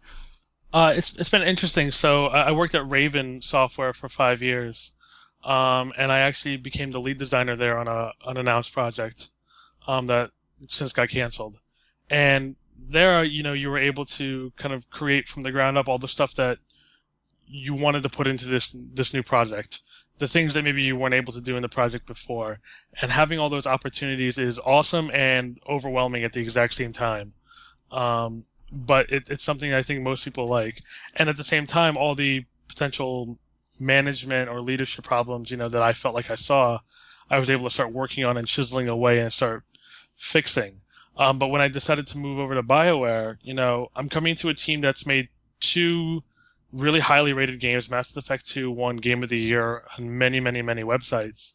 Uh, 0.73 0.93
it's 0.95 1.15
it's 1.15 1.29
been 1.29 1.43
interesting. 1.43 1.91
So 1.91 2.27
I 2.27 2.51
worked 2.51 2.73
at 2.73 2.89
Raven 2.89 3.41
Software 3.41 3.93
for 3.93 4.09
five 4.09 4.41
years, 4.41 4.93
um, 5.43 5.93
and 5.97 6.11
I 6.11 6.19
actually 6.19 6.57
became 6.57 6.91
the 6.91 7.01
lead 7.01 7.17
designer 7.17 7.55
there 7.55 7.77
on 7.77 7.87
a 7.87 8.13
unannounced 8.25 8.73
project 8.73 9.29
um, 9.87 10.07
that 10.07 10.31
since 10.67 10.93
got 10.93 11.09
canceled. 11.09 11.59
And 12.09 12.55
there, 12.77 13.23
you 13.23 13.43
know, 13.43 13.53
you 13.53 13.69
were 13.69 13.77
able 13.77 14.05
to 14.05 14.51
kind 14.57 14.73
of 14.73 14.89
create 14.89 15.27
from 15.27 15.43
the 15.43 15.51
ground 15.51 15.77
up 15.77 15.87
all 15.87 15.99
the 15.99 16.07
stuff 16.07 16.33
that 16.35 16.59
you 17.47 17.73
wanted 17.73 18.03
to 18.03 18.09
put 18.09 18.27
into 18.27 18.45
this 18.45 18.75
this 18.93 19.13
new 19.13 19.21
project 19.21 19.81
the 20.19 20.27
things 20.27 20.53
that 20.53 20.63
maybe 20.63 20.83
you 20.83 20.95
weren't 20.95 21.13
able 21.13 21.33
to 21.33 21.41
do 21.41 21.55
in 21.55 21.61
the 21.61 21.69
project 21.69 22.05
before. 22.05 22.59
And 23.01 23.11
having 23.11 23.39
all 23.39 23.49
those 23.49 23.65
opportunities 23.65 24.37
is 24.37 24.59
awesome 24.59 25.09
and 25.13 25.59
overwhelming 25.67 26.23
at 26.23 26.33
the 26.33 26.39
exact 26.39 26.75
same 26.75 26.93
time. 26.93 27.33
Um, 27.91 28.45
but 28.71 29.11
it, 29.11 29.29
it's 29.29 29.43
something 29.43 29.73
I 29.73 29.83
think 29.83 30.01
most 30.01 30.23
people 30.23 30.47
like. 30.47 30.81
And 31.15 31.29
at 31.29 31.37
the 31.37 31.43
same 31.43 31.65
time, 31.65 31.97
all 31.97 32.15
the 32.15 32.45
potential 32.67 33.37
management 33.79 34.49
or 34.49 34.61
leadership 34.61 35.03
problems, 35.03 35.51
you 35.51 35.57
know, 35.57 35.69
that 35.69 35.81
I 35.81 35.93
felt 35.93 36.15
like 36.15 36.29
I 36.29 36.35
saw, 36.35 36.79
I 37.29 37.39
was 37.39 37.49
able 37.49 37.65
to 37.65 37.73
start 37.73 37.91
working 37.91 38.23
on 38.23 38.37
and 38.37 38.47
chiseling 38.47 38.87
away 38.87 39.19
and 39.19 39.33
start 39.33 39.63
fixing. 40.15 40.81
Um, 41.15 41.37
but 41.37 41.47
when 41.47 41.61
I 41.61 41.67
decided 41.67 42.07
to 42.07 42.17
move 42.17 42.39
over 42.39 42.55
to 42.55 42.63
BioWare, 42.63 43.37
you 43.41 43.53
know, 43.53 43.89
I'm 43.95 44.09
coming 44.09 44.35
to 44.35 44.49
a 44.49 44.53
team 44.53 44.81
that's 44.81 45.05
made 45.05 45.29
two 45.59 46.23
really 46.71 46.99
highly 46.99 47.33
rated 47.33 47.59
games. 47.59 47.89
Mass 47.89 48.15
Effect 48.17 48.47
2 48.47 48.71
won 48.71 48.97
Game 48.97 49.21
of 49.21 49.29
the 49.29 49.37
Year 49.37 49.83
on 49.97 50.17
many, 50.17 50.39
many, 50.39 50.61
many 50.61 50.83
websites 50.83 51.53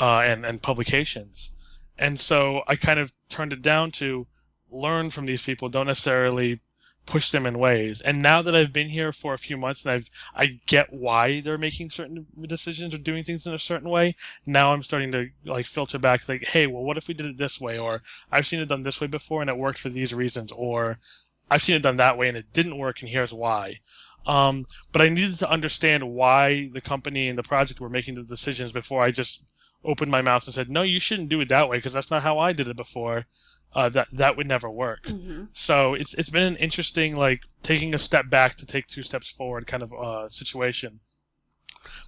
uh, 0.00 0.20
and, 0.20 0.46
and 0.46 0.62
publications. 0.62 1.50
And 1.98 2.18
so 2.18 2.62
I 2.68 2.76
kind 2.76 3.00
of 3.00 3.12
turned 3.28 3.52
it 3.52 3.62
down 3.62 3.90
to 3.92 4.26
learn 4.70 5.10
from 5.10 5.26
these 5.26 5.42
people, 5.42 5.68
don't 5.68 5.88
necessarily 5.88 6.60
push 7.06 7.30
them 7.30 7.46
in 7.46 7.58
ways. 7.58 8.00
And 8.00 8.22
now 8.22 8.42
that 8.42 8.54
I've 8.54 8.72
been 8.72 8.90
here 8.90 9.12
for 9.12 9.34
a 9.34 9.38
few 9.38 9.56
months 9.56 9.84
and 9.84 9.92
I've 9.92 10.10
I 10.34 10.60
get 10.66 10.92
why 10.92 11.40
they're 11.40 11.58
making 11.58 11.90
certain 11.90 12.26
decisions 12.46 12.94
or 12.94 12.98
doing 12.98 13.24
things 13.24 13.46
in 13.46 13.54
a 13.54 13.58
certain 13.58 13.88
way, 13.88 14.16
now 14.46 14.72
I'm 14.72 14.82
starting 14.82 15.12
to 15.12 15.28
like 15.44 15.66
filter 15.66 15.98
back 15.98 16.28
like, 16.28 16.48
hey, 16.48 16.66
well 16.66 16.82
what 16.82 16.98
if 16.98 17.08
we 17.08 17.14
did 17.14 17.26
it 17.26 17.38
this 17.38 17.60
way? 17.60 17.78
Or 17.78 18.02
I've 18.30 18.46
seen 18.46 18.60
it 18.60 18.68
done 18.68 18.82
this 18.82 19.00
way 19.00 19.06
before 19.06 19.40
and 19.40 19.50
it 19.50 19.56
worked 19.56 19.78
for 19.78 19.88
these 19.88 20.14
reasons 20.14 20.52
or 20.52 20.98
I've 21.50 21.62
seen 21.62 21.76
it 21.76 21.82
done 21.82 21.96
that 21.96 22.16
way 22.16 22.28
and 22.28 22.36
it 22.36 22.52
didn't 22.52 22.78
work 22.78 23.00
and 23.00 23.08
here's 23.08 23.32
why. 23.34 23.80
Um, 24.26 24.66
but 24.92 25.02
I 25.02 25.08
needed 25.08 25.38
to 25.38 25.50
understand 25.50 26.12
why 26.12 26.68
the 26.72 26.80
company 26.80 27.28
and 27.28 27.38
the 27.38 27.42
project 27.42 27.80
were 27.80 27.88
making 27.88 28.14
the 28.14 28.22
decisions 28.22 28.70
before 28.70 29.02
I 29.02 29.10
just 29.10 29.42
opened 29.84 30.10
my 30.10 30.22
mouth 30.22 30.44
and 30.44 30.54
said, 30.54 30.70
"No, 30.70 30.82
you 30.82 31.00
shouldn't 31.00 31.30
do 31.30 31.40
it 31.40 31.48
that 31.48 31.68
way 31.68 31.78
because 31.78 31.94
that's 31.94 32.10
not 32.10 32.22
how 32.22 32.38
I 32.38 32.52
did 32.52 32.68
it 32.68 32.76
before." 32.76 33.26
Uh, 33.72 33.88
that 33.88 34.08
that 34.12 34.36
would 34.36 34.48
never 34.48 34.68
work. 34.68 35.04
Mm-hmm. 35.04 35.44
So 35.52 35.94
it's 35.94 36.12
it's 36.14 36.30
been 36.30 36.42
an 36.42 36.56
interesting 36.56 37.14
like 37.14 37.42
taking 37.62 37.94
a 37.94 37.98
step 37.98 38.28
back 38.28 38.56
to 38.56 38.66
take 38.66 38.86
two 38.86 39.02
steps 39.02 39.30
forward 39.30 39.66
kind 39.66 39.82
of 39.82 39.92
uh, 39.92 40.28
situation. 40.28 41.00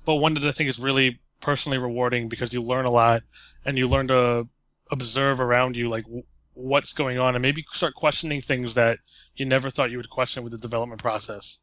But 0.05 0.17
one 0.17 0.35
that 0.35 0.45
I 0.45 0.53
think 0.53 0.69
is 0.69 0.81
really 0.81 1.21
personally 1.41 1.79
rewarding 1.79 2.29
because 2.29 2.53
you 2.53 2.61
learn 2.61 2.85
a 2.85 2.91
lot 2.91 3.23
and 3.65 3.79
you 3.79 3.87
learn 3.87 4.09
to 4.09 4.49
observe 4.91 5.41
around 5.41 5.77
you 5.77 5.89
like 5.89 6.05
w- 6.05 6.25
what's 6.55 6.93
going 6.93 7.19
on 7.19 7.35
and 7.35 7.43
maybe 7.43 7.65
start 7.73 7.95
questioning 7.95 8.41
things 8.41 8.75
that 8.75 8.99
you 9.35 9.47
never 9.47 9.71
thought 9.71 9.91
you 9.91 9.97
would 9.97 10.11
question 10.11 10.43
with 10.43 10.53
the 10.53 10.59
development 10.59 11.01
process. 11.01 11.61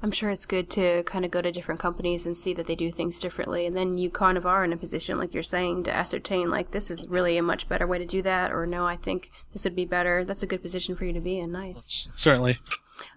I'm 0.00 0.12
sure 0.12 0.30
it's 0.30 0.46
good 0.46 0.70
to 0.70 1.02
kind 1.04 1.24
of 1.24 1.30
go 1.30 1.42
to 1.42 1.50
different 1.50 1.80
companies 1.80 2.24
and 2.24 2.36
see 2.36 2.54
that 2.54 2.66
they 2.66 2.76
do 2.76 2.92
things 2.92 3.18
differently. 3.18 3.66
And 3.66 3.76
then 3.76 3.98
you 3.98 4.10
kind 4.10 4.38
of 4.38 4.46
are 4.46 4.64
in 4.64 4.72
a 4.72 4.76
position, 4.76 5.18
like 5.18 5.34
you're 5.34 5.42
saying, 5.42 5.82
to 5.84 5.92
ascertain, 5.92 6.50
like, 6.50 6.70
this 6.70 6.90
is 6.90 7.08
really 7.08 7.36
a 7.36 7.42
much 7.42 7.68
better 7.68 7.86
way 7.86 7.98
to 7.98 8.06
do 8.06 8.22
that, 8.22 8.52
or 8.52 8.64
no, 8.64 8.86
I 8.86 8.94
think 8.94 9.30
this 9.52 9.64
would 9.64 9.74
be 9.74 9.84
better. 9.84 10.24
That's 10.24 10.42
a 10.42 10.46
good 10.46 10.62
position 10.62 10.94
for 10.94 11.04
you 11.04 11.12
to 11.12 11.20
be 11.20 11.38
in. 11.38 11.50
Nice. 11.50 12.10
Certainly. 12.14 12.58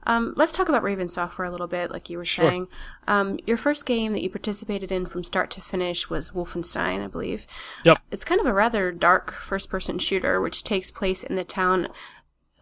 Um, 0.03 0.33
let's 0.35 0.51
talk 0.51 0.69
about 0.69 0.83
Raven 0.83 1.07
Software 1.07 1.47
a 1.47 1.51
little 1.51 1.67
bit, 1.67 1.91
like 1.91 2.09
you 2.09 2.17
were 2.17 2.25
sure. 2.25 2.49
saying. 2.49 2.67
Um, 3.07 3.39
your 3.45 3.57
first 3.57 3.85
game 3.85 4.13
that 4.13 4.23
you 4.23 4.29
participated 4.29 4.91
in 4.91 5.05
from 5.05 5.23
start 5.23 5.51
to 5.51 5.61
finish 5.61 6.09
was 6.09 6.31
Wolfenstein, 6.31 7.03
I 7.03 7.07
believe. 7.07 7.45
Yep. 7.85 7.99
It's 8.11 8.25
kind 8.25 8.41
of 8.41 8.47
a 8.47 8.53
rather 8.53 8.91
dark 8.91 9.31
first 9.31 9.69
person 9.69 9.99
shooter, 9.99 10.41
which 10.41 10.63
takes 10.63 10.91
place 10.91 11.23
in 11.23 11.35
the 11.35 11.43
town 11.43 11.89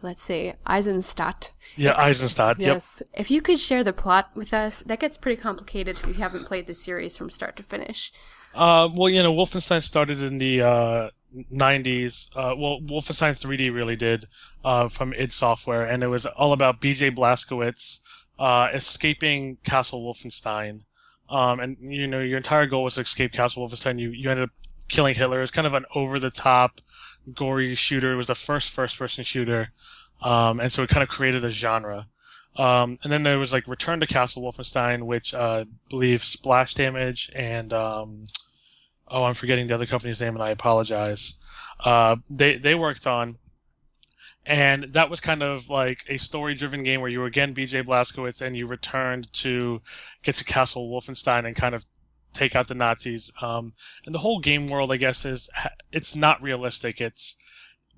let's 0.02 0.22
see, 0.22 0.52
Isenstadt. 0.66 1.52
Yeah, 1.76 1.94
Isenstadt. 1.94 2.60
Yes. 2.60 3.02
Yep. 3.02 3.20
If 3.20 3.30
you 3.30 3.40
could 3.40 3.60
share 3.60 3.84
the 3.84 3.92
plot 3.92 4.30
with 4.34 4.52
us, 4.52 4.82
that 4.82 5.00
gets 5.00 5.16
pretty 5.16 5.40
complicated 5.40 5.96
if 5.96 6.06
you 6.06 6.14
haven't 6.14 6.46
played 6.46 6.66
the 6.66 6.74
series 6.74 7.16
from 7.16 7.30
start 7.30 7.56
to 7.56 7.62
finish. 7.62 8.12
Uh, 8.54 8.88
well, 8.94 9.08
you 9.08 9.22
know, 9.22 9.32
Wolfenstein 9.32 9.82
started 9.82 10.22
in 10.22 10.38
the 10.38 10.62
uh, 10.62 11.10
90s. 11.52 12.28
Uh, 12.34 12.54
well, 12.56 12.80
Wolfenstein 12.80 13.38
3D 13.38 13.72
really 13.72 13.96
did 13.96 14.26
uh, 14.64 14.88
from 14.88 15.12
id 15.14 15.32
Software, 15.32 15.84
and 15.84 16.02
it 16.02 16.08
was 16.08 16.26
all 16.26 16.52
about 16.52 16.80
B.J. 16.80 17.12
Blazkowicz 17.12 18.00
uh, 18.38 18.68
escaping 18.72 19.58
Castle 19.64 20.02
Wolfenstein. 20.02 20.82
Um, 21.28 21.60
and 21.60 21.76
you 21.80 22.08
know, 22.08 22.20
your 22.20 22.38
entire 22.38 22.66
goal 22.66 22.84
was 22.84 22.94
to 22.94 23.02
escape 23.02 23.32
Castle 23.32 23.68
Wolfenstein. 23.68 24.00
You 24.00 24.10
you 24.10 24.30
ended 24.30 24.44
up 24.44 24.50
killing 24.88 25.14
Hitler. 25.14 25.38
It 25.38 25.42
was 25.42 25.50
kind 25.52 25.66
of 25.66 25.74
an 25.74 25.84
over 25.94 26.18
the 26.18 26.30
top, 26.30 26.80
gory 27.34 27.74
shooter. 27.74 28.12
It 28.12 28.16
was 28.16 28.26
the 28.28 28.34
first 28.34 28.70
first 28.70 28.98
person 28.98 29.24
shooter. 29.24 29.72
um, 30.22 30.60
and 30.60 30.72
so 30.72 30.82
it 30.82 30.90
kind 30.90 31.02
of 31.02 31.08
created 31.08 31.44
a 31.44 31.50
genre. 31.50 32.06
Um, 32.56 32.98
and 33.02 33.12
then 33.12 33.22
there 33.22 33.38
was 33.38 33.52
like 33.52 33.66
Return 33.66 34.00
to 34.00 34.06
Castle 34.06 34.42
Wolfenstein, 34.42 35.04
which 35.04 35.32
uh, 35.32 35.64
I 35.66 35.70
believe 35.88 36.22
Splash 36.24 36.74
Damage 36.74 37.30
and 37.34 37.72
um, 37.72 38.26
oh, 39.08 39.24
I'm 39.24 39.34
forgetting 39.34 39.66
the 39.66 39.74
other 39.74 39.86
company's 39.86 40.20
name, 40.20 40.34
and 40.34 40.42
I 40.42 40.50
apologize. 40.50 41.34
Uh, 41.84 42.16
they 42.28 42.56
they 42.56 42.74
worked 42.74 43.06
on, 43.06 43.38
and 44.44 44.84
that 44.92 45.10
was 45.10 45.20
kind 45.20 45.42
of 45.42 45.70
like 45.70 46.04
a 46.08 46.18
story-driven 46.18 46.82
game 46.82 47.00
where 47.00 47.10
you 47.10 47.20
were 47.20 47.26
again 47.26 47.54
BJ 47.54 47.84
Blazkowicz, 47.84 48.42
and 48.42 48.56
you 48.56 48.66
returned 48.66 49.32
to 49.34 49.80
get 50.22 50.34
to 50.36 50.44
Castle 50.44 50.90
Wolfenstein 50.90 51.46
and 51.46 51.56
kind 51.56 51.74
of 51.74 51.84
take 52.32 52.54
out 52.54 52.68
the 52.68 52.74
Nazis. 52.74 53.30
Um, 53.40 53.74
and 54.06 54.14
the 54.14 54.18
whole 54.18 54.40
game 54.40 54.66
world, 54.66 54.92
I 54.92 54.96
guess, 54.96 55.24
is 55.24 55.50
it's 55.92 56.14
not 56.14 56.42
realistic. 56.42 57.00
It's 57.00 57.36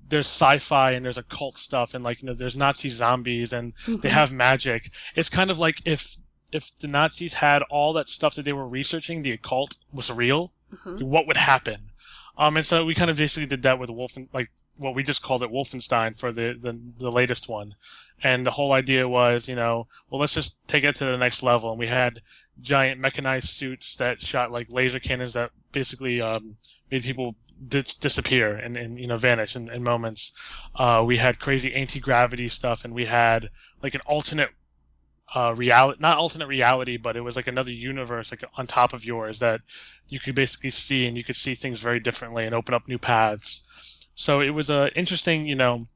there's 0.09 0.27
sci-fi 0.27 0.91
and 0.91 1.05
there's 1.05 1.17
occult 1.17 1.57
stuff 1.57 1.93
and 1.93 2.03
like 2.03 2.21
you 2.21 2.27
know 2.27 2.33
there's 2.33 2.57
Nazi 2.57 2.89
zombies 2.89 3.53
and 3.53 3.75
mm-hmm. 3.77 3.97
they 3.97 4.09
have 4.09 4.31
magic. 4.31 4.91
It's 5.15 5.29
kind 5.29 5.49
of 5.49 5.59
like 5.59 5.81
if 5.85 6.17
if 6.51 6.75
the 6.77 6.87
Nazis 6.87 7.35
had 7.35 7.63
all 7.63 7.93
that 7.93 8.09
stuff 8.09 8.35
that 8.35 8.43
they 8.43 8.53
were 8.53 8.67
researching, 8.67 9.21
the 9.21 9.31
occult 9.31 9.77
was 9.91 10.11
real, 10.11 10.53
mm-hmm. 10.71 11.03
what 11.03 11.25
would 11.25 11.37
happen? 11.37 11.91
Um, 12.37 12.57
and 12.57 12.65
so 12.65 12.85
we 12.85 12.95
kind 12.95 13.09
of 13.09 13.17
basically 13.17 13.47
did 13.47 13.63
that 13.63 13.79
with 13.79 13.89
Wolfen, 13.89 14.27
like 14.33 14.51
what 14.77 14.95
we 14.95 15.03
just 15.03 15.21
called 15.21 15.43
it 15.43 15.51
Wolfenstein 15.51 16.17
for 16.17 16.31
the, 16.31 16.57
the 16.59 16.79
the 16.97 17.11
latest 17.11 17.47
one, 17.47 17.75
and 18.23 18.45
the 18.45 18.51
whole 18.51 18.71
idea 18.71 19.07
was, 19.07 19.47
you 19.47 19.55
know, 19.55 19.87
well 20.09 20.21
let's 20.21 20.33
just 20.33 20.57
take 20.67 20.83
it 20.83 20.95
to 20.95 21.05
the 21.05 21.17
next 21.17 21.43
level, 21.43 21.71
and 21.71 21.79
we 21.79 21.87
had 21.87 22.21
giant 22.61 22.99
mechanized 22.99 23.49
suits 23.49 23.95
that 23.95 24.21
shot 24.21 24.51
like 24.51 24.71
laser 24.71 24.99
cannons 24.99 25.33
that 25.33 25.51
basically 25.71 26.21
um, 26.21 26.57
made 26.91 27.03
people 27.03 27.35
dis- 27.67 27.95
disappear 27.95 28.55
and, 28.55 28.77
and 28.77 28.99
you 28.99 29.07
know 29.07 29.17
vanish 29.17 29.55
in, 29.55 29.69
in 29.69 29.83
moments. 29.83 30.33
Uh, 30.75 31.03
we 31.05 31.17
had 31.17 31.39
crazy 31.39 31.73
anti 31.73 31.99
gravity 31.99 32.49
stuff, 32.49 32.83
and 32.83 32.93
we 32.93 33.05
had 33.05 33.49
like 33.81 33.95
an 33.95 34.01
alternate 34.05 34.49
uh, 35.35 35.53
reality, 35.55 35.99
not 35.99 36.17
alternate 36.17 36.47
reality, 36.47 36.97
but 36.97 37.15
it 37.15 37.21
was 37.21 37.35
like 37.35 37.47
another 37.47 37.71
universe 37.71 38.31
like 38.31 38.43
on 38.57 38.67
top 38.67 38.93
of 38.93 39.03
yours 39.03 39.39
that 39.39 39.61
you 40.07 40.19
could 40.19 40.35
basically 40.35 40.69
see, 40.69 41.07
and 41.07 41.17
you 41.17 41.23
could 41.23 41.35
see 41.35 41.55
things 41.55 41.79
very 41.79 41.99
differently 41.99 42.45
and 42.45 42.53
open 42.53 42.73
up 42.73 42.87
new 42.87 42.99
paths. 42.99 43.63
So 44.15 44.41
it 44.41 44.51
was 44.51 44.69
a 44.69 44.91
interesting, 44.97 45.47
you 45.47 45.55
know, 45.55 45.87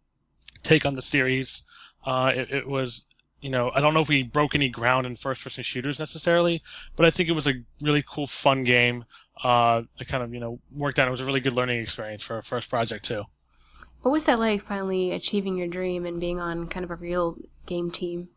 take 0.63 0.86
on 0.86 0.93
the 0.93 1.01
series. 1.01 1.63
Uh, 2.06 2.32
it, 2.36 2.51
it 2.51 2.67
was 2.67 3.06
you 3.39 3.51
know, 3.51 3.69
I 3.75 3.82
don't 3.82 3.93
know 3.93 4.01
if 4.01 4.10
we 4.10 4.23
broke 4.23 4.56
any 4.56 4.67
ground 4.67 5.06
in 5.06 5.15
first 5.15 5.43
person 5.43 5.63
shooters 5.63 5.99
necessarily, 5.99 6.63
but 6.95 7.06
I 7.06 7.12
think 7.12 7.30
it 7.30 7.34
was 7.34 7.45
a 7.45 7.62
really 7.80 8.03
cool, 8.03 8.25
fun 8.25 8.63
game 8.63 9.06
uh, 9.43 9.84
it 9.99 10.08
kind 10.08 10.23
of 10.23 10.34
you 10.34 10.39
know 10.39 10.60
worked 10.71 10.99
out. 10.99 11.08
It 11.08 11.12
was 11.12 11.21
a 11.21 11.25
really 11.25 11.39
good 11.39 11.53
learning 11.53 11.80
experience 11.80 12.23
for 12.23 12.38
a 12.38 12.43
first 12.43 12.69
project 12.69 13.06
too. 13.06 13.23
What 14.01 14.12
was 14.12 14.23
that 14.25 14.39
like? 14.39 14.62
Finally 14.62 15.12
achieving 15.12 15.58
your 15.58 15.67
dream 15.67 16.06
and 16.06 16.19
being 16.19 16.39
on 16.39 16.67
kind 16.67 16.84
of 16.84 16.91
a 16.91 16.95
real 16.95 17.38
game 17.65 17.91
team. 17.91 18.30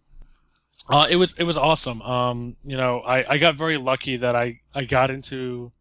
Uh, 0.89 1.07
it 1.09 1.17
was 1.17 1.35
it 1.35 1.45
was 1.45 1.57
awesome. 1.57 2.03
Um, 2.03 2.57
you 2.63 2.77
know, 2.77 3.01
I, 3.01 3.35
I 3.35 3.39
got 3.39 3.55
very 3.55 3.77
lucky 3.77 4.17
that 4.19 4.35
I, 4.35 4.61
I 4.75 4.85
got 4.85 5.11
into 5.11 5.73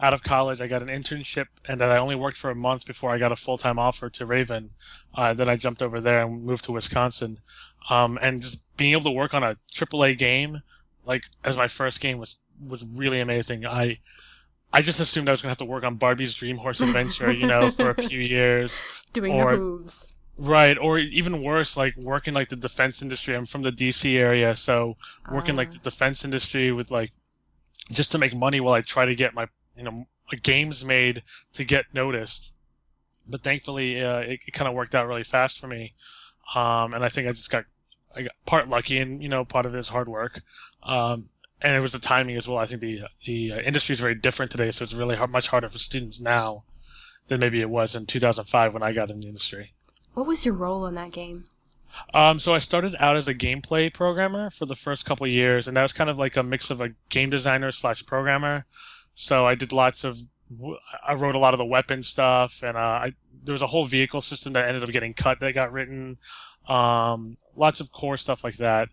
out 0.00 0.14
of 0.14 0.22
college. 0.22 0.60
I 0.60 0.66
got 0.66 0.82
an 0.82 0.88
internship, 0.88 1.46
and 1.66 1.80
that 1.80 1.90
I 1.90 1.98
only 1.98 2.14
worked 2.14 2.36
for 2.36 2.50
a 2.50 2.54
month 2.54 2.86
before 2.86 3.10
I 3.10 3.18
got 3.18 3.32
a 3.32 3.36
full 3.36 3.58
time 3.58 3.78
offer 3.78 4.08
to 4.10 4.26
Raven. 4.26 4.70
Uh, 5.14 5.34
then 5.34 5.48
I 5.48 5.56
jumped 5.56 5.82
over 5.82 6.00
there 6.00 6.22
and 6.22 6.44
moved 6.44 6.64
to 6.64 6.72
Wisconsin. 6.72 7.40
Um, 7.90 8.18
and 8.20 8.42
just 8.42 8.62
being 8.76 8.92
able 8.92 9.02
to 9.02 9.10
work 9.10 9.34
on 9.34 9.42
a 9.42 9.56
AAA 9.72 10.18
game, 10.18 10.62
like 11.04 11.24
as 11.44 11.56
my 11.56 11.68
first 11.68 12.00
game, 12.00 12.18
was 12.18 12.36
was 12.66 12.84
really 12.84 13.20
amazing. 13.20 13.66
I 13.66 13.98
I 14.72 14.82
just 14.82 15.00
assumed 15.00 15.28
I 15.28 15.32
was 15.32 15.40
gonna 15.40 15.50
have 15.50 15.58
to 15.58 15.64
work 15.64 15.84
on 15.84 15.96
Barbie's 15.96 16.34
Dream 16.34 16.58
Horse 16.58 16.80
Adventure, 16.80 17.32
you 17.32 17.46
know, 17.46 17.70
for 17.70 17.90
a 17.90 17.94
few 18.08 18.20
years. 18.20 18.82
Doing 19.12 19.32
or, 19.32 19.52
the 19.52 19.56
hooves. 19.56 20.14
Right, 20.36 20.78
or 20.78 20.98
even 20.98 21.42
worse, 21.42 21.76
like 21.76 21.96
working 21.96 22.32
like 22.32 22.48
the 22.48 22.56
defense 22.56 23.02
industry. 23.02 23.34
I'm 23.34 23.46
from 23.46 23.62
the 23.62 23.72
DC 23.72 24.16
area, 24.16 24.54
so 24.54 24.96
working 25.32 25.54
uh. 25.54 25.58
like 25.58 25.72
the 25.72 25.78
defense 25.78 26.24
industry 26.24 26.70
with 26.70 26.90
like 26.90 27.12
just 27.90 28.12
to 28.12 28.18
make 28.18 28.34
money 28.34 28.60
while 28.60 28.74
I 28.74 28.82
try 28.82 29.04
to 29.04 29.14
get 29.14 29.34
my 29.34 29.48
you 29.78 29.84
know 29.84 30.06
games 30.42 30.84
made 30.84 31.22
to 31.54 31.64
get 31.64 31.86
noticed. 31.94 32.52
But 33.30 33.42
thankfully, 33.42 34.02
uh, 34.02 34.20
it, 34.20 34.40
it 34.46 34.52
kind 34.52 34.68
of 34.68 34.74
worked 34.74 34.94
out 34.94 35.06
really 35.06 35.24
fast 35.24 35.58
for 35.58 35.66
me, 35.66 35.94
um, 36.54 36.94
and 36.94 37.04
I 37.04 37.08
think 37.08 37.28
I 37.28 37.32
just 37.32 37.50
got 37.50 37.64
I 38.14 38.22
got 38.22 38.32
part 38.46 38.68
lucky, 38.68 38.98
and 38.98 39.22
you 39.22 39.28
know, 39.28 39.44
part 39.44 39.66
of 39.66 39.74
it 39.74 39.78
is 39.78 39.88
hard 39.88 40.08
work. 40.08 40.40
Um, 40.82 41.28
and 41.60 41.76
it 41.76 41.80
was 41.80 41.92
the 41.92 41.98
timing 41.98 42.36
as 42.36 42.48
well. 42.48 42.58
I 42.58 42.66
think 42.66 42.80
the 42.80 43.02
the 43.24 43.52
uh, 43.52 43.58
industry 43.60 43.92
is 43.92 44.00
very 44.00 44.14
different 44.14 44.50
today, 44.50 44.70
so 44.70 44.84
it's 44.84 44.94
really 44.94 45.16
hard, 45.16 45.30
much 45.30 45.48
harder 45.48 45.68
for 45.68 45.78
students 45.78 46.20
now 46.20 46.64
than 47.28 47.40
maybe 47.40 47.60
it 47.60 47.70
was 47.70 47.94
in 47.94 48.06
2005 48.06 48.72
when 48.72 48.82
I 48.82 48.92
got 48.92 49.10
in 49.10 49.20
the 49.20 49.28
industry. 49.28 49.74
What 50.14 50.26
was 50.26 50.44
your 50.44 50.54
role 50.54 50.86
in 50.86 50.94
that 50.94 51.12
game? 51.12 51.44
Um, 52.14 52.38
so 52.38 52.54
I 52.54 52.58
started 52.58 52.94
out 52.98 53.16
as 53.16 53.28
a 53.28 53.34
gameplay 53.34 53.92
programmer 53.92 54.50
for 54.50 54.66
the 54.66 54.76
first 54.76 55.04
couple 55.04 55.26
years, 55.26 55.66
and 55.66 55.76
that 55.76 55.82
was 55.82 55.92
kind 55.92 56.10
of 56.10 56.18
like 56.18 56.36
a 56.36 56.42
mix 56.42 56.70
of 56.70 56.80
a 56.80 56.90
game 57.08 57.30
designer 57.30 57.72
slash 57.72 58.04
programmer. 58.06 58.66
So 59.20 59.48
I 59.48 59.56
did 59.56 59.72
lots 59.72 60.04
of, 60.04 60.16
I 61.04 61.14
wrote 61.14 61.34
a 61.34 61.40
lot 61.40 61.52
of 61.52 61.58
the 61.58 61.64
weapon 61.64 62.04
stuff, 62.04 62.62
and 62.62 62.76
uh, 62.76 62.80
I, 62.80 63.12
there 63.42 63.52
was 63.52 63.62
a 63.62 63.66
whole 63.66 63.84
vehicle 63.84 64.20
system 64.20 64.52
that 64.52 64.68
ended 64.68 64.84
up 64.84 64.90
getting 64.90 65.12
cut 65.12 65.40
that 65.40 65.54
got 65.54 65.72
written. 65.72 66.18
Um, 66.68 67.36
lots 67.56 67.80
of 67.80 67.90
core 67.90 68.16
stuff 68.16 68.44
like 68.44 68.58
that. 68.58 68.90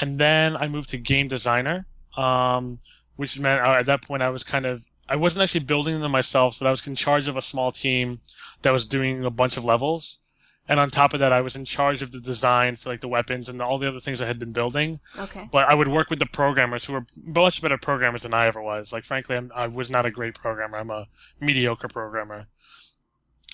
And 0.00 0.20
then 0.20 0.56
I 0.56 0.68
moved 0.68 0.90
to 0.90 0.98
game 0.98 1.26
designer, 1.26 1.86
um, 2.16 2.78
which 3.16 3.36
meant 3.40 3.62
uh, 3.62 3.72
at 3.72 3.86
that 3.86 4.02
point 4.02 4.22
I 4.22 4.30
was 4.30 4.44
kind 4.44 4.64
of 4.64 4.84
I 5.08 5.16
wasn't 5.16 5.42
actually 5.42 5.64
building 5.64 6.00
them 6.00 6.12
myself, 6.12 6.60
but 6.60 6.68
I 6.68 6.70
was 6.70 6.86
in 6.86 6.94
charge 6.94 7.26
of 7.26 7.36
a 7.36 7.42
small 7.42 7.72
team 7.72 8.20
that 8.62 8.70
was 8.70 8.86
doing 8.86 9.24
a 9.24 9.30
bunch 9.30 9.56
of 9.56 9.64
levels. 9.64 10.20
And 10.66 10.80
on 10.80 10.90
top 10.90 11.12
of 11.12 11.20
that, 11.20 11.32
I 11.32 11.42
was 11.42 11.56
in 11.56 11.66
charge 11.66 12.00
of 12.00 12.10
the 12.10 12.20
design 12.20 12.76
for 12.76 12.88
like 12.88 13.00
the 13.00 13.08
weapons 13.08 13.48
and 13.48 13.60
all 13.60 13.78
the 13.78 13.88
other 13.88 14.00
things 14.00 14.22
I 14.22 14.26
had 14.26 14.38
been 14.38 14.52
building. 14.52 15.00
Okay. 15.18 15.48
But 15.52 15.68
I 15.68 15.74
would 15.74 15.88
work 15.88 16.08
with 16.08 16.20
the 16.20 16.26
programmers 16.26 16.86
who 16.86 16.94
were 16.94 17.06
much 17.22 17.60
better 17.60 17.76
programmers 17.76 18.22
than 18.22 18.32
I 18.32 18.46
ever 18.46 18.62
was. 18.62 18.90
Like, 18.90 19.04
frankly, 19.04 19.36
I'm, 19.36 19.52
I 19.54 19.66
was 19.66 19.90
not 19.90 20.06
a 20.06 20.10
great 20.10 20.34
programmer. 20.34 20.78
I'm 20.78 20.90
a 20.90 21.06
mediocre 21.38 21.88
programmer. 21.88 22.46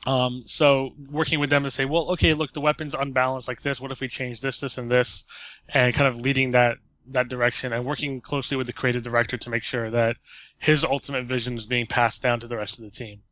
Um, 0.06 0.44
so 0.46 0.92
working 1.10 1.40
with 1.40 1.50
them 1.50 1.64
to 1.64 1.70
say, 1.70 1.84
well, 1.84 2.10
okay, 2.12 2.32
look, 2.32 2.52
the 2.52 2.60
weapon's 2.60 2.94
unbalanced 2.94 3.48
like 3.48 3.62
this. 3.62 3.80
What 3.80 3.90
if 3.90 4.00
we 4.00 4.08
change 4.08 4.40
this, 4.40 4.60
this, 4.60 4.78
and 4.78 4.90
this, 4.90 5.24
and 5.68 5.92
kind 5.94 6.06
of 6.06 6.20
leading 6.20 6.52
that 6.52 6.78
that 7.06 7.28
direction 7.28 7.72
and 7.72 7.84
working 7.84 8.20
closely 8.20 8.56
with 8.56 8.68
the 8.68 8.72
creative 8.72 9.02
director 9.02 9.36
to 9.36 9.50
make 9.50 9.64
sure 9.64 9.90
that 9.90 10.16
his 10.58 10.84
ultimate 10.84 11.24
vision 11.24 11.56
is 11.56 11.66
being 11.66 11.86
passed 11.86 12.22
down 12.22 12.38
to 12.38 12.46
the 12.46 12.56
rest 12.56 12.78
of 12.78 12.84
the 12.84 12.90
team. 12.90 13.22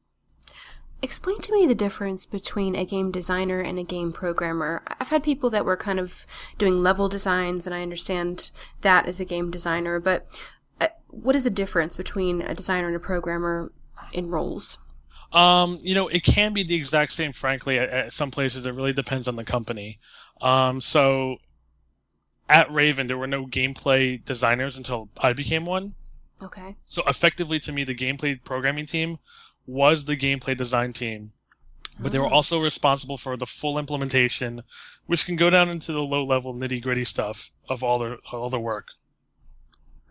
Explain 1.01 1.39
to 1.41 1.53
me 1.53 1.65
the 1.65 1.77
difference 1.77 2.27
between 2.27 2.75
a 2.75 2.85
game 2.85 3.13
designer 3.13 3.61
and 3.61 3.79
a 3.79 3.85
game 3.85 4.13
programmer. 4.13 4.83
I've 5.01 5.11
had 5.11 5.23
people 5.23 5.49
that 5.51 5.65
were 5.65 5.77
kind 5.77 6.01
of 6.01 6.27
doing 6.59 6.83
level 6.83 7.09
designs, 7.09 7.67
and 7.67 7.75
I 7.75 7.83
understand 7.83 8.51
that 8.81 9.07
as 9.07 9.21
a 9.21 9.25
game 9.25 9.51
designer, 9.51 10.01
but 10.01 10.27
uh, 10.81 10.89
what 11.07 11.37
is 11.37 11.45
the 11.45 11.51
difference 11.51 11.97
between 11.97 12.43
a 12.43 12.53
designer 12.53 12.89
and 12.89 12.97
a 12.97 13.01
programmer 13.01 13.71
in 14.13 14.29
roles? 14.29 14.79
Um, 15.33 15.79
you 15.83 15.95
know, 15.95 16.09
it 16.09 16.25
can 16.25 16.53
be 16.53 16.65
the 16.65 16.75
exact 16.75 17.13
same, 17.13 17.33
frankly, 17.33 17.79
at, 17.79 17.91
at 17.91 18.13
some 18.13 18.33
places. 18.33 18.67
It 18.67 18.75
really 18.75 18.93
depends 18.93 19.29
on 19.29 19.37
the 19.37 19.45
company. 19.45 20.01
Um, 20.41 20.81
so 20.81 21.37
at 22.49 22.73
Raven, 22.73 23.07
there 23.07 23.19
were 23.19 23.27
no 23.27 23.47
gameplay 23.47 24.25
designers 24.25 24.77
until 24.77 25.11
I 25.21 25.33
became 25.33 25.65
one. 25.65 25.95
Okay. 26.43 26.77
So 26.87 27.03
effectively, 27.07 27.59
to 27.61 27.73
me, 27.73 27.85
the 27.85 27.95
gameplay 27.95 28.43
programming 28.43 28.87
team 28.87 29.19
was 29.69 30.07
the 30.07 30.17
gameplay 30.17 30.57
design 30.57 30.93
team, 30.93 31.33
but 32.01 32.11
they 32.11 32.19
were 32.19 32.27
oh. 32.27 32.31
also 32.31 32.61
responsible 32.61 33.19
for 33.19 33.37
the 33.37 33.47
full 33.47 33.79
implementation, 33.79 34.63
which 35.07 35.27
can 35.27 35.37
go 35.37 35.51
down 35.51 35.69
into 35.69 35.93
the 35.93 36.03
low 36.03 36.25
level 36.25 36.55
nitty 36.55 36.83
gritty 36.83 37.05
stuff 37.05 37.51
of 37.69 37.85
all 37.85 37.99
their 37.99 38.17
all 38.33 38.49
their 38.49 38.59
work. 38.59 38.89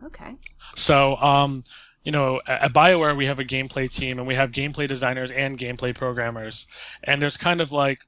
Okay. 0.03 0.35
So, 0.75 1.15
um, 1.15 1.63
you 2.03 2.11
know, 2.11 2.39
at 2.47 2.71
BioWare 2.71 3.17
we 3.17 3.25
have 3.25 3.39
a 3.39 3.43
gameplay 3.43 3.91
team, 3.91 4.19
and 4.19 4.27
we 4.27 4.35
have 4.35 4.51
gameplay 4.51 4.87
designers 4.87 5.31
and 5.31 5.57
gameplay 5.57 5.93
programmers, 5.93 6.67
and 7.03 7.19
there's 7.19 7.35
kind 7.35 7.59
of 7.59 7.71
like 7.71 7.99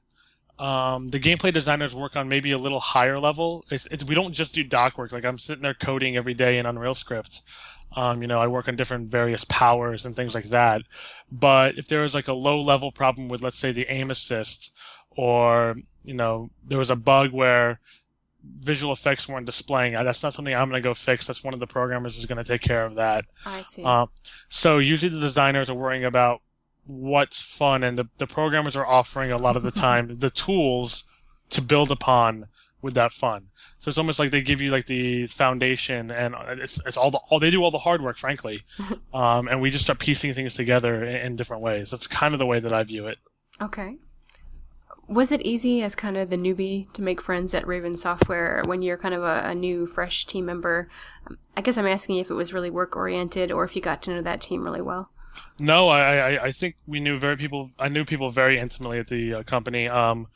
um, 0.60 1.08
the 1.08 1.18
gameplay 1.18 1.52
designers 1.52 1.96
work 1.96 2.14
on 2.14 2.28
maybe 2.28 2.52
a 2.52 2.58
little 2.58 2.80
higher 2.80 3.18
level. 3.18 3.64
It's, 3.70 3.86
it's, 3.90 4.04
we 4.04 4.14
don't 4.14 4.32
just 4.32 4.54
do 4.54 4.62
doc 4.62 4.98
work. 4.98 5.10
Like 5.10 5.24
I'm 5.24 5.38
sitting 5.38 5.62
there 5.62 5.74
coding 5.74 6.16
every 6.16 6.34
day 6.34 6.58
in 6.58 6.66
Unreal 6.66 6.94
Script. 6.94 7.42
Um, 7.96 8.22
you 8.22 8.28
know, 8.28 8.40
I 8.40 8.46
work 8.46 8.68
on 8.68 8.76
different 8.76 9.08
various 9.08 9.44
powers 9.44 10.06
and 10.06 10.14
things 10.14 10.34
like 10.34 10.44
that. 10.44 10.82
But 11.30 11.76
if 11.76 11.88
there 11.88 12.02
was 12.02 12.14
like 12.14 12.28
a 12.28 12.32
low 12.32 12.60
level 12.60 12.92
problem 12.92 13.28
with, 13.28 13.42
let's 13.42 13.58
say, 13.58 13.72
the 13.72 13.86
aim 13.88 14.10
assist, 14.10 14.72
or 15.10 15.76
you 16.04 16.14
know, 16.14 16.50
there 16.66 16.78
was 16.78 16.90
a 16.90 16.96
bug 16.96 17.32
where 17.32 17.80
visual 18.42 18.92
effects 18.92 19.28
weren't 19.28 19.46
displaying, 19.46 19.92
that's 19.92 20.22
not 20.22 20.32
something 20.34 20.54
I'm 20.54 20.70
going 20.70 20.82
to 20.82 20.88
go 20.88 20.94
fix. 20.94 21.26
That's 21.26 21.44
one 21.44 21.52
of 21.52 21.60
the 21.60 21.66
programmers 21.66 22.16
is 22.16 22.26
going 22.26 22.38
to 22.38 22.44
take 22.44 22.62
care 22.62 22.86
of 22.86 22.94
that. 22.94 23.24
I 23.44 23.62
see. 23.62 23.82
Uh, 23.84 24.06
so 24.48 24.78
usually 24.78 25.10
the 25.10 25.20
designers 25.20 25.68
are 25.68 25.74
worrying 25.74 26.04
about 26.04 26.40
what's 26.86 27.40
fun 27.40 27.84
and 27.84 27.98
the, 27.98 28.08
the 28.18 28.26
programmers 28.26 28.76
are 28.76 28.86
offering 28.86 29.30
a 29.30 29.36
lot 29.36 29.56
of 29.56 29.62
the 29.62 29.70
time 29.70 30.18
the 30.18 30.30
tools 30.30 31.04
to 31.50 31.62
build 31.62 31.90
upon 31.90 32.46
with 32.82 32.94
that 32.94 33.12
fun. 33.12 33.48
So 33.78 33.88
it's 33.88 33.98
almost 33.98 34.18
like 34.18 34.30
they 34.30 34.42
give 34.42 34.60
you 34.60 34.70
like 34.70 34.86
the 34.86 35.26
foundation 35.26 36.10
and 36.10 36.34
it's, 36.50 36.80
it's 36.86 36.96
all 36.96 37.10
the, 37.10 37.20
all 37.28 37.38
they 37.38 37.50
do 37.50 37.62
all 37.62 37.70
the 37.70 37.78
hard 37.78 38.02
work, 38.02 38.18
frankly. 38.18 38.62
um, 39.14 39.48
and 39.48 39.60
we 39.60 39.70
just 39.70 39.84
start 39.84 39.98
piecing 39.98 40.32
things 40.32 40.54
together 40.54 41.04
in, 41.04 41.16
in 41.16 41.36
different 41.36 41.62
ways. 41.62 41.90
That's 41.90 42.06
kind 42.06 42.34
of 42.34 42.38
the 42.38 42.46
way 42.46 42.60
that 42.60 42.72
I 42.72 42.82
view 42.84 43.06
it. 43.06 43.18
Okay. 43.60 43.96
Was 45.08 45.32
it 45.32 45.42
easy 45.42 45.82
as 45.82 45.96
kind 45.96 46.16
of 46.16 46.30
the 46.30 46.36
newbie 46.36 46.90
to 46.92 47.02
make 47.02 47.20
friends 47.20 47.52
at 47.52 47.66
Raven 47.66 47.94
Software 47.94 48.62
when 48.66 48.80
you're 48.80 48.96
kind 48.96 49.12
of 49.12 49.24
a, 49.24 49.42
a 49.44 49.54
new, 49.56 49.86
fresh 49.86 50.24
team 50.24 50.46
member? 50.46 50.88
Um, 51.26 51.38
I 51.56 51.62
guess 51.62 51.76
I'm 51.76 51.86
asking 51.86 52.18
if 52.18 52.30
it 52.30 52.34
was 52.34 52.52
really 52.52 52.70
work 52.70 52.96
oriented 52.96 53.50
or 53.50 53.64
if 53.64 53.74
you 53.74 53.82
got 53.82 54.02
to 54.02 54.14
know 54.14 54.22
that 54.22 54.40
team 54.40 54.62
really 54.62 54.80
well. 54.80 55.10
No, 55.58 55.88
I, 55.88 56.16
I, 56.16 56.44
I 56.44 56.52
think 56.52 56.76
we 56.86 57.00
knew 57.00 57.18
very 57.18 57.36
people. 57.36 57.70
I 57.78 57.88
knew 57.88 58.04
people 58.04 58.30
very 58.30 58.58
intimately 58.58 58.98
at 58.98 59.08
the 59.08 59.34
uh, 59.34 59.42
company. 59.42 59.88
Um, 59.88 60.28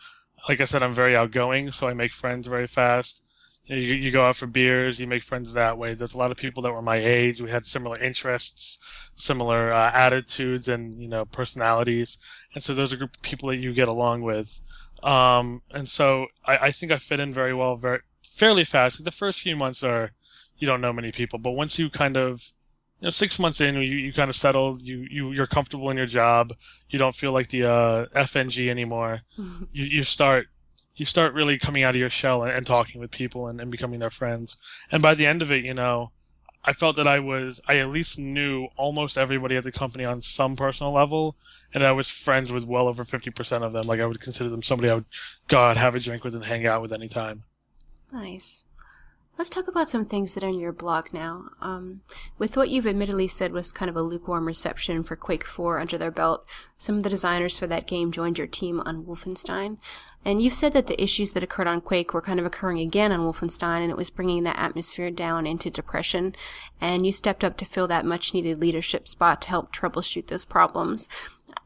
like 0.49 0.61
I 0.61 0.65
said, 0.65 0.83
I'm 0.83 0.95
very 0.95 1.17
outgoing, 1.17 1.73
so 1.73 1.89
I 1.89 1.95
make 1.95 2.13
friends 2.13 2.47
very 2.47 2.67
fast. 2.67 3.23
You, 3.67 3.77
you 3.77 4.11
go 4.11 4.23
out 4.23 4.37
for 4.37 4.47
beers, 4.47 5.01
you 5.01 5.07
make 5.07 5.23
friends 5.23 5.55
that 5.55 5.79
way. 5.79 5.95
There's 5.95 6.15
a 6.15 6.19
lot 6.19 6.31
of 6.31 6.37
people 6.37 6.63
that 6.63 6.73
were 6.73 6.83
my 6.83 6.99
age. 6.99 7.41
We 7.41 7.51
had 7.51 7.65
similar 7.65 7.99
interests, 7.99 8.79
similar 9.15 9.73
uh, 9.73 9.91
attitudes, 9.93 10.69
and 10.69 10.95
you 10.95 11.09
know 11.09 11.25
personalities. 11.25 12.19
And 12.55 12.63
so 12.63 12.75
those 12.75 12.93
are 12.93 12.97
a 12.97 12.99
group 12.99 13.17
of 13.17 13.23
people 13.23 13.49
that 13.49 13.57
you 13.57 13.73
get 13.73 13.89
along 13.89 14.23
with. 14.23 14.61
Um, 15.03 15.63
and 15.71 15.89
so 15.89 16.27
I, 16.45 16.59
I 16.59 16.73
think 16.73 16.93
I 16.93 16.99
fit 16.99 17.21
in 17.21 17.33
very 17.33 17.55
well, 17.55 17.77
very 17.77 18.01
fairly 18.23 18.65
fast. 18.65 19.03
The 19.05 19.11
first 19.11 19.41
few 19.41 19.57
months 19.57 19.83
are 19.83 20.13
you 20.59 20.67
don't 20.67 20.81
know 20.81 20.93
many 20.93 21.11
people, 21.13 21.39
but 21.39 21.53
once 21.53 21.79
you 21.79 21.89
kind 21.89 22.17
of 22.17 22.53
you 23.05 23.09
know, 23.09 23.11
six 23.11 23.39
months 23.39 23.61
in, 23.61 23.75
you, 23.75 23.83
you 23.83 24.15
kind 24.15 24.31
of 24.31 24.37
settled, 24.37 24.81
you, 24.81 25.07
you, 25.11 25.33
you're 25.33 25.47
comfortable 25.47 25.91
in 25.91 25.97
your 25.99 26.07
job. 26.07 26.55
You 26.89 26.99
don't 26.99 27.15
feel 27.15 27.33
like 27.33 27.51
the, 27.51 27.65
uh, 27.65 28.07
FNG 28.17 28.71
anymore. 28.71 29.21
Mm-hmm. 29.39 29.65
You, 29.73 29.85
you 29.85 30.03
start, 30.05 30.47
you 30.97 31.05
start 31.05 31.35
really 31.35 31.59
coming 31.59 31.83
out 31.83 31.91
of 31.91 32.01
your 32.01 32.09
shell 32.09 32.43
and, 32.43 32.51
and 32.51 32.67
talking 32.67 33.03
with 33.03 33.11
people 33.11 33.47
and, 33.47 33.61
and 33.61 33.71
becoming 33.71 34.01
their 34.01 34.09
friends. 34.09 34.57
And 34.91 35.03
by 35.03 35.13
the 35.13 35.27
end 35.27 35.43
of 35.43 35.53
it, 35.53 35.67
you 35.67 35.75
know, 35.75 36.13
I 36.65 36.73
felt 36.73 36.97
that 36.97 37.07
I 37.07 37.19
was, 37.19 37.61
I 37.69 37.77
at 37.77 37.91
least 37.91 38.19
knew 38.19 38.69
almost 38.79 39.19
everybody 39.19 39.57
at 39.57 39.65
the 39.65 39.73
company 39.73 40.07
on 40.07 40.23
some 40.23 40.57
personal 40.57 40.95
level, 40.95 41.37
and 41.75 41.85
I 41.85 41.93
was 41.93 42.09
friends 42.09 42.51
with 42.51 42.65
well 42.65 42.89
over 42.89 43.05
50% 43.05 43.63
of 43.63 43.75
them. 43.75 43.87
Like, 43.87 44.01
I 44.01 44.07
would 44.07 44.19
consider 44.23 44.49
them 44.49 44.63
somebody 44.63 44.89
I 44.89 44.95
would 44.95 45.05
God 45.47 45.77
have 45.77 45.95
a 45.95 46.01
drink 46.01 46.25
with, 46.25 46.35
and 46.35 46.47
hang 46.47 46.67
out 46.67 46.81
with 46.81 46.91
anytime. 46.91 47.43
Nice. 48.11 48.65
Let's 49.37 49.51
talk 49.51 49.67
about 49.67 49.89
some 49.89 50.05
things 50.05 50.35
that 50.35 50.45
are 50.45 50.49
in 50.49 50.61
your 50.61 50.73
blog 50.73 51.07
now. 51.13 51.47
Um, 51.61 52.03
with 52.39 52.57
what 52.57 52.69
you've 52.69 52.87
admittedly 52.87 53.27
said 53.27 53.53
was 53.53 53.73
kind 53.73 53.89
of 53.89 53.97
a 53.97 54.03
lukewarm 54.03 54.47
reception 54.47 55.03
for 55.03 55.17
Quake 55.17 55.45
4 55.45 55.81
under 55.81 55.99
their 55.99 56.13
belt, 56.13 56.47
some 56.79 56.99
of 56.99 57.03
the 57.03 57.11
designers 57.11 57.59
for 57.59 57.67
that 57.67 57.89
game 57.89 58.13
joined 58.13 58.39
your 58.39 58.47
team 58.47 58.81
on 58.81 59.05
Wolfenstein. 59.05 59.79
And 60.25 60.41
you've 60.41 60.55
said 60.55 60.73
that 60.75 60.87
the 60.87 61.03
issues 61.03 61.33
that 61.33 61.43
occurred 61.43 61.67
on 61.67 61.81
Quake 61.81 62.15
were 62.15 62.23
kind 62.23 62.39
of 62.39 62.47
occurring 62.47 62.79
again 62.79 63.11
on 63.11 63.21
Wolfenstein, 63.21 63.83
and 63.83 63.91
it 63.91 63.97
was 63.97 64.09
bringing 64.09 64.45
that 64.45 64.59
atmosphere 64.59 65.11
down 65.11 65.49
into 65.49 65.69
depression. 65.69 66.37
And 66.81 67.05
you 67.05 67.11
stepped 67.11 67.43
up 67.43 67.57
to 67.57 67.65
fill 67.65 67.89
that 67.89 68.07
much 68.07 68.35
needed 68.35 68.61
leadership 68.61 69.09
spot 69.09 69.43
to 69.43 69.49
help 69.49 69.75
troubleshoot 69.75 70.29
those 70.29 70.45
problems. 70.45 71.09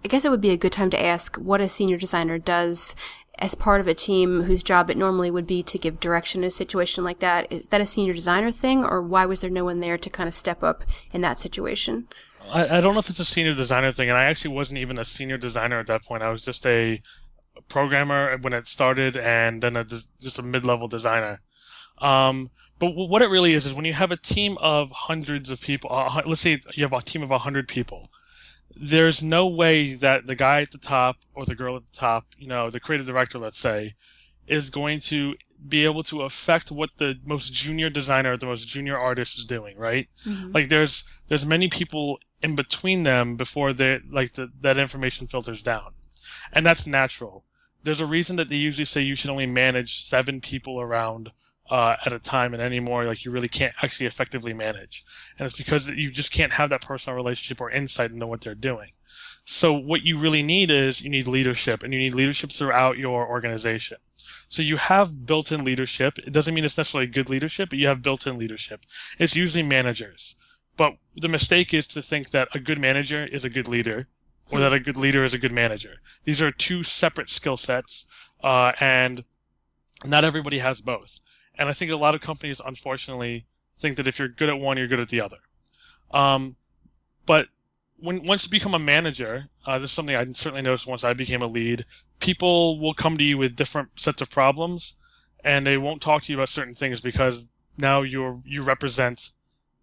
I 0.02 0.08
guess 0.08 0.24
it 0.24 0.30
would 0.30 0.40
be 0.40 0.50
a 0.50 0.56
good 0.56 0.72
time 0.72 0.90
to 0.90 1.04
ask 1.04 1.36
what 1.36 1.60
a 1.60 1.68
senior 1.68 1.98
designer 1.98 2.38
does 2.38 2.94
as 3.38 3.54
part 3.54 3.80
of 3.80 3.86
a 3.86 3.94
team 3.94 4.42
whose 4.44 4.62
job 4.62 4.90
it 4.90 4.96
normally 4.96 5.30
would 5.30 5.46
be 5.46 5.62
to 5.62 5.78
give 5.78 6.00
direction 6.00 6.42
in 6.42 6.48
a 6.48 6.50
situation 6.50 7.04
like 7.04 7.20
that. 7.20 7.50
Is 7.50 7.68
that 7.68 7.80
a 7.80 7.86
senior 7.86 8.12
designer 8.12 8.50
thing, 8.50 8.84
or 8.84 9.00
why 9.00 9.26
was 9.26 9.40
there 9.40 9.50
no 9.50 9.64
one 9.64 9.80
there 9.80 9.98
to 9.98 10.10
kind 10.10 10.26
of 10.26 10.34
step 10.34 10.62
up 10.62 10.84
in 11.12 11.20
that 11.20 11.38
situation? 11.38 12.08
I, 12.50 12.78
I 12.78 12.80
don't 12.80 12.94
know 12.94 13.00
if 13.00 13.10
it's 13.10 13.20
a 13.20 13.24
senior 13.24 13.54
designer 13.54 13.92
thing, 13.92 14.08
and 14.08 14.18
I 14.18 14.24
actually 14.24 14.54
wasn't 14.54 14.78
even 14.78 14.98
a 14.98 15.04
senior 15.04 15.38
designer 15.38 15.78
at 15.78 15.86
that 15.86 16.04
point. 16.04 16.22
I 16.22 16.30
was 16.30 16.42
just 16.42 16.66
a 16.66 17.00
programmer 17.68 18.36
when 18.38 18.52
it 18.52 18.66
started, 18.66 19.16
and 19.16 19.62
then 19.62 19.76
a, 19.76 19.84
just 19.84 20.38
a 20.38 20.42
mid-level 20.42 20.88
designer. 20.88 21.40
Um, 21.98 22.50
but 22.78 22.90
what 22.90 23.22
it 23.22 23.28
really 23.28 23.54
is 23.54 23.66
is 23.66 23.74
when 23.74 23.84
you 23.84 23.92
have 23.92 24.12
a 24.12 24.16
team 24.16 24.56
of 24.60 24.90
hundreds 24.90 25.50
of 25.50 25.60
people. 25.60 25.90
Uh, 25.92 26.22
let's 26.26 26.40
say 26.40 26.60
you 26.74 26.84
have 26.84 26.92
a 26.92 27.02
team 27.02 27.22
of 27.22 27.40
hundred 27.40 27.66
people 27.66 28.08
there's 28.80 29.22
no 29.22 29.46
way 29.46 29.94
that 29.94 30.26
the 30.26 30.34
guy 30.34 30.62
at 30.62 30.70
the 30.70 30.78
top 30.78 31.16
or 31.34 31.44
the 31.44 31.54
girl 31.54 31.76
at 31.76 31.84
the 31.84 31.96
top, 31.96 32.26
you 32.36 32.46
know, 32.46 32.70
the 32.70 32.80
creative 32.80 33.06
director, 33.06 33.38
let's 33.38 33.58
say, 33.58 33.94
is 34.46 34.70
going 34.70 35.00
to 35.00 35.34
be 35.66 35.84
able 35.84 36.02
to 36.04 36.22
affect 36.22 36.70
what 36.70 36.96
the 36.98 37.18
most 37.24 37.52
junior 37.52 37.90
designer, 37.90 38.32
or 38.32 38.36
the 38.36 38.46
most 38.46 38.68
junior 38.68 38.96
artist 38.96 39.38
is 39.38 39.44
doing, 39.44 39.76
right? 39.76 40.08
Mm-hmm. 40.24 40.52
Like 40.52 40.68
there's 40.68 41.04
there's 41.26 41.44
many 41.44 41.68
people 41.68 42.18
in 42.42 42.54
between 42.54 43.02
them 43.02 43.36
before 43.36 43.72
they 43.72 44.00
like 44.08 44.34
the, 44.34 44.50
that 44.60 44.78
information 44.78 45.26
filters 45.26 45.62
down, 45.62 45.94
and 46.52 46.64
that's 46.64 46.86
natural. 46.86 47.44
There's 47.82 48.00
a 48.00 48.06
reason 48.06 48.36
that 48.36 48.48
they 48.48 48.56
usually 48.56 48.84
say 48.84 49.02
you 49.02 49.16
should 49.16 49.30
only 49.30 49.46
manage 49.46 50.04
seven 50.04 50.40
people 50.40 50.80
around 50.80 51.32
uh, 51.70 51.96
at 52.04 52.12
a 52.12 52.18
time 52.18 52.54
and 52.54 52.62
anymore 52.62 53.04
like 53.04 53.24
you 53.24 53.30
really 53.30 53.48
can't 53.48 53.74
actually 53.82 54.06
effectively 54.06 54.52
manage. 54.52 55.04
And 55.38 55.46
it's 55.46 55.56
because 55.56 55.88
you 55.88 56.10
just 56.10 56.32
can't 56.32 56.54
have 56.54 56.70
that 56.70 56.82
personal 56.82 57.16
relationship 57.16 57.60
or 57.60 57.70
insight 57.70 58.10
into 58.10 58.26
what 58.26 58.40
they're 58.40 58.54
doing. 58.54 58.92
So 59.44 59.72
what 59.72 60.02
you 60.02 60.18
really 60.18 60.42
need 60.42 60.70
is 60.70 61.02
you 61.02 61.10
need 61.10 61.26
leadership 61.26 61.82
and 61.82 61.92
you 61.92 61.98
need 61.98 62.14
leadership 62.14 62.52
throughout 62.52 62.98
your 62.98 63.26
organization. 63.26 63.98
So 64.48 64.62
you 64.62 64.76
have 64.76 65.26
built-in 65.26 65.64
leadership. 65.64 66.18
It 66.18 66.32
doesn't 66.32 66.54
mean 66.54 66.64
it's 66.64 66.76
necessarily 66.76 67.06
good 67.06 67.30
leadership 67.30 67.70
but 67.70 67.78
you 67.78 67.86
have 67.88 68.02
built-in 68.02 68.38
leadership. 68.38 68.84
It's 69.18 69.36
usually 69.36 69.62
managers. 69.62 70.36
But 70.76 70.96
the 71.16 71.28
mistake 71.28 71.74
is 71.74 71.86
to 71.88 72.02
think 72.02 72.30
that 72.30 72.48
a 72.54 72.60
good 72.60 72.78
manager 72.78 73.26
is 73.26 73.44
a 73.44 73.50
good 73.50 73.68
leader 73.68 74.06
or 74.50 74.60
that 74.60 74.72
a 74.72 74.80
good 74.80 74.96
leader 74.96 75.24
is 75.24 75.34
a 75.34 75.38
good 75.38 75.52
manager. 75.52 76.00
These 76.24 76.40
are 76.40 76.50
two 76.50 76.82
separate 76.82 77.28
skill 77.28 77.56
sets 77.56 78.06
uh, 78.42 78.72
and 78.80 79.24
not 80.04 80.24
everybody 80.24 80.58
has 80.58 80.80
both 80.80 81.20
and 81.58 81.68
I 81.68 81.72
think 81.72 81.90
a 81.90 81.96
lot 81.96 82.14
of 82.14 82.20
companies, 82.20 82.60
unfortunately, 82.64 83.46
think 83.76 83.96
that 83.96 84.06
if 84.06 84.18
you're 84.18 84.28
good 84.28 84.48
at 84.48 84.58
one, 84.58 84.76
you're 84.76 84.86
good 84.86 85.00
at 85.00 85.08
the 85.08 85.20
other. 85.20 85.38
Um, 86.10 86.56
but 87.26 87.48
when 87.98 88.24
once 88.24 88.44
you 88.44 88.50
become 88.50 88.74
a 88.74 88.78
manager, 88.78 89.48
uh, 89.66 89.78
this 89.78 89.90
is 89.90 89.94
something 89.94 90.16
I 90.16 90.24
certainly 90.32 90.62
noticed 90.62 90.86
once 90.86 91.04
I 91.04 91.12
became 91.12 91.42
a 91.42 91.46
lead. 91.46 91.84
People 92.20 92.78
will 92.80 92.94
come 92.94 93.16
to 93.18 93.24
you 93.24 93.36
with 93.36 93.56
different 93.56 93.98
sets 93.98 94.22
of 94.22 94.30
problems, 94.30 94.94
and 95.44 95.66
they 95.66 95.76
won't 95.76 96.00
talk 96.00 96.22
to 96.22 96.32
you 96.32 96.38
about 96.38 96.48
certain 96.48 96.74
things 96.74 97.00
because 97.00 97.48
now 97.76 98.02
you're 98.02 98.40
you 98.44 98.62
represent 98.62 99.30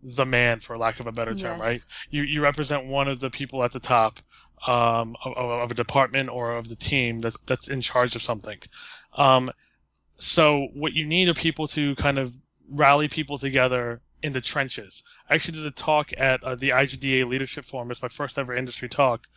the 0.02 0.26
man, 0.26 0.60
for 0.60 0.78
lack 0.78 1.00
of 1.00 1.08
a 1.08 1.12
better 1.12 1.34
term, 1.34 1.58
yes. 1.58 1.60
right? 1.60 1.86
You 2.10 2.24
you 2.24 2.42
represent 2.42 2.86
one 2.86 3.08
of 3.08 3.20
the 3.20 3.30
people 3.30 3.64
at 3.64 3.72
the 3.72 3.80
top 3.80 4.20
um, 4.68 5.16
of, 5.24 5.34
of, 5.36 5.72
a 5.72 5.74
department 5.74 6.30
or 6.30 6.54
of 6.54 6.70
the 6.70 6.76
team 6.76 7.20
that's 7.20 7.38
that's 7.46 7.68
in 7.68 7.82
charge 7.82 8.16
of 8.16 8.22
something. 8.22 8.60
Um, 9.18 9.50
so 10.18 10.68
what 10.74 10.94
you 10.94 11.06
need 11.06 11.28
are 11.30 11.34
people 11.34 11.68
to 11.70 11.96
kind 11.96 12.18
of 12.18 12.34
rally 12.70 13.08
people 13.08 13.38
together 13.38 14.02
in 14.24 14.34
the 14.34 14.42
trenches. 14.42 15.04
I 15.30 15.36
actually 15.36 15.60
did 15.60 15.68
a 15.68 15.72
talk 15.72 16.12
at 16.18 16.44
uh, 16.44 16.56
the 16.56 16.70
IGDA 16.70 17.28
Leadership 17.28 17.66
Forum. 17.66 17.92
It's 17.92 18.02
my 18.02 18.08
first 18.08 18.40
ever 18.40 18.56
industry 18.56 18.90
talk 18.90 19.28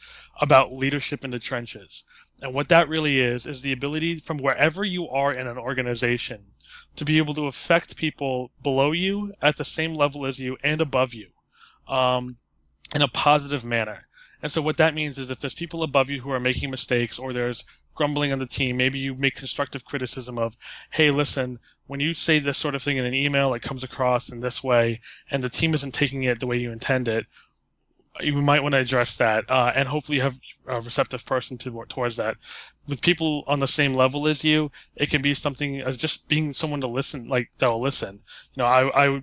about 0.40 0.72
leadership 0.72 1.24
in 1.24 1.30
the 1.30 1.38
trenches. 1.38 2.04
And 2.40 2.54
what 2.54 2.68
that 2.68 2.88
really 2.88 3.18
is, 3.18 3.46
is 3.46 3.62
the 3.62 3.72
ability 3.72 4.20
from 4.20 4.38
wherever 4.38 4.84
you 4.84 5.08
are 5.08 5.32
in 5.32 5.46
an 5.46 5.58
organization 5.58 6.46
to 6.96 7.04
be 7.04 7.18
able 7.18 7.34
to 7.34 7.46
affect 7.46 7.96
people 7.96 8.50
below 8.62 8.92
you 8.92 9.32
at 9.42 9.56
the 9.56 9.64
same 9.64 9.94
level 9.94 10.24
as 10.24 10.38
you 10.38 10.56
and 10.62 10.80
above 10.80 11.12
you 11.12 11.28
um, 11.86 12.36
in 12.94 13.02
a 13.02 13.08
positive 13.08 13.64
manner. 13.64 14.06
And 14.42 14.52
so 14.52 14.62
what 14.62 14.76
that 14.76 14.94
means 14.94 15.18
is 15.18 15.30
if 15.30 15.40
there's 15.40 15.54
people 15.54 15.82
above 15.82 16.08
you 16.08 16.20
who 16.20 16.30
are 16.30 16.40
making 16.40 16.70
mistakes 16.70 17.18
or 17.18 17.32
there's 17.32 17.64
grumbling 17.98 18.32
on 18.32 18.38
the 18.38 18.46
team, 18.46 18.76
maybe 18.76 18.98
you 18.98 19.14
make 19.16 19.34
constructive 19.34 19.84
criticism 19.84 20.38
of, 20.38 20.56
hey, 20.92 21.10
listen, 21.10 21.58
when 21.88 21.98
you 21.98 22.14
say 22.14 22.38
this 22.38 22.56
sort 22.56 22.76
of 22.76 22.82
thing 22.82 22.96
in 22.96 23.04
an 23.04 23.12
email, 23.12 23.52
it 23.52 23.60
comes 23.60 23.82
across 23.82 24.28
in 24.28 24.38
this 24.40 24.62
way, 24.62 25.00
and 25.30 25.42
the 25.42 25.48
team 25.48 25.74
isn't 25.74 25.92
taking 25.92 26.22
it 26.22 26.38
the 26.38 26.46
way 26.46 26.56
you 26.56 26.70
intend 26.70 27.08
it. 27.08 27.26
You 28.20 28.34
might 28.34 28.62
want 28.62 28.74
to 28.74 28.78
address 28.78 29.16
that, 29.16 29.50
uh, 29.50 29.72
and 29.74 29.88
hopefully 29.88 30.16
you 30.16 30.22
have 30.22 30.38
a 30.66 30.80
receptive 30.80 31.26
person 31.26 31.58
to, 31.58 31.84
towards 31.88 32.16
that. 32.16 32.36
With 32.86 33.02
people 33.02 33.42
on 33.48 33.58
the 33.58 33.66
same 33.66 33.94
level 33.94 34.28
as 34.28 34.44
you, 34.44 34.70
it 34.94 35.10
can 35.10 35.20
be 35.20 35.34
something 35.34 35.80
as 35.80 35.96
just 35.96 36.28
being 36.28 36.54
someone 36.54 36.80
to 36.82 36.86
listen, 36.86 37.28
like 37.28 37.50
that 37.58 37.68
will 37.68 37.82
listen. 37.82 38.20
You 38.54 38.62
know, 38.62 38.66
I, 38.66 39.06
I, 39.06 39.22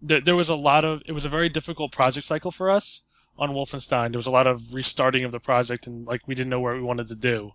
there 0.00 0.36
was 0.36 0.48
a 0.48 0.54
lot 0.54 0.84
of, 0.84 1.02
it 1.06 1.12
was 1.12 1.24
a 1.24 1.28
very 1.36 1.48
difficult 1.48 1.90
project 1.90 2.26
cycle 2.26 2.52
for 2.52 2.70
us 2.70 3.02
on 3.36 3.50
Wolfenstein. 3.50 4.12
There 4.12 4.18
was 4.18 4.26
a 4.28 4.38
lot 4.38 4.46
of 4.46 4.72
restarting 4.72 5.24
of 5.24 5.32
the 5.32 5.40
project, 5.40 5.86
and 5.88 6.06
like 6.06 6.28
we 6.28 6.36
didn't 6.36 6.50
know 6.50 6.60
what 6.60 6.74
we 6.74 6.82
wanted 6.82 7.08
to 7.08 7.16
do. 7.16 7.52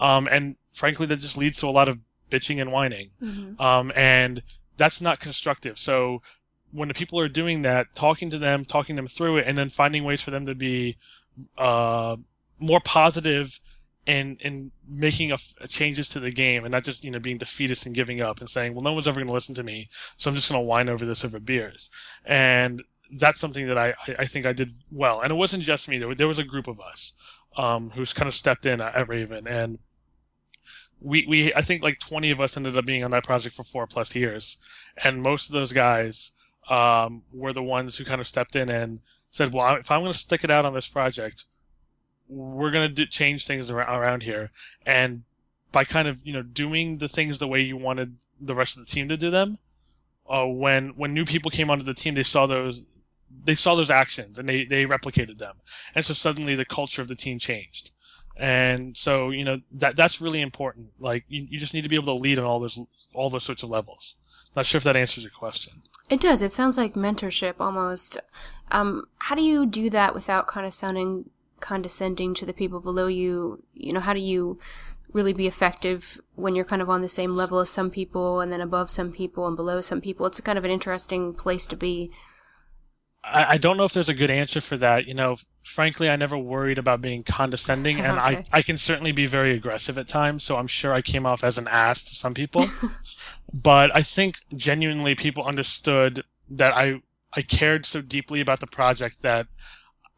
Um, 0.00 0.28
and 0.30 0.56
frankly, 0.72 1.06
that 1.06 1.16
just 1.16 1.36
leads 1.36 1.58
to 1.58 1.66
a 1.66 1.70
lot 1.70 1.88
of 1.88 1.98
bitching 2.30 2.60
and 2.60 2.72
whining. 2.72 3.10
Mm-hmm. 3.22 3.60
Um, 3.60 3.92
and 3.94 4.42
that's 4.76 5.00
not 5.00 5.20
constructive. 5.20 5.78
So 5.78 6.22
when 6.72 6.88
the 6.88 6.94
people 6.94 7.18
are 7.20 7.28
doing 7.28 7.62
that, 7.62 7.94
talking 7.94 8.30
to 8.30 8.38
them, 8.38 8.64
talking 8.64 8.96
them 8.96 9.08
through 9.08 9.38
it, 9.38 9.46
and 9.46 9.56
then 9.56 9.68
finding 9.68 10.04
ways 10.04 10.22
for 10.22 10.30
them 10.30 10.46
to 10.46 10.54
be 10.54 10.96
uh, 11.56 12.16
more 12.58 12.80
positive 12.80 13.60
and 14.06 14.40
in 14.40 14.70
making 14.88 15.32
a, 15.32 15.36
a 15.60 15.66
changes 15.66 16.08
to 16.10 16.20
the 16.20 16.30
game, 16.30 16.64
and 16.64 16.72
not 16.72 16.84
just 16.84 17.04
you 17.04 17.10
know 17.10 17.18
being 17.18 17.38
defeatist 17.38 17.86
and 17.86 17.94
giving 17.94 18.20
up 18.20 18.40
and 18.40 18.48
saying, 18.48 18.72
well, 18.74 18.82
no 18.82 18.92
one's 18.92 19.08
ever 19.08 19.16
going 19.16 19.26
to 19.26 19.32
listen 19.32 19.54
to 19.54 19.64
me, 19.64 19.88
so 20.16 20.30
I'm 20.30 20.36
just 20.36 20.48
going 20.48 20.60
to 20.60 20.66
whine 20.66 20.88
over 20.88 21.04
this 21.04 21.24
over 21.24 21.40
beers. 21.40 21.90
And 22.24 22.82
that's 23.18 23.40
something 23.40 23.66
that 23.68 23.78
I, 23.78 23.94
I 24.18 24.26
think 24.26 24.46
I 24.46 24.52
did 24.52 24.72
well. 24.90 25.20
And 25.20 25.30
it 25.30 25.36
wasn't 25.36 25.62
just 25.62 25.88
me. 25.88 25.98
There, 25.98 26.14
there 26.14 26.28
was 26.28 26.40
a 26.40 26.44
group 26.44 26.66
of 26.66 26.80
us 26.80 27.12
um, 27.56 27.90
who's 27.90 28.12
kind 28.12 28.28
of 28.28 28.34
stepped 28.34 28.66
in 28.66 28.80
at 28.80 29.08
Raven, 29.08 29.46
and 29.46 29.78
we 31.06 31.24
we 31.28 31.54
I 31.54 31.62
think 31.62 31.82
like 31.84 32.00
20 32.00 32.32
of 32.32 32.40
us 32.40 32.56
ended 32.56 32.76
up 32.76 32.84
being 32.84 33.04
on 33.04 33.12
that 33.12 33.24
project 33.24 33.54
for 33.54 33.62
four 33.62 33.86
plus 33.86 34.14
years, 34.14 34.58
and 35.02 35.22
most 35.22 35.46
of 35.46 35.52
those 35.52 35.72
guys 35.72 36.32
um, 36.68 37.22
were 37.32 37.52
the 37.52 37.62
ones 37.62 37.96
who 37.96 38.04
kind 38.04 38.20
of 38.20 38.26
stepped 38.26 38.56
in 38.56 38.68
and 38.68 38.98
said, 39.30 39.54
"Well, 39.54 39.76
if 39.76 39.90
I'm 39.90 40.00
going 40.00 40.12
to 40.12 40.18
stick 40.18 40.42
it 40.42 40.50
out 40.50 40.66
on 40.66 40.74
this 40.74 40.88
project, 40.88 41.44
we're 42.28 42.72
going 42.72 42.92
to 42.92 43.06
change 43.06 43.46
things 43.46 43.70
around, 43.70 44.24
here." 44.24 44.50
And 44.84 45.22
by 45.70 45.84
kind 45.84 46.08
of 46.08 46.18
you 46.24 46.32
know 46.32 46.42
doing 46.42 46.98
the 46.98 47.08
things 47.08 47.38
the 47.38 47.46
way 47.46 47.60
you 47.60 47.76
wanted 47.76 48.16
the 48.40 48.56
rest 48.56 48.76
of 48.76 48.84
the 48.84 48.90
team 48.90 49.08
to 49.08 49.16
do 49.16 49.30
them. 49.30 49.58
Uh, 50.28 50.46
when 50.46 50.88
when 50.96 51.14
new 51.14 51.24
people 51.24 51.52
came 51.52 51.70
onto 51.70 51.84
the 51.84 51.94
team, 51.94 52.14
they 52.14 52.24
saw 52.24 52.46
those 52.46 52.84
they 53.44 53.54
saw 53.54 53.76
those 53.76 53.90
actions 53.90 54.38
and 54.38 54.48
they 54.48 54.64
they 54.64 54.84
replicated 54.84 55.38
them, 55.38 55.54
and 55.94 56.04
so 56.04 56.14
suddenly 56.14 56.56
the 56.56 56.64
culture 56.64 57.00
of 57.00 57.06
the 57.06 57.14
team 57.14 57.38
changed. 57.38 57.92
And 58.38 58.96
so 58.96 59.30
you 59.30 59.44
know 59.44 59.60
that 59.72 59.96
that's 59.96 60.20
really 60.20 60.40
important. 60.40 60.88
Like 60.98 61.24
you, 61.28 61.46
you 61.50 61.58
just 61.58 61.72
need 61.72 61.82
to 61.82 61.88
be 61.88 61.96
able 61.96 62.14
to 62.16 62.22
lead 62.22 62.38
on 62.38 62.44
all 62.44 62.60
those 62.60 62.78
all 63.14 63.30
those 63.30 63.44
sorts 63.44 63.62
of 63.62 63.70
levels. 63.70 64.16
Not 64.54 64.66
sure 64.66 64.78
if 64.78 64.84
that 64.84 64.96
answers 64.96 65.22
your 65.22 65.32
question. 65.32 65.82
It 66.08 66.20
does. 66.20 66.40
It 66.40 66.52
sounds 66.52 66.76
like 66.76 66.94
mentorship 66.94 67.54
almost. 67.60 68.18
Um, 68.70 69.06
how 69.18 69.34
do 69.34 69.42
you 69.42 69.66
do 69.66 69.90
that 69.90 70.14
without 70.14 70.46
kind 70.46 70.66
of 70.66 70.74
sounding 70.74 71.30
condescending 71.60 72.34
to 72.34 72.46
the 72.46 72.52
people 72.52 72.80
below 72.80 73.06
you? 73.06 73.62
You 73.74 73.92
know, 73.92 74.00
how 74.00 74.14
do 74.14 74.20
you 74.20 74.58
really 75.12 75.32
be 75.32 75.46
effective 75.46 76.20
when 76.34 76.54
you're 76.54 76.64
kind 76.64 76.82
of 76.82 76.90
on 76.90 77.00
the 77.00 77.08
same 77.08 77.34
level 77.34 77.58
as 77.58 77.70
some 77.70 77.90
people 77.90 78.40
and 78.40 78.52
then 78.52 78.60
above 78.60 78.90
some 78.90 79.12
people 79.12 79.46
and 79.46 79.56
below 79.56 79.80
some 79.80 80.00
people? 80.00 80.26
It's 80.26 80.40
kind 80.40 80.58
of 80.58 80.64
an 80.64 80.70
interesting 80.70 81.34
place 81.34 81.66
to 81.66 81.76
be. 81.76 82.10
I, 83.26 83.52
I 83.52 83.56
don't 83.58 83.76
know 83.76 83.84
if 83.84 83.92
there's 83.92 84.08
a 84.08 84.14
good 84.14 84.30
answer 84.30 84.60
for 84.60 84.76
that. 84.78 85.06
You 85.06 85.14
know, 85.14 85.36
frankly, 85.62 86.08
I 86.08 86.16
never 86.16 86.38
worried 86.38 86.78
about 86.78 87.02
being 87.02 87.22
condescending, 87.22 87.98
and 87.98 88.18
Okay. 88.18 88.44
I, 88.52 88.58
I 88.58 88.62
can 88.62 88.76
certainly 88.76 89.12
be 89.12 89.26
very 89.26 89.52
aggressive 89.52 89.98
at 89.98 90.08
times, 90.08 90.44
so 90.44 90.56
I'm 90.56 90.66
sure 90.66 90.92
I 90.92 91.02
came 91.02 91.26
off 91.26 91.42
as 91.42 91.58
an 91.58 91.68
ass 91.68 92.02
to 92.04 92.14
some 92.14 92.34
people. 92.34 92.68
but 93.52 93.94
I 93.94 94.02
think 94.02 94.38
genuinely 94.54 95.14
people 95.14 95.44
understood 95.44 96.24
that 96.50 96.72
I 96.74 97.02
I 97.32 97.42
cared 97.42 97.84
so 97.84 98.00
deeply 98.00 98.40
about 98.40 98.60
the 98.60 98.66
project 98.66 99.22
that 99.22 99.46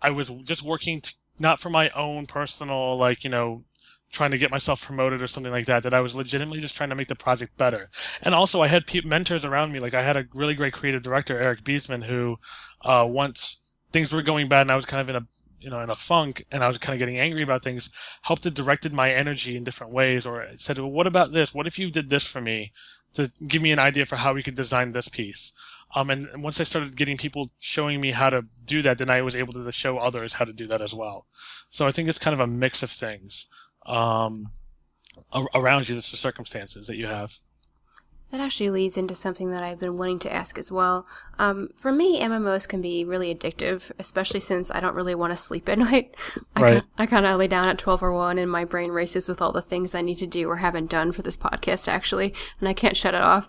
I 0.01 0.11
was 0.11 0.29
just 0.45 0.63
working 0.63 1.01
t 1.01 1.15
not 1.41 1.61
for 1.61 1.71
my 1.71 1.89
own 1.91 2.27
personal 2.27 2.99
like 2.99 3.25
you 3.25 3.31
know 3.31 3.65
trying 4.11 4.31
to 4.31 4.39
get 4.39 4.51
myself 4.51 4.85
promoted 4.85 5.21
or 5.23 5.27
something 5.27 5.53
like 5.53 5.67
that 5.67 5.83
that 5.83 5.95
I 5.95 6.01
was 6.01 6.15
legitimately 6.15 6.61
just 6.61 6.75
trying 6.75 6.89
to 6.89 6.95
make 6.95 7.09
the 7.09 7.15
project 7.15 7.57
better. 7.59 7.91
And 8.23 8.35
also 8.35 8.63
I 8.63 8.69
had 8.69 8.87
pe- 8.87 9.03
mentors 9.03 9.45
around 9.45 9.73
me 9.73 9.81
like 9.81 9.95
I 9.95 10.03
had 10.03 10.17
a 10.17 10.27
really 10.33 10.55
great 10.55 10.73
creative 10.73 11.03
director 11.03 11.39
Eric 11.39 11.63
Biessman 11.63 12.05
who 12.05 12.39
uh 12.83 13.07
once 13.09 13.59
things 13.93 14.13
were 14.13 14.23
going 14.23 14.49
bad 14.49 14.63
and 14.63 14.73
I 14.73 14.77
was 14.77 14.87
kind 14.87 15.01
of 15.01 15.09
in 15.09 15.17
a 15.17 15.27
you 15.61 15.71
know 15.71 15.81
in 15.81 15.91
a 15.91 15.97
funk 15.97 16.45
and 16.51 16.63
I 16.63 16.69
was 16.69 16.79
kind 16.79 16.95
of 16.95 16.99
getting 16.99 17.19
angry 17.19 17.43
about 17.43 17.63
things 17.63 17.91
helped 18.23 18.45
to 18.45 18.51
directed 18.51 18.93
my 18.93 19.11
energy 19.13 19.57
in 19.57 19.65
different 19.65 19.93
ways 19.93 20.27
or 20.27 20.47
said 20.57 20.79
well 20.79 20.91
what 20.91 21.07
about 21.07 21.33
this 21.33 21.55
what 21.55 21.67
if 21.67 21.79
you 21.79 21.91
did 21.91 22.11
this 22.11 22.25
for 22.25 22.41
me 22.41 22.73
to 23.15 23.33
give 23.47 23.63
me 23.63 23.73
an 23.73 23.79
idea 23.79 24.07
for 24.07 24.17
how 24.17 24.35
we 24.35 24.43
could 24.43 24.55
design 24.55 24.93
this 24.93 25.09
piece 25.09 25.53
um, 25.95 26.11
and 26.11 26.29
and 26.29 26.43
once 26.43 26.61
I 26.61 26.65
started 26.65 26.97
getting 26.97 27.17
people 27.17 27.51
showing 27.59 28.01
me 28.01 28.11
how 28.11 28.31
to 28.31 28.45
do 28.65 28.83
that, 28.83 28.99
then 28.99 29.11
I 29.11 29.23
was 29.23 29.35
able 29.35 29.53
to 29.55 29.73
show 29.73 29.99
others 29.99 30.35
how 30.35 30.45
to 30.45 30.53
do 30.53 30.67
that 30.67 30.83
as 30.83 30.95
well. 30.95 31.27
So 31.71 31.87
I 31.87 31.91
think 31.91 32.09
it's 32.09 32.19
kind 32.19 32.35
of 32.35 32.41
a 32.41 32.47
mix 32.47 32.83
of 32.83 32.91
things 32.91 33.47
um, 33.87 34.51
around 35.55 35.89
you. 35.89 35.95
That's 35.95 36.11
the 36.11 36.17
circumstances 36.17 36.87
that 36.87 36.97
you 36.97 37.07
have. 37.07 37.39
That 38.31 38.41
actually 38.41 38.69
leads 38.69 38.99
into 38.99 39.15
something 39.15 39.51
that 39.53 39.63
I've 39.63 39.81
been 39.81 39.97
wanting 39.97 40.19
to 40.21 40.33
ask 40.33 40.59
as 40.59 40.71
well. 40.71 41.07
Um, 41.39 41.71
for 41.77 41.91
me, 41.91 42.21
MMOs 42.21 42.69
can 42.69 42.83
be 42.83 43.03
really 43.03 43.35
addictive, 43.35 43.91
especially 43.99 44.41
since 44.41 44.71
I 44.71 44.81
don't 44.81 44.95
really 44.95 45.15
want 45.15 45.33
to 45.33 45.37
sleep 45.37 45.67
at 45.69 45.79
night. 45.91 46.15
I, 46.55 46.61
Right. 46.61 46.83
I 46.99 47.07
kind 47.07 47.25
of 47.25 47.39
lay 47.39 47.49
down 47.49 47.69
at 47.69 47.79
12 47.79 48.03
or 48.03 48.13
1 48.13 48.39
and 48.39 48.51
my 48.51 48.65
brain 48.67 48.91
races 48.91 49.29
with 49.29 49.41
all 49.41 49.53
the 49.53 49.63
things 49.63 49.95
I 49.95 50.03
need 50.03 50.19
to 50.19 50.27
do 50.27 50.49
or 50.49 50.57
haven't 50.57 50.91
done 50.91 51.13
for 51.13 51.23
this 51.23 51.39
podcast, 51.39 51.89
actually, 51.89 52.35
and 52.61 52.69
I 52.69 52.75
can't 52.75 52.97
shut 52.97 53.15
it 53.15 53.23
off. 53.23 53.49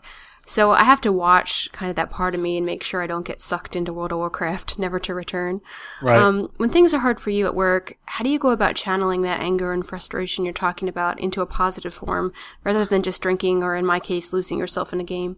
So 0.49 0.71
I 0.71 0.83
have 0.83 0.99
to 1.01 1.11
watch 1.11 1.71
kind 1.73 1.91
of 1.91 1.95
that 1.97 2.09
part 2.09 2.33
of 2.33 2.41
me 2.41 2.57
and 2.57 2.65
make 2.65 2.81
sure 2.81 3.03
I 3.03 3.07
don't 3.07 3.25
get 3.25 3.39
sucked 3.39 3.75
into 3.75 3.93
World 3.93 4.11
of 4.11 4.17
Warcraft, 4.17 4.79
never 4.79 4.99
to 4.99 5.13
return. 5.13 5.61
Right. 6.01 6.17
Um, 6.17 6.51
when 6.57 6.71
things 6.71 6.91
are 6.91 7.01
hard 7.01 7.19
for 7.19 7.29
you 7.29 7.45
at 7.45 7.53
work, 7.53 7.99
how 8.05 8.23
do 8.23 8.31
you 8.31 8.39
go 8.39 8.49
about 8.49 8.75
channeling 8.75 9.21
that 9.21 9.41
anger 9.41 9.71
and 9.71 9.85
frustration 9.85 10.43
you're 10.43 10.53
talking 10.55 10.89
about 10.89 11.19
into 11.19 11.41
a 11.41 11.45
positive 11.45 11.93
form 11.93 12.33
rather 12.63 12.83
than 12.83 13.03
just 13.03 13.21
drinking 13.21 13.61
or, 13.61 13.75
in 13.75 13.85
my 13.85 13.99
case, 13.99 14.33
losing 14.33 14.57
yourself 14.57 14.91
in 14.91 14.99
a 14.99 15.03
game? 15.03 15.37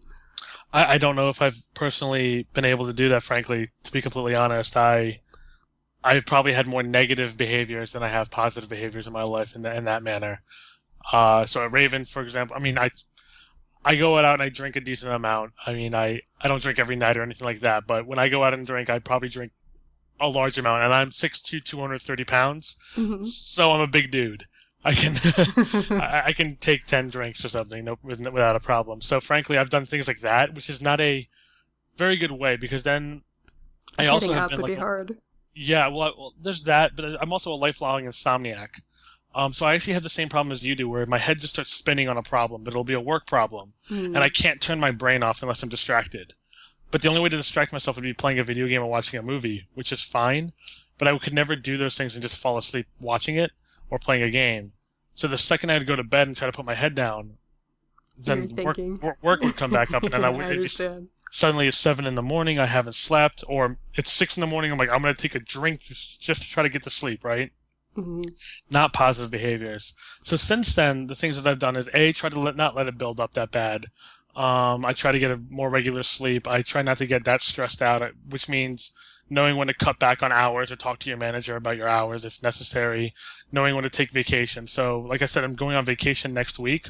I, 0.72 0.94
I 0.94 0.98
don't 0.98 1.18
know 1.18 1.28
if 1.28 1.42
I've 1.42 1.62
personally 1.74 2.48
been 2.54 2.64
able 2.64 2.86
to 2.86 2.94
do 2.94 3.10
that. 3.10 3.22
Frankly, 3.22 3.68
to 3.84 3.92
be 3.92 4.02
completely 4.02 4.36
honest, 4.36 4.78
I 4.78 5.20
I've 6.06 6.26
probably 6.26 6.54
had 6.54 6.68
more 6.68 6.84
negative 6.84 7.36
behaviors 7.36 7.92
than 7.92 8.02
I 8.02 8.08
have 8.08 8.32
positive 8.32 8.70
behaviors 8.70 9.08
in 9.08 9.14
my 9.14 9.24
life 9.24 9.56
in 9.56 9.64
that 9.64 9.76
in 9.76 9.84
that 9.84 10.04
manner. 10.04 10.42
Uh, 11.12 11.46
so 11.46 11.66
at 11.66 11.72
Raven, 11.74 12.06
for 12.06 12.22
example, 12.22 12.56
I 12.56 12.60
mean, 12.60 12.78
I 12.78 12.92
I 13.84 13.96
go 13.96 14.18
out 14.18 14.26
and 14.34 14.42
I 14.44 14.50
drink 14.50 14.76
a 14.76 14.82
decent 14.82 15.12
amount. 15.12 15.54
I 15.66 15.74
mean, 15.74 15.96
I 15.96 16.22
I 16.40 16.48
don't 16.48 16.62
drink 16.62 16.80
every 16.80 16.96
night 16.96 17.18
or 17.18 17.24
anything 17.24 17.46
like 17.46 17.62
that, 17.62 17.88
but 17.88 18.06
when 18.06 18.20
I 18.20 18.30
go 18.30 18.44
out 18.44 18.54
and 18.54 18.66
drink, 18.66 18.90
I 18.90 19.00
probably 19.00 19.30
drink 19.30 19.52
a 20.20 20.28
large 20.28 20.58
amount, 20.60 20.84
and 20.84 20.94
I'm 20.94 21.10
6'2", 21.10 21.64
230 21.66 22.24
pounds, 22.26 22.78
Mhm. 22.96 23.26
so 23.26 23.72
I'm 23.72 23.82
a 23.82 23.88
big 23.88 24.12
dude. 24.12 24.46
I 24.84 24.94
can 24.94 25.14
I, 26.00 26.24
I 26.28 26.34
can 26.34 26.56
take 26.58 26.86
ten 26.86 27.10
drinks 27.10 27.44
or 27.46 27.50
something 27.50 27.86
no, 27.86 27.98
without 28.04 28.56
a 28.56 28.60
problem. 28.60 29.02
So 29.02 29.20
frankly, 29.20 29.58
I've 29.58 29.70
done 29.70 29.86
things 29.86 30.08
like 30.08 30.20
that, 30.22 30.54
which 30.56 30.70
is 30.70 30.82
not 30.82 31.00
a 31.00 31.28
very 31.98 32.18
good 32.18 32.32
way 32.32 32.56
because 32.56 32.84
then 32.84 33.22
I 34.00 34.08
also 34.08 34.34
have 34.34 34.50
been 34.50 34.62
like 34.62 34.72
be 34.74 34.76
hard. 34.76 35.18
yeah, 35.54 35.88
well, 35.88 36.14
well, 36.18 36.34
there's 36.40 36.64
that, 36.64 36.96
but 36.96 37.06
I'm 37.22 37.32
also 37.32 37.54
a 37.54 37.56
lifelong 37.56 38.06
insomniac. 38.06 38.70
Um, 39.34 39.54
so 39.54 39.66
I 39.66 39.74
actually 39.76 39.94
have 39.94 40.04
the 40.04 40.10
same 40.10 40.28
problem 40.30 40.52
as 40.52 40.66
you 40.66 40.76
do, 40.76 40.90
where 40.90 41.06
my 41.06 41.18
head 41.18 41.40
just 41.40 41.54
starts 41.54 41.72
spinning 41.72 42.10
on 42.10 42.18
a 42.18 42.24
problem, 42.24 42.64
but 42.64 42.72
it'll 42.74 42.84
be 42.84 42.94
a 42.94 43.00
work 43.00 43.26
problem, 43.26 43.74
Mm. 43.90 44.06
and 44.08 44.18
I 44.18 44.30
can't 44.30 44.60
turn 44.62 44.80
my 44.80 44.92
brain 44.92 45.24
off 45.24 45.42
unless 45.42 45.64
I'm 45.64 45.70
distracted. 45.70 46.34
But 46.92 47.02
the 47.02 47.08
only 47.08 47.22
way 47.22 47.30
to 47.30 47.38
distract 47.38 47.72
myself 47.72 47.96
would 47.96 48.04
be 48.04 48.14
playing 48.14 48.40
a 48.40 48.44
video 48.44 48.68
game 48.68 48.82
or 48.82 48.88
watching 48.88 49.18
a 49.18 49.24
movie, 49.24 49.68
which 49.74 49.94
is 49.94 50.02
fine. 50.02 50.52
But 50.98 51.08
I 51.08 51.18
could 51.18 51.34
never 51.34 51.56
do 51.56 51.78
those 51.78 51.96
things 51.98 52.14
and 52.16 52.22
just 52.22 52.38
fall 52.38 52.58
asleep 52.58 52.88
watching 53.00 53.38
it 53.38 53.52
or 53.90 53.98
playing 53.98 54.24
a 54.24 54.30
game. 54.30 54.74
So 55.14 55.28
the 55.28 55.38
second 55.38 55.70
I'd 55.70 55.88
go 55.88 55.96
to 55.96 56.04
bed 56.04 56.28
and 56.28 56.36
try 56.36 56.48
to 56.48 56.52
put 56.56 56.66
my 56.66 56.76
head 56.76 56.94
down, 56.94 57.38
then 58.18 58.54
work, 58.56 58.78
work, 58.78 59.18
work 59.22 59.42
would 59.42 59.56
come 59.58 59.72
back 59.72 59.94
up, 59.94 60.04
and 60.04 60.12
then 60.14 60.26
I 60.26 60.28
I 60.30 60.32
would. 60.32 60.46
understand. 60.46 61.08
suddenly 61.32 61.68
it's 61.70 61.78
seven 61.78 62.06
in 62.06 62.16
the 62.16 62.22
morning, 62.22 62.60
I 62.60 62.66
haven't 62.66 62.94
slept, 62.96 63.44
or 63.48 63.78
it's 63.96 64.12
six 64.12 64.36
in 64.38 64.42
the 64.42 64.48
morning, 64.48 64.72
I'm 64.72 64.78
like, 64.78 64.90
I'm 64.90 65.02
gonna 65.02 65.14
take 65.14 65.36
a 65.36 65.40
drink 65.40 65.82
just 65.84 66.42
to 66.44 66.50
try 66.50 66.62
to 66.64 66.70
get 66.70 66.84
to 66.84 66.90
sleep, 66.90 67.24
right? 67.24 67.52
Mhm. 67.98 68.24
Not 68.70 68.94
positive 68.94 69.32
behaviors. 69.32 69.96
So 70.24 70.38
since 70.38 70.74
then, 70.76 71.08
the 71.08 71.16
things 71.16 71.42
that 71.42 71.50
I've 71.50 71.60
done 71.60 71.76
is 71.76 71.90
a 71.94 72.14
try 72.14 72.30
to 72.30 72.40
let, 72.40 72.56
not 72.56 72.76
let 72.76 72.88
it 72.88 72.98
build 72.98 73.20
up 73.20 73.34
that 73.34 73.52
bad. 73.52 73.88
Um, 74.36 74.86
I 74.86 74.94
try 74.94 75.12
to 75.12 75.20
get 75.20 75.32
a 75.32 75.38
more 75.50 75.70
regular 75.70 76.04
sleep. 76.04 76.48
I 76.48 76.62
try 76.62 76.82
not 76.82 76.98
to 77.00 77.06
get 77.06 77.26
that 77.26 77.42
stressed 77.42 77.82
out, 77.82 78.02
uh, 78.02 78.12
which 78.30 78.48
means 78.48 78.94
knowing 79.30 79.58
when 79.58 79.68
to 79.68 79.74
cut 79.74 80.00
back 80.00 80.24
on 80.24 80.32
hours 80.32 80.72
or 80.72 80.78
talk 80.78 81.00
to 81.00 81.10
your 81.10 81.18
manager 81.18 81.56
about 81.58 81.78
your 81.78 81.88
hours 81.88 82.24
if 82.24 82.42
necessary. 82.42 83.14
Knowing 83.52 83.76
when 83.76 83.84
to 83.84 83.90
take 83.90 84.12
vacation. 84.12 84.68
So, 84.68 85.00
like 85.02 85.22
I 85.22 85.26
said, 85.26 85.44
I'm 85.44 85.56
going 85.56 85.76
on 85.76 85.86
vacation 85.86 86.34
next 86.34 86.60
week. 86.60 86.90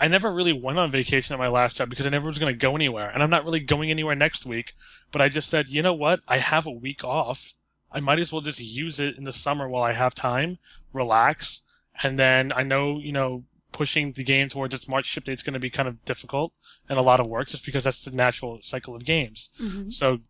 I 0.00 0.08
never 0.08 0.32
really 0.32 0.52
went 0.52 0.78
on 0.78 0.90
vacation 0.90 1.34
at 1.34 1.38
my 1.38 1.48
last 1.48 1.76
job 1.76 1.90
because 1.90 2.06
I 2.06 2.10
never 2.10 2.26
was 2.26 2.38
going 2.38 2.52
to 2.52 2.58
go 2.58 2.74
anywhere. 2.74 3.10
And 3.10 3.22
I'm 3.22 3.30
not 3.30 3.44
really 3.44 3.60
going 3.60 3.90
anywhere 3.90 4.14
next 4.16 4.46
week. 4.46 4.72
But 5.12 5.20
I 5.22 5.28
just 5.28 5.48
said, 5.48 5.68
you 5.68 5.82
know 5.82 5.94
what? 5.94 6.20
I 6.26 6.38
have 6.38 6.66
a 6.66 6.70
week 6.72 7.04
off. 7.04 7.54
I 7.92 8.00
might 8.00 8.18
as 8.20 8.32
well 8.32 8.40
just 8.40 8.60
use 8.60 9.00
it 9.00 9.16
in 9.16 9.24
the 9.24 9.32
summer 9.32 9.68
while 9.68 9.82
I 9.82 9.92
have 9.92 10.14
time, 10.14 10.58
relax. 10.92 11.62
And 12.02 12.18
then 12.18 12.52
I 12.54 12.62
know, 12.62 12.98
you 12.98 13.12
know, 13.12 13.44
pushing 13.72 14.12
the 14.12 14.24
game 14.24 14.48
towards 14.48 14.74
its 14.74 14.88
March 14.88 15.06
ship 15.06 15.24
date 15.24 15.34
is 15.34 15.42
going 15.42 15.54
to 15.54 15.60
be 15.60 15.70
kind 15.70 15.88
of 15.88 16.04
difficult 16.04 16.52
and 16.88 16.98
a 16.98 17.02
lot 17.02 17.20
of 17.20 17.26
work 17.28 17.48
just 17.48 17.64
because 17.64 17.84
that's 17.84 18.04
the 18.04 18.10
natural 18.10 18.58
cycle 18.62 18.94
of 18.96 19.04
games. 19.04 19.50
Mhm. 19.60 19.92
So 19.92 20.20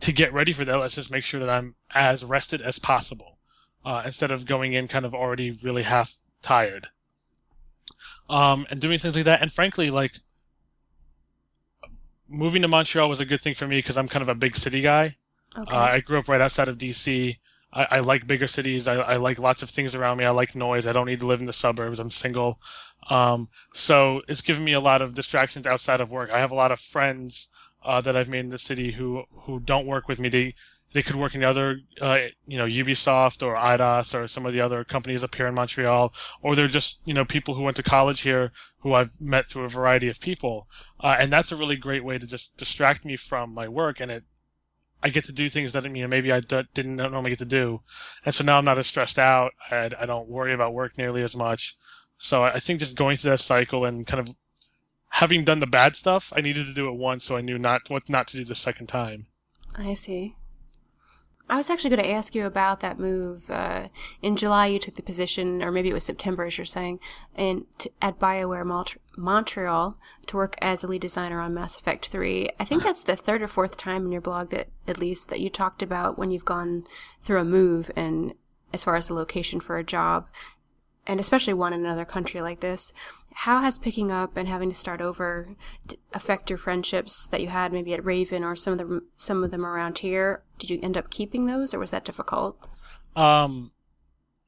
to 0.00 0.12
get 0.12 0.32
ready 0.32 0.52
for 0.52 0.64
that, 0.64 0.78
let's 0.78 0.94
just 0.94 1.10
make 1.10 1.24
sure 1.24 1.40
that 1.40 1.50
I'm 1.50 1.74
as 1.90 2.24
rested 2.24 2.60
as 2.62 2.78
possible 2.78 3.38
uh, 3.84 4.02
instead 4.04 4.30
of 4.30 4.46
going 4.46 4.74
in 4.74 4.86
kind 4.88 5.04
of 5.04 5.14
already 5.14 5.50
really 5.50 5.82
half 5.82 6.16
tired. 6.40 6.88
Um, 8.28 8.66
and 8.70 8.80
doing 8.80 8.98
things 8.98 9.16
like 9.16 9.24
that. 9.24 9.42
And 9.42 9.52
frankly, 9.52 9.90
like 9.90 10.20
moving 12.28 12.62
to 12.62 12.68
Montreal 12.68 13.08
was 13.08 13.20
a 13.20 13.24
good 13.24 13.40
thing 13.40 13.54
for 13.54 13.66
me 13.66 13.78
because 13.78 13.96
I'm 13.96 14.08
kind 14.08 14.22
of 14.22 14.28
a 14.28 14.34
big 14.34 14.56
city 14.56 14.80
guy. 14.80 15.16
Okay. 15.56 15.76
Uh, 15.76 15.80
I 15.80 16.00
grew 16.00 16.18
up 16.18 16.28
right 16.28 16.40
outside 16.40 16.68
of 16.68 16.78
DC. 16.78 17.36
I, 17.72 17.86
I 17.90 18.00
like 18.00 18.26
bigger 18.26 18.46
cities. 18.46 18.86
I, 18.86 18.94
I 18.94 19.16
like 19.16 19.38
lots 19.38 19.62
of 19.62 19.70
things 19.70 19.94
around 19.94 20.18
me. 20.18 20.24
I 20.24 20.30
like 20.30 20.54
noise. 20.54 20.86
I 20.86 20.92
don't 20.92 21.06
need 21.06 21.20
to 21.20 21.26
live 21.26 21.40
in 21.40 21.46
the 21.46 21.52
suburbs. 21.52 21.98
I'm 21.98 22.10
single. 22.10 22.60
Um, 23.10 23.48
so 23.72 24.22
it's 24.28 24.42
given 24.42 24.64
me 24.64 24.72
a 24.72 24.80
lot 24.80 25.02
of 25.02 25.14
distractions 25.14 25.66
outside 25.66 26.00
of 26.00 26.10
work. 26.10 26.30
I 26.30 26.38
have 26.38 26.50
a 26.50 26.56
lot 26.56 26.72
of 26.72 26.80
friends 26.80 27.48
uh, 27.84 28.00
that 28.00 28.16
I've 28.16 28.28
made 28.28 28.40
in 28.40 28.50
the 28.50 28.58
city 28.58 28.92
who 28.92 29.24
who 29.44 29.58
don't 29.58 29.86
work 29.86 30.06
with 30.08 30.20
me. 30.20 30.28
They 30.28 30.54
they 30.92 31.02
could 31.02 31.16
work 31.16 31.34
in 31.34 31.40
the 31.40 31.48
other, 31.48 31.80
uh, 32.00 32.18
you 32.46 32.58
know, 32.58 32.66
Ubisoft 32.66 33.42
or 33.42 33.54
Eidos 33.56 34.18
or 34.18 34.28
some 34.28 34.44
of 34.46 34.52
the 34.52 34.60
other 34.60 34.84
companies 34.84 35.24
up 35.24 35.34
here 35.34 35.46
in 35.46 35.54
Montreal, 35.54 36.12
or 36.42 36.54
they're 36.54 36.68
just, 36.68 37.00
you 37.06 37.14
know, 37.14 37.24
people 37.24 37.54
who 37.54 37.62
went 37.62 37.76
to 37.76 37.82
college 37.82 38.20
here 38.20 38.52
who 38.80 38.92
I've 38.92 39.10
met 39.20 39.46
through 39.46 39.64
a 39.64 39.68
variety 39.68 40.08
of 40.08 40.20
people. 40.20 40.68
Uh, 41.00 41.16
and 41.18 41.32
that's 41.32 41.50
a 41.50 41.56
really 41.56 41.76
great 41.76 42.04
way 42.04 42.18
to 42.18 42.26
just 42.26 42.56
distract 42.56 43.04
me 43.04 43.16
from 43.16 43.54
my 43.54 43.68
work. 43.68 44.00
And 44.00 44.10
it, 44.10 44.24
I 45.02 45.08
get 45.08 45.24
to 45.24 45.32
do 45.32 45.48
things 45.48 45.72
that, 45.72 45.84
you 45.84 45.90
know, 45.90 46.08
maybe 46.08 46.32
I 46.32 46.40
d- 46.40 46.62
didn't 46.74 46.96
normally 46.96 47.30
get 47.30 47.38
to 47.40 47.44
do. 47.44 47.80
And 48.24 48.34
so 48.34 48.44
now 48.44 48.58
I'm 48.58 48.64
not 48.64 48.78
as 48.78 48.86
stressed 48.86 49.18
out. 49.18 49.52
I, 49.70 49.90
I 49.98 50.06
don't 50.06 50.28
worry 50.28 50.52
about 50.52 50.74
work 50.74 50.96
nearly 50.96 51.22
as 51.22 51.34
much. 51.34 51.76
So 52.18 52.44
I 52.44 52.60
think 52.60 52.80
just 52.80 52.94
going 52.94 53.16
through 53.16 53.32
that 53.32 53.38
cycle 53.40 53.84
and 53.84 54.06
kind 54.06 54.20
of 54.20 54.34
having 55.08 55.44
done 55.44 55.58
the 55.58 55.66
bad 55.66 55.96
stuff, 55.96 56.32
I 56.36 56.40
needed 56.40 56.66
to 56.66 56.74
do 56.74 56.88
it 56.88 56.94
once 56.94 57.24
so 57.24 57.36
I 57.36 57.40
knew 57.40 57.58
not 57.58 57.82
what 57.88 58.08
not 58.08 58.28
to 58.28 58.36
do 58.36 58.44
the 58.44 58.54
second 58.54 58.86
time. 58.86 59.26
I 59.76 59.94
see. 59.94 60.36
I 61.52 61.56
was 61.56 61.68
actually 61.68 61.90
going 61.90 62.02
to 62.08 62.10
ask 62.10 62.34
you 62.34 62.46
about 62.46 62.80
that 62.80 62.98
move. 62.98 63.50
Uh, 63.50 63.88
in 64.22 64.36
July, 64.38 64.68
you 64.68 64.78
took 64.78 64.94
the 64.94 65.02
position, 65.02 65.62
or 65.62 65.70
maybe 65.70 65.90
it 65.90 65.92
was 65.92 66.02
September, 66.02 66.46
as 66.46 66.56
you're 66.56 66.64
saying, 66.64 66.98
in, 67.36 67.66
to, 67.76 67.90
at 68.00 68.18
BioWare 68.18 68.64
Mont- 68.64 68.96
Montreal 69.18 69.98
to 70.28 70.36
work 70.36 70.56
as 70.62 70.82
a 70.82 70.88
lead 70.88 71.02
designer 71.02 71.40
on 71.40 71.52
Mass 71.52 71.78
Effect 71.78 72.06
3. 72.06 72.48
I 72.58 72.64
think 72.64 72.82
that's 72.82 73.02
the 73.02 73.16
third 73.16 73.42
or 73.42 73.48
fourth 73.48 73.76
time 73.76 74.06
in 74.06 74.12
your 74.12 74.22
blog 74.22 74.48
that, 74.48 74.68
at 74.88 74.96
least, 74.96 75.28
that 75.28 75.40
you 75.40 75.50
talked 75.50 75.82
about 75.82 76.16
when 76.16 76.30
you've 76.30 76.46
gone 76.46 76.84
through 77.22 77.40
a 77.40 77.44
move 77.44 77.90
and 77.94 78.32
as 78.72 78.84
far 78.84 78.96
as 78.96 79.08
the 79.08 79.14
location 79.14 79.60
for 79.60 79.76
a 79.76 79.84
job 79.84 80.28
and 81.06 81.18
especially 81.18 81.52
one 81.52 81.72
in 81.72 81.84
another 81.84 82.04
country 82.04 82.40
like 82.40 82.60
this, 82.60 82.92
how 83.34 83.60
has 83.60 83.78
picking 83.78 84.12
up 84.12 84.36
and 84.36 84.48
having 84.48 84.68
to 84.68 84.74
start 84.74 85.00
over 85.00 85.56
affect 86.12 86.50
your 86.50 86.58
friendships 86.58 87.26
that 87.28 87.40
you 87.40 87.48
had 87.48 87.72
maybe 87.72 87.92
at 87.92 88.04
Raven 88.04 88.44
or 88.44 88.54
some 88.54 88.74
of 88.74 88.78
them 88.78 89.08
some 89.16 89.42
of 89.42 89.50
them 89.50 89.66
around 89.66 89.98
here? 89.98 90.42
Did 90.62 90.70
you 90.70 90.78
end 90.80 90.96
up 90.96 91.10
keeping 91.10 91.46
those, 91.46 91.74
or 91.74 91.80
was 91.80 91.90
that 91.90 92.04
difficult? 92.04 92.56
Um, 93.16 93.72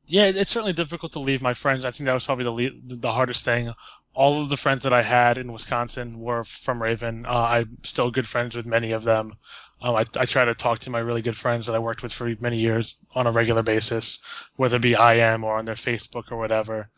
yeah, 0.07 0.27
it's 0.27 0.49
certainly 0.49 0.73
difficult 0.73 1.11
to 1.15 1.19
leave 1.19 1.43
my 1.43 1.55
friends. 1.55 1.85
I 1.85 1.91
think 1.91 2.07
that 2.07 2.15
was 2.15 2.25
probably 2.25 2.45
the 2.45 2.53
le- 2.53 2.99
the 3.01 3.11
hardest 3.11 3.45
thing. 3.45 3.75
All 4.15 4.41
of 4.41 4.49
the 4.49 4.57
friends 4.57 4.85
that 4.85 4.93
I 4.93 5.03
had 5.03 5.37
in 5.37 5.53
Wisconsin 5.53 6.21
were 6.21 6.45
from 6.45 6.81
Raven. 6.81 7.27
Uh, 7.27 7.49
I'm 7.51 7.79
still 7.83 8.13
good 8.13 8.29
friends 8.29 8.55
with 8.55 8.65
many 8.65 8.93
of 8.93 9.03
them. 9.03 9.39
Um, 9.83 9.97
I, 9.97 10.05
I 10.17 10.25
try 10.25 10.45
to 10.45 10.55
talk 10.55 10.79
to 10.81 10.91
my 10.91 11.01
really 11.01 11.21
good 11.21 11.37
friends 11.37 11.67
that 11.67 11.75
I 11.75 11.81
worked 11.81 12.05
with 12.05 12.13
for 12.13 12.33
many 12.39 12.61
years 12.61 12.97
on 13.17 13.27
a 13.27 13.33
regular 13.33 13.65
basis, 13.65 14.21
whether 14.55 14.77
it 14.77 14.83
be 14.83 14.93
IM 14.93 15.43
or 15.43 15.59
on 15.59 15.65
their 15.65 15.75
Facebook 15.75 16.31
or 16.31 16.39
whatever. 16.39 16.91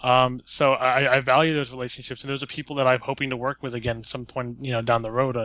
Um, 0.00 0.42
so 0.44 0.72
I, 0.72 1.18
I, 1.18 1.20
value 1.20 1.54
those 1.54 1.70
relationships, 1.70 2.22
and 2.22 2.30
those 2.30 2.42
are 2.42 2.46
people 2.46 2.74
that 2.76 2.86
I'm 2.88 3.00
hoping 3.00 3.30
to 3.30 3.36
work 3.36 3.62
with 3.62 3.74
again 3.74 4.02
some 4.02 4.26
point, 4.26 4.58
you 4.60 4.72
know, 4.72 4.82
down 4.82 5.02
the 5.02 5.12
road. 5.12 5.36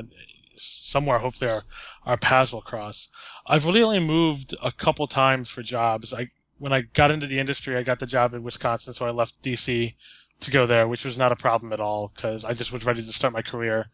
Somewhere, 0.65 1.19
hopefully, 1.19 1.51
our 1.51 1.63
our 2.05 2.17
paths 2.17 2.53
will 2.53 2.61
cross. 2.61 3.09
I've 3.47 3.65
really 3.65 3.81
only 3.81 3.99
moved 3.99 4.55
a 4.61 4.71
couple 4.71 5.07
times 5.07 5.49
for 5.49 5.61
jobs. 5.61 6.13
I 6.13 6.29
when 6.57 6.73
I 6.73 6.81
got 6.81 7.11
into 7.11 7.27
the 7.27 7.39
industry, 7.39 7.75
I 7.75 7.83
got 7.83 7.99
the 7.99 8.05
job 8.05 8.33
in 8.33 8.43
Wisconsin, 8.43 8.93
so 8.93 9.05
I 9.05 9.11
left 9.11 9.41
DC 9.41 9.95
to 10.41 10.51
go 10.51 10.65
there, 10.65 10.87
which 10.87 11.03
was 11.03 11.17
not 11.17 11.31
a 11.31 11.35
problem 11.35 11.73
at 11.73 11.79
all 11.79 12.11
because 12.15 12.45
I 12.45 12.53
just 12.53 12.71
was 12.71 12.85
ready 12.85 13.03
to 13.03 13.13
start 13.13 13.33
my 13.33 13.41
career. 13.41 13.87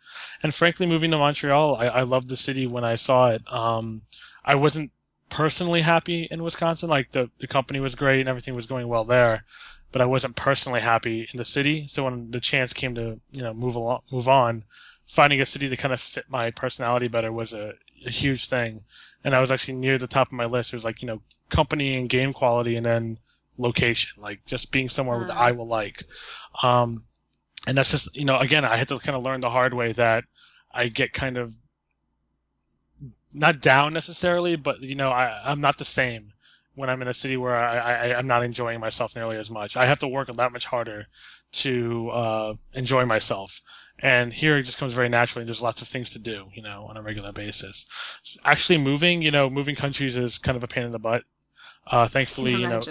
And 0.43 0.53
frankly, 0.53 0.86
moving 0.86 1.11
to 1.11 1.18
Montreal, 1.18 1.76
I, 1.76 1.88
I 1.88 2.01
loved 2.01 2.30
the 2.30 2.38
city 2.38 2.68
when 2.68 2.84
I 2.84 2.95
saw 2.95 3.30
it. 3.30 3.41
Um, 3.51 4.03
I 4.43 4.55
wasn't 4.55 4.91
personally 5.30 5.82
happy 5.82 6.28
in 6.30 6.43
Wisconsin. 6.43 6.89
Like 6.89 7.11
the, 7.11 7.32
the 7.39 7.47
company 7.47 7.80
was 7.80 7.95
great 7.95 8.20
and 8.20 8.30
everything 8.30 8.55
was 8.55 8.68
going 8.68 8.88
well 8.88 9.05
there, 9.05 9.43
but 9.91 10.01
I 10.01 10.05
wasn't 10.05 10.36
personally 10.36 10.82
happy 10.82 11.28
in 11.32 11.38
the 11.38 11.45
city. 11.45 11.88
So 11.88 12.03
when 12.03 12.32
the 12.32 12.39
chance 12.39 12.74
came 12.74 12.93
to, 12.95 13.20
you 13.32 13.41
know, 13.41 13.53
move 13.53 13.76
along, 13.76 14.01
move 14.11 14.28
on, 14.28 14.66
finding 15.08 15.41
a 15.41 15.45
city 15.45 15.68
that 15.68 15.80
kind 15.80 15.93
of 15.93 16.01
fit 16.01 16.26
my 16.30 16.51
personality 16.51 17.08
better 17.08 17.32
was 17.32 17.53
a, 17.53 17.74
a 18.06 18.10
huge 18.10 18.47
thing. 18.47 18.82
And 19.24 19.36
I 19.36 19.41
was 19.41 19.51
actually 19.51 19.76
near 19.76 19.97
the 19.97 20.08
top 20.08 20.28
of 20.28 20.34
my 20.34 20.45
list. 20.45 20.74
It 20.74 20.76
was 20.76 20.86
like, 20.86 21.01
you 21.01 21.08
know, 21.08 21.22
company 21.49 21.95
and 21.95 22.10
game 22.10 22.34
quality 22.34 22.76
and 22.76 22.86
then 22.86 23.20
location, 23.58 24.22
like 24.22 24.45
just 24.45 24.72
being 24.72 24.89
somewhere 24.89 25.20
mm. 25.20 25.28
that 25.28 25.38
I 25.38 25.51
will 25.51 25.68
like. 25.68 26.03
Um, 26.62 27.03
and 27.68 27.78
that's 27.78 27.91
just, 27.91 28.16
you 28.16 28.26
know, 28.26 28.38
again, 28.38 28.66
I 28.66 28.78
had 28.78 28.88
to 28.89 28.97
kind 28.97 29.16
of 29.16 29.24
learn 29.24 29.41
the 29.41 29.49
hard 29.49 29.74
way 29.74 29.91
that 29.93 30.26
I 30.72 30.88
get 30.88 31.14
kind 31.14 31.38
of 31.38 31.53
not 33.34 33.62
down 33.62 33.93
necessarily, 33.93 34.56
but 34.56 34.82
you 34.82 34.95
know, 34.95 35.10
I, 35.10 35.41
I'm 35.43 35.62
not 35.62 35.78
the 35.78 35.86
same 35.86 36.34
when 36.76 36.89
I'm 36.89 37.01
in 37.01 37.08
a 37.08 37.14
city 37.14 37.38
where 37.38 37.56
I, 37.56 37.78
I, 37.78 38.18
I'm 38.18 38.28
not 38.28 38.43
enjoying 38.43 38.80
myself 38.80 39.16
nearly 39.16 39.38
as 39.38 39.49
much. 39.49 39.78
I 39.78 39.86
have 39.86 39.99
to 39.99 40.08
work 40.08 40.32
that 40.32 40.51
much 40.51 40.66
harder 40.66 41.08
to 41.53 42.10
uh, 42.10 42.53
enjoy 42.74 43.06
myself. 43.06 43.62
And 44.00 44.34
here 44.34 44.58
it 44.58 44.64
just 44.64 44.78
comes 44.78 44.93
very 44.93 45.10
naturally. 45.10 45.46
There's 45.46 45.62
lots 45.62 45.82
of 45.82 45.88
things 45.88 46.10
to 46.12 46.20
do, 46.20 46.48
you 46.54 46.62
know, 46.62 46.86
on 46.89 46.98
a 46.98 47.02
regular 47.02 47.32
basis. 47.32 47.86
Actually, 48.43 48.78
moving, 48.78 49.22
you 49.22 49.32
know, 49.32 49.50
moving 49.50 49.76
countries 49.76 50.18
is 50.18 50.38
kind 50.38 50.58
of 50.58 50.64
a 50.64 50.68
pain 50.68 50.84
in 50.86 50.91
the 50.91 51.00
butt. 51.00 51.24
Uh, 51.88 52.08
thankfully, 52.08 52.56
you 52.56 52.68
know, 52.68 52.82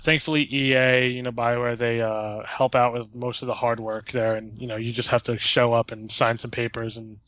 thankfully 0.00 0.42
EA, 0.50 1.06
you 1.08 1.22
know, 1.22 1.32
Bioware, 1.32 1.76
they 1.76 2.00
uh, 2.00 2.44
help 2.46 2.74
out 2.74 2.92
with 2.92 3.14
most 3.14 3.42
of 3.42 3.46
the 3.46 3.54
hard 3.54 3.80
work 3.80 4.10
there, 4.12 4.34
and 4.36 4.58
you 4.58 4.66
know, 4.66 4.76
you 4.76 4.92
just 4.92 5.08
have 5.08 5.22
to 5.24 5.38
show 5.38 5.72
up 5.72 5.90
and 5.90 6.10
sign 6.10 6.38
some 6.38 6.50
papers 6.50 6.96
and 6.96 7.18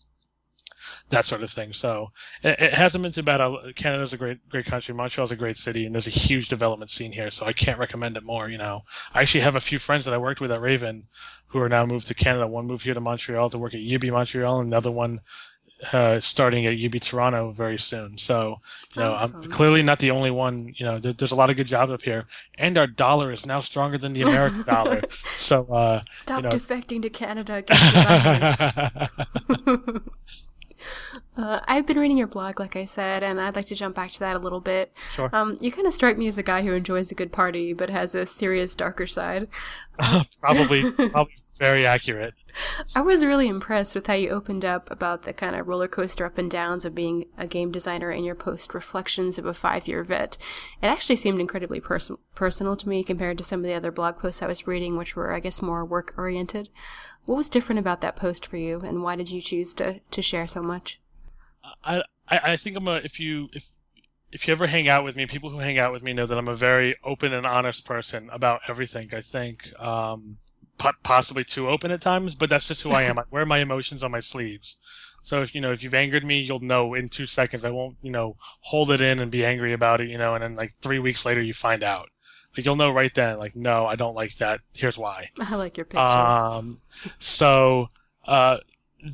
that 1.14 1.26
sort 1.26 1.42
of 1.42 1.50
thing. 1.50 1.72
So 1.72 2.10
it, 2.42 2.60
it 2.60 2.74
hasn't 2.74 3.02
been 3.02 3.12
too 3.12 3.22
bad. 3.22 3.40
Canada's 3.76 4.12
a 4.12 4.16
great, 4.16 4.48
great 4.48 4.66
country. 4.66 4.94
Montreal's 4.94 5.32
a 5.32 5.36
great 5.36 5.56
city, 5.56 5.86
and 5.86 5.94
there's 5.94 6.06
a 6.06 6.10
huge 6.10 6.48
development 6.48 6.90
scene 6.90 7.12
here. 7.12 7.30
So 7.30 7.46
I 7.46 7.52
can't 7.52 7.78
recommend 7.78 8.16
it 8.16 8.24
more. 8.24 8.48
You 8.48 8.58
know, 8.58 8.82
I 9.12 9.22
actually 9.22 9.40
have 9.40 9.56
a 9.56 9.60
few 9.60 9.78
friends 9.78 10.04
that 10.04 10.14
I 10.14 10.18
worked 10.18 10.40
with 10.40 10.52
at 10.52 10.60
Raven 10.60 11.04
who 11.48 11.60
are 11.60 11.68
now 11.68 11.86
moved 11.86 12.08
to 12.08 12.14
Canada. 12.14 12.46
One 12.46 12.66
moved 12.66 12.84
here 12.84 12.94
to 12.94 13.00
Montreal 13.00 13.50
to 13.50 13.58
work 13.58 13.74
at 13.74 13.80
Ubi 13.80 14.10
Montreal, 14.10 14.60
and 14.60 14.68
another 14.68 14.90
one 14.90 15.20
uh, 15.92 16.20
starting 16.20 16.66
at 16.66 16.76
Ubi 16.76 17.00
Toronto 17.00 17.50
very 17.50 17.78
soon. 17.78 18.18
So, 18.18 18.60
you 18.94 19.02
know, 19.02 19.12
awesome. 19.12 19.42
I'm 19.42 19.50
clearly 19.50 19.82
not 19.82 19.98
the 19.98 20.10
only 20.10 20.30
one. 20.30 20.72
You 20.76 20.86
know, 20.86 20.98
there, 20.98 21.12
there's 21.12 21.32
a 21.32 21.36
lot 21.36 21.50
of 21.50 21.56
good 21.56 21.66
jobs 21.66 21.92
up 21.92 22.02
here, 22.02 22.26
and 22.58 22.78
our 22.78 22.86
dollar 22.86 23.32
is 23.32 23.46
now 23.46 23.60
stronger 23.60 23.98
than 23.98 24.12
the 24.12 24.22
American 24.22 24.62
dollar. 24.66 25.02
So, 25.10 25.66
uh, 25.66 26.02
stop 26.12 26.38
you 26.38 26.42
know, 26.44 26.48
defecting 26.50 27.02
to 27.02 27.10
Canada. 27.10 27.64
Uh, 31.36 31.60
I've 31.66 31.86
been 31.86 31.98
reading 31.98 32.18
your 32.18 32.26
blog, 32.26 32.60
like 32.60 32.76
I 32.76 32.84
said, 32.84 33.22
and 33.22 33.40
I'd 33.40 33.56
like 33.56 33.66
to 33.66 33.74
jump 33.74 33.94
back 33.94 34.10
to 34.12 34.20
that 34.20 34.36
a 34.36 34.38
little 34.38 34.60
bit. 34.60 34.92
Sure. 35.10 35.30
Um, 35.32 35.56
you 35.60 35.72
kind 35.72 35.86
of 35.86 35.94
strike 35.94 36.16
me 36.16 36.28
as 36.28 36.38
a 36.38 36.42
guy 36.42 36.62
who 36.62 36.72
enjoys 36.72 37.10
a 37.10 37.14
good 37.14 37.32
party, 37.32 37.72
but 37.72 37.90
has 37.90 38.14
a 38.14 38.26
serious, 38.26 38.74
darker 38.74 39.06
side. 39.06 39.48
probably, 40.40 40.90
probably 40.90 41.34
very 41.56 41.86
accurate. 41.86 42.34
I 42.94 43.00
was 43.00 43.24
really 43.24 43.48
impressed 43.48 43.94
with 43.94 44.06
how 44.06 44.14
you 44.14 44.30
opened 44.30 44.64
up 44.64 44.90
about 44.90 45.22
the 45.22 45.32
kind 45.32 45.56
of 45.56 45.66
roller 45.66 45.88
coaster 45.88 46.24
up 46.24 46.38
and 46.38 46.50
downs 46.50 46.84
of 46.84 46.94
being 46.94 47.26
a 47.36 47.46
game 47.46 47.70
designer 47.70 48.10
in 48.10 48.24
your 48.24 48.34
post 48.34 48.74
Reflections 48.74 49.38
of 49.38 49.46
a 49.46 49.54
Five 49.54 49.88
Year 49.88 50.04
Vet. 50.04 50.36
It 50.82 50.86
actually 50.86 51.16
seemed 51.16 51.40
incredibly 51.40 51.80
pers- 51.80 52.10
personal 52.34 52.76
to 52.76 52.88
me 52.88 53.02
compared 53.02 53.38
to 53.38 53.44
some 53.44 53.60
of 53.60 53.66
the 53.66 53.74
other 53.74 53.90
blog 53.90 54.18
posts 54.18 54.42
I 54.42 54.46
was 54.46 54.66
reading, 54.66 54.96
which 54.96 55.16
were, 55.16 55.32
I 55.32 55.40
guess, 55.40 55.62
more 55.62 55.84
work 55.84 56.14
oriented. 56.16 56.68
What 57.26 57.36
was 57.36 57.48
different 57.48 57.78
about 57.78 58.00
that 58.02 58.16
post 58.16 58.46
for 58.46 58.56
you, 58.56 58.80
and 58.80 59.02
why 59.02 59.16
did 59.16 59.30
you 59.30 59.40
choose 59.40 59.72
to, 59.74 60.00
to 60.10 60.22
share 60.22 60.46
so 60.46 60.62
much? 60.62 61.00
I, 61.82 62.02
I 62.28 62.56
think 62.56 62.76
I'm 62.76 62.88
a 62.88 62.96
if 62.96 63.20
you 63.20 63.48
if 63.52 63.70
if 64.32 64.48
you 64.48 64.52
ever 64.52 64.66
hang 64.66 64.88
out 64.88 65.04
with 65.04 65.14
me, 65.14 65.26
people 65.26 65.50
who 65.50 65.58
hang 65.58 65.78
out 65.78 65.92
with 65.92 66.02
me 66.02 66.12
know 66.12 66.26
that 66.26 66.36
I'm 66.36 66.48
a 66.48 66.56
very 66.56 66.96
open 67.04 67.32
and 67.32 67.46
honest 67.46 67.86
person 67.86 68.28
about 68.32 68.62
everything. 68.68 69.10
I 69.14 69.20
think 69.20 69.72
um, 69.80 70.38
possibly 71.04 71.44
too 71.44 71.68
open 71.68 71.92
at 71.92 72.00
times, 72.00 72.34
but 72.34 72.50
that's 72.50 72.66
just 72.66 72.82
who 72.82 72.90
I 72.90 73.02
am. 73.02 73.18
I 73.20 73.24
wear 73.30 73.46
my 73.46 73.58
emotions 73.58 74.02
on 74.02 74.10
my 74.10 74.20
sleeves. 74.20 74.78
So 75.22 75.40
if 75.40 75.54
you 75.54 75.60
know 75.60 75.72
if 75.72 75.82
you've 75.82 75.94
angered 75.94 76.24
me, 76.24 76.40
you'll 76.40 76.58
know 76.58 76.94
in 76.94 77.08
two 77.08 77.26
seconds. 77.26 77.64
I 77.64 77.70
won't 77.70 77.96
you 78.02 78.10
know 78.10 78.36
hold 78.60 78.90
it 78.90 79.00
in 79.00 79.20
and 79.20 79.30
be 79.30 79.44
angry 79.44 79.72
about 79.72 80.00
it, 80.00 80.08
you 80.08 80.18
know, 80.18 80.34
and 80.34 80.42
then 80.42 80.56
like 80.56 80.72
three 80.82 80.98
weeks 80.98 81.24
later 81.24 81.42
you 81.42 81.54
find 81.54 81.82
out. 81.82 82.08
Like 82.56 82.64
you'll 82.64 82.76
know 82.76 82.90
right 82.90 83.12
then. 83.14 83.38
Like 83.38 83.56
no, 83.56 83.86
I 83.86 83.96
don't 83.96 84.14
like 84.14 84.36
that. 84.36 84.60
Here's 84.74 84.98
why. 84.98 85.30
I 85.40 85.56
like 85.56 85.76
your 85.76 85.86
picture. 85.86 86.04
Um, 86.04 86.78
so 87.18 87.88
uh, 88.26 88.58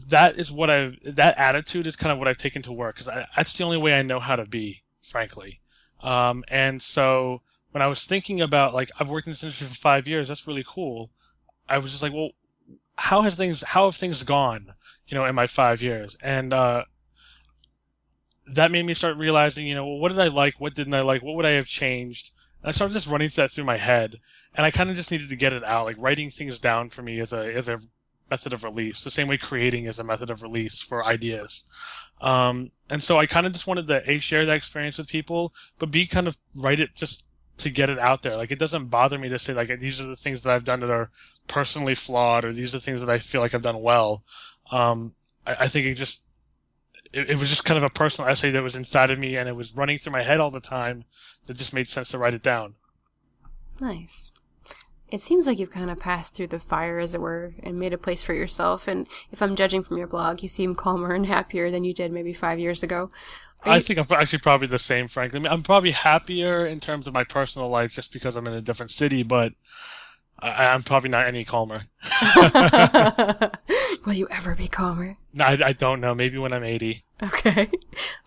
that 0.09 0.39
is 0.39 0.53
what 0.53 0.71
I've 0.71 0.97
that 1.05 1.39
attitude 1.39 1.87
is 1.87 1.97
kind 1.97 2.13
of 2.13 2.19
what 2.19 2.29
I've 2.29 2.39
taken 2.39 2.63
to 2.63 2.73
work 2.73 2.97
because 2.99 3.25
that's 3.37 3.57
the 3.57 3.65
only 3.65 3.79
way 3.79 3.95
I 3.95 4.03
know 4.03 4.21
how 4.21 4.37
to 4.37 4.47
be, 4.47 4.83
frankly. 5.03 5.61
Um, 6.03 6.45
and 6.49 6.81
so 6.81 7.43
when 7.73 7.83
I 7.83 7.87
was 7.87 8.05
thinking 8.05 8.41
about 8.41 8.75
like 8.75 8.91
I've 8.99 9.09
worked 9.09 9.27
in 9.27 9.33
this 9.33 9.43
industry 9.43 9.67
for 9.67 9.75
five 9.75 10.07
years, 10.07 10.29
that's 10.29 10.47
really 10.47 10.65
cool. 10.67 11.11
I 11.69 11.79
was 11.79 11.91
just 11.91 12.03
like, 12.03 12.13
well, 12.13 12.31
how 12.97 13.23
has 13.23 13.37
things 13.37 13.63
how 13.63 13.87
have 13.87 13.97
things 13.97 14.23
gone, 14.23 14.75
you 15.07 15.17
know, 15.17 15.25
in 15.25 15.35
my 15.35 15.47
five 15.47 15.81
years? 15.81 16.17
And 16.23 16.53
uh, 16.53 16.85
that 18.47 18.71
made 18.71 18.85
me 18.85 18.95
start 18.95 19.17
realizing, 19.17 19.67
you 19.67 19.75
know, 19.75 19.87
well, 19.87 19.99
what 19.99 20.11
did 20.11 20.19
I 20.19 20.29
like? 20.29 20.61
What 20.61 20.75
didn't 20.75 20.95
I 20.95 21.01
like? 21.01 21.23
What 21.23 21.37
would 21.37 21.47
I 21.47 21.53
have 21.53 21.67
changed? 21.67 22.33
I 22.63 22.73
started 22.73 22.95
just 22.95 23.07
running 23.07 23.31
that 23.37 23.51
through 23.51 23.65
my 23.65 23.77
head, 23.77 24.21
and 24.55 24.67
I 24.67 24.71
kind 24.71 24.91
of 24.91 24.97
just 24.97 25.11
needed 25.11 25.29
to 25.31 25.37
get 25.37 25.53
it 25.53 25.65
out. 25.65 25.87
Like 25.87 25.97
writing 25.99 26.31
things 26.31 26.59
down 26.59 26.89
for 26.91 27.03
me 27.03 27.21
as 27.21 27.33
a 27.33 27.53
as 27.55 27.69
a 27.69 27.81
method 28.31 28.53
of 28.53 28.63
release, 28.65 29.03
the 29.03 29.11
same 29.11 29.27
way 29.27 29.37
creating 29.37 29.87
is 29.87 29.99
a 29.99 30.05
method 30.05 30.31
of 30.31 30.43
release 30.43 30.81
for 30.81 31.05
ideas. 31.05 31.65
Um, 32.21 32.71
and 32.89 33.03
so 33.03 33.19
I 33.19 33.27
kind 33.27 33.47
of 33.47 33.53
just 33.53 33.67
wanted 33.67 33.87
to 33.89 34.09
a 34.09 34.19
share 34.19 34.47
that 34.47 34.57
experience 34.57 34.99
with 34.99 35.09
people, 35.09 35.53
but 35.79 35.91
b 35.91 36.07
kind 36.07 36.29
of 36.29 36.37
write 36.55 36.81
it 36.81 36.95
just 36.95 37.25
to 37.59 37.71
get 37.71 37.91
it 37.91 37.99
out 37.99 38.23
there. 38.23 38.37
Like 38.37 38.51
it 38.51 38.59
doesn't 38.59 38.87
bother 38.87 39.19
me 39.19 39.29
to 39.29 39.39
say 39.39 39.53
like 39.53 39.81
these 39.81 40.01
are 40.01 40.07
the 40.07 40.17
things 40.17 40.43
that 40.43 40.53
I've 40.53 40.65
done 40.65 40.81
that 40.81 40.91
are 40.91 41.11
personally 41.47 41.95
flawed, 41.95 42.45
or 42.45 42.53
these 42.53 42.75
are 42.75 42.79
the 42.79 42.85
things 42.85 43.01
that 43.01 43.11
I 43.11 43.19
feel 43.19 43.41
like 43.41 43.55
I've 43.55 43.63
done 43.63 43.83
well. 43.83 44.23
Um, 44.71 45.15
I, 45.47 45.57
I, 45.61 45.69
think 45.69 45.87
it 45.87 45.95
just 45.95 46.25
it, 47.13 47.31
it 47.31 47.39
was 47.39 47.49
just 47.49 47.65
kind 47.65 47.79
of 47.79 47.85
a 47.85 47.91
personal 47.91 48.31
essay 48.31 48.51
that 48.51 48.63
was 48.63 48.77
inside 48.77 49.11
of 49.11 49.19
me, 49.19 49.37
and 49.37 49.49
it 49.49 49.57
was 49.57 49.75
running 49.75 49.99
through 49.99 50.13
my 50.13 50.23
head 50.23 50.41
all 50.41 50.51
the 50.51 50.61
time. 50.61 51.05
That 51.47 51.57
just 51.57 51.75
made 51.75 51.89
sense 51.89 52.11
to 52.11 52.19
write 52.19 52.35
it 52.35 52.43
down. 52.43 52.75
Nice. 53.81 54.31
It 55.09 55.21
seems 55.21 55.47
like 55.47 55.59
you've 55.59 55.73
kind 55.73 55.91
of 55.91 55.99
passed 55.99 56.35
through 56.35 56.49
the 56.49 56.61
fire, 56.61 56.99
as 56.99 57.15
it 57.15 57.21
were, 57.21 57.55
and 57.63 57.81
made 57.81 57.93
a 57.93 57.99
place 57.99 58.23
for 58.23 58.35
yourself. 58.35 58.87
And 58.87 59.09
if 59.33 59.43
I'm 59.43 59.57
judging 59.57 59.83
from 59.83 59.99
your 59.99 60.07
blog, 60.07 60.43
you 60.43 60.49
seem 60.49 60.77
calmer 60.77 61.13
and 61.13 61.27
happier 61.27 61.71
than 61.71 61.83
you 61.83 61.93
did 61.93 62.13
maybe 62.13 62.33
five 62.33 62.61
years 62.61 62.83
ago. 62.83 63.11
Are 63.65 63.73
I 63.73 63.81
think 63.81 63.99
I'm 63.99 64.07
actually 64.11 64.39
probably 64.39 64.69
the 64.69 64.79
same, 64.79 65.09
frankly. 65.09 65.45
I 65.47 65.53
am 65.53 65.63
probably 65.63 65.91
happier 65.91 66.65
in 66.65 66.79
terms 66.79 67.09
of 67.09 67.15
my 67.15 67.25
personal 67.25 67.69
life 67.69 67.93
just 67.93 68.13
because 68.13 68.37
I'm 68.37 68.47
in 68.47 68.55
a 68.55 68.63
different 68.63 68.93
city, 68.93 69.23
but 69.23 69.53
I, 70.43 70.69
I'm 70.69 70.83
probably 70.83 71.11
not 71.11 71.27
any 71.27 71.45
calmer. 71.45 71.83
Will 74.07 74.15
you 74.15 74.27
ever 74.31 74.55
be 74.55 74.69
calmer? 74.69 75.15
No, 75.33 75.45
I, 75.45 75.59
I 75.65 75.73
don't 75.73 76.01
know. 76.01 76.15
Maybe 76.15 76.39
when 76.39 76.53
I'm 76.53 76.65
80. 76.65 77.05
Okay. 77.23 77.71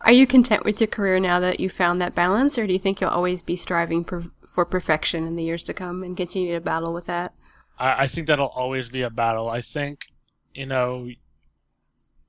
Are 0.01 0.11
you 0.11 0.27
content 0.27 0.63
with 0.63 0.79
your 0.79 0.87
career 0.87 1.19
now 1.19 1.39
that 1.39 1.59
you 1.59 1.69
found 1.69 2.01
that 2.01 2.13
balance, 2.13 2.57
or 2.57 2.67
do 2.67 2.73
you 2.73 2.79
think 2.79 3.01
you'll 3.01 3.09
always 3.09 3.41
be 3.41 3.55
striving 3.55 4.03
per- 4.03 4.31
for 4.47 4.65
perfection 4.65 5.25
in 5.25 5.35
the 5.35 5.43
years 5.43 5.63
to 5.63 5.73
come 5.73 6.03
and 6.03 6.15
continue 6.15 6.53
to 6.53 6.61
battle 6.61 6.93
with 6.93 7.05
that? 7.07 7.33
I, 7.79 8.03
I 8.03 8.07
think 8.07 8.27
that'll 8.27 8.47
always 8.47 8.89
be 8.89 9.01
a 9.01 9.09
battle. 9.09 9.49
I 9.49 9.61
think, 9.61 10.05
you 10.53 10.67
know, 10.67 11.09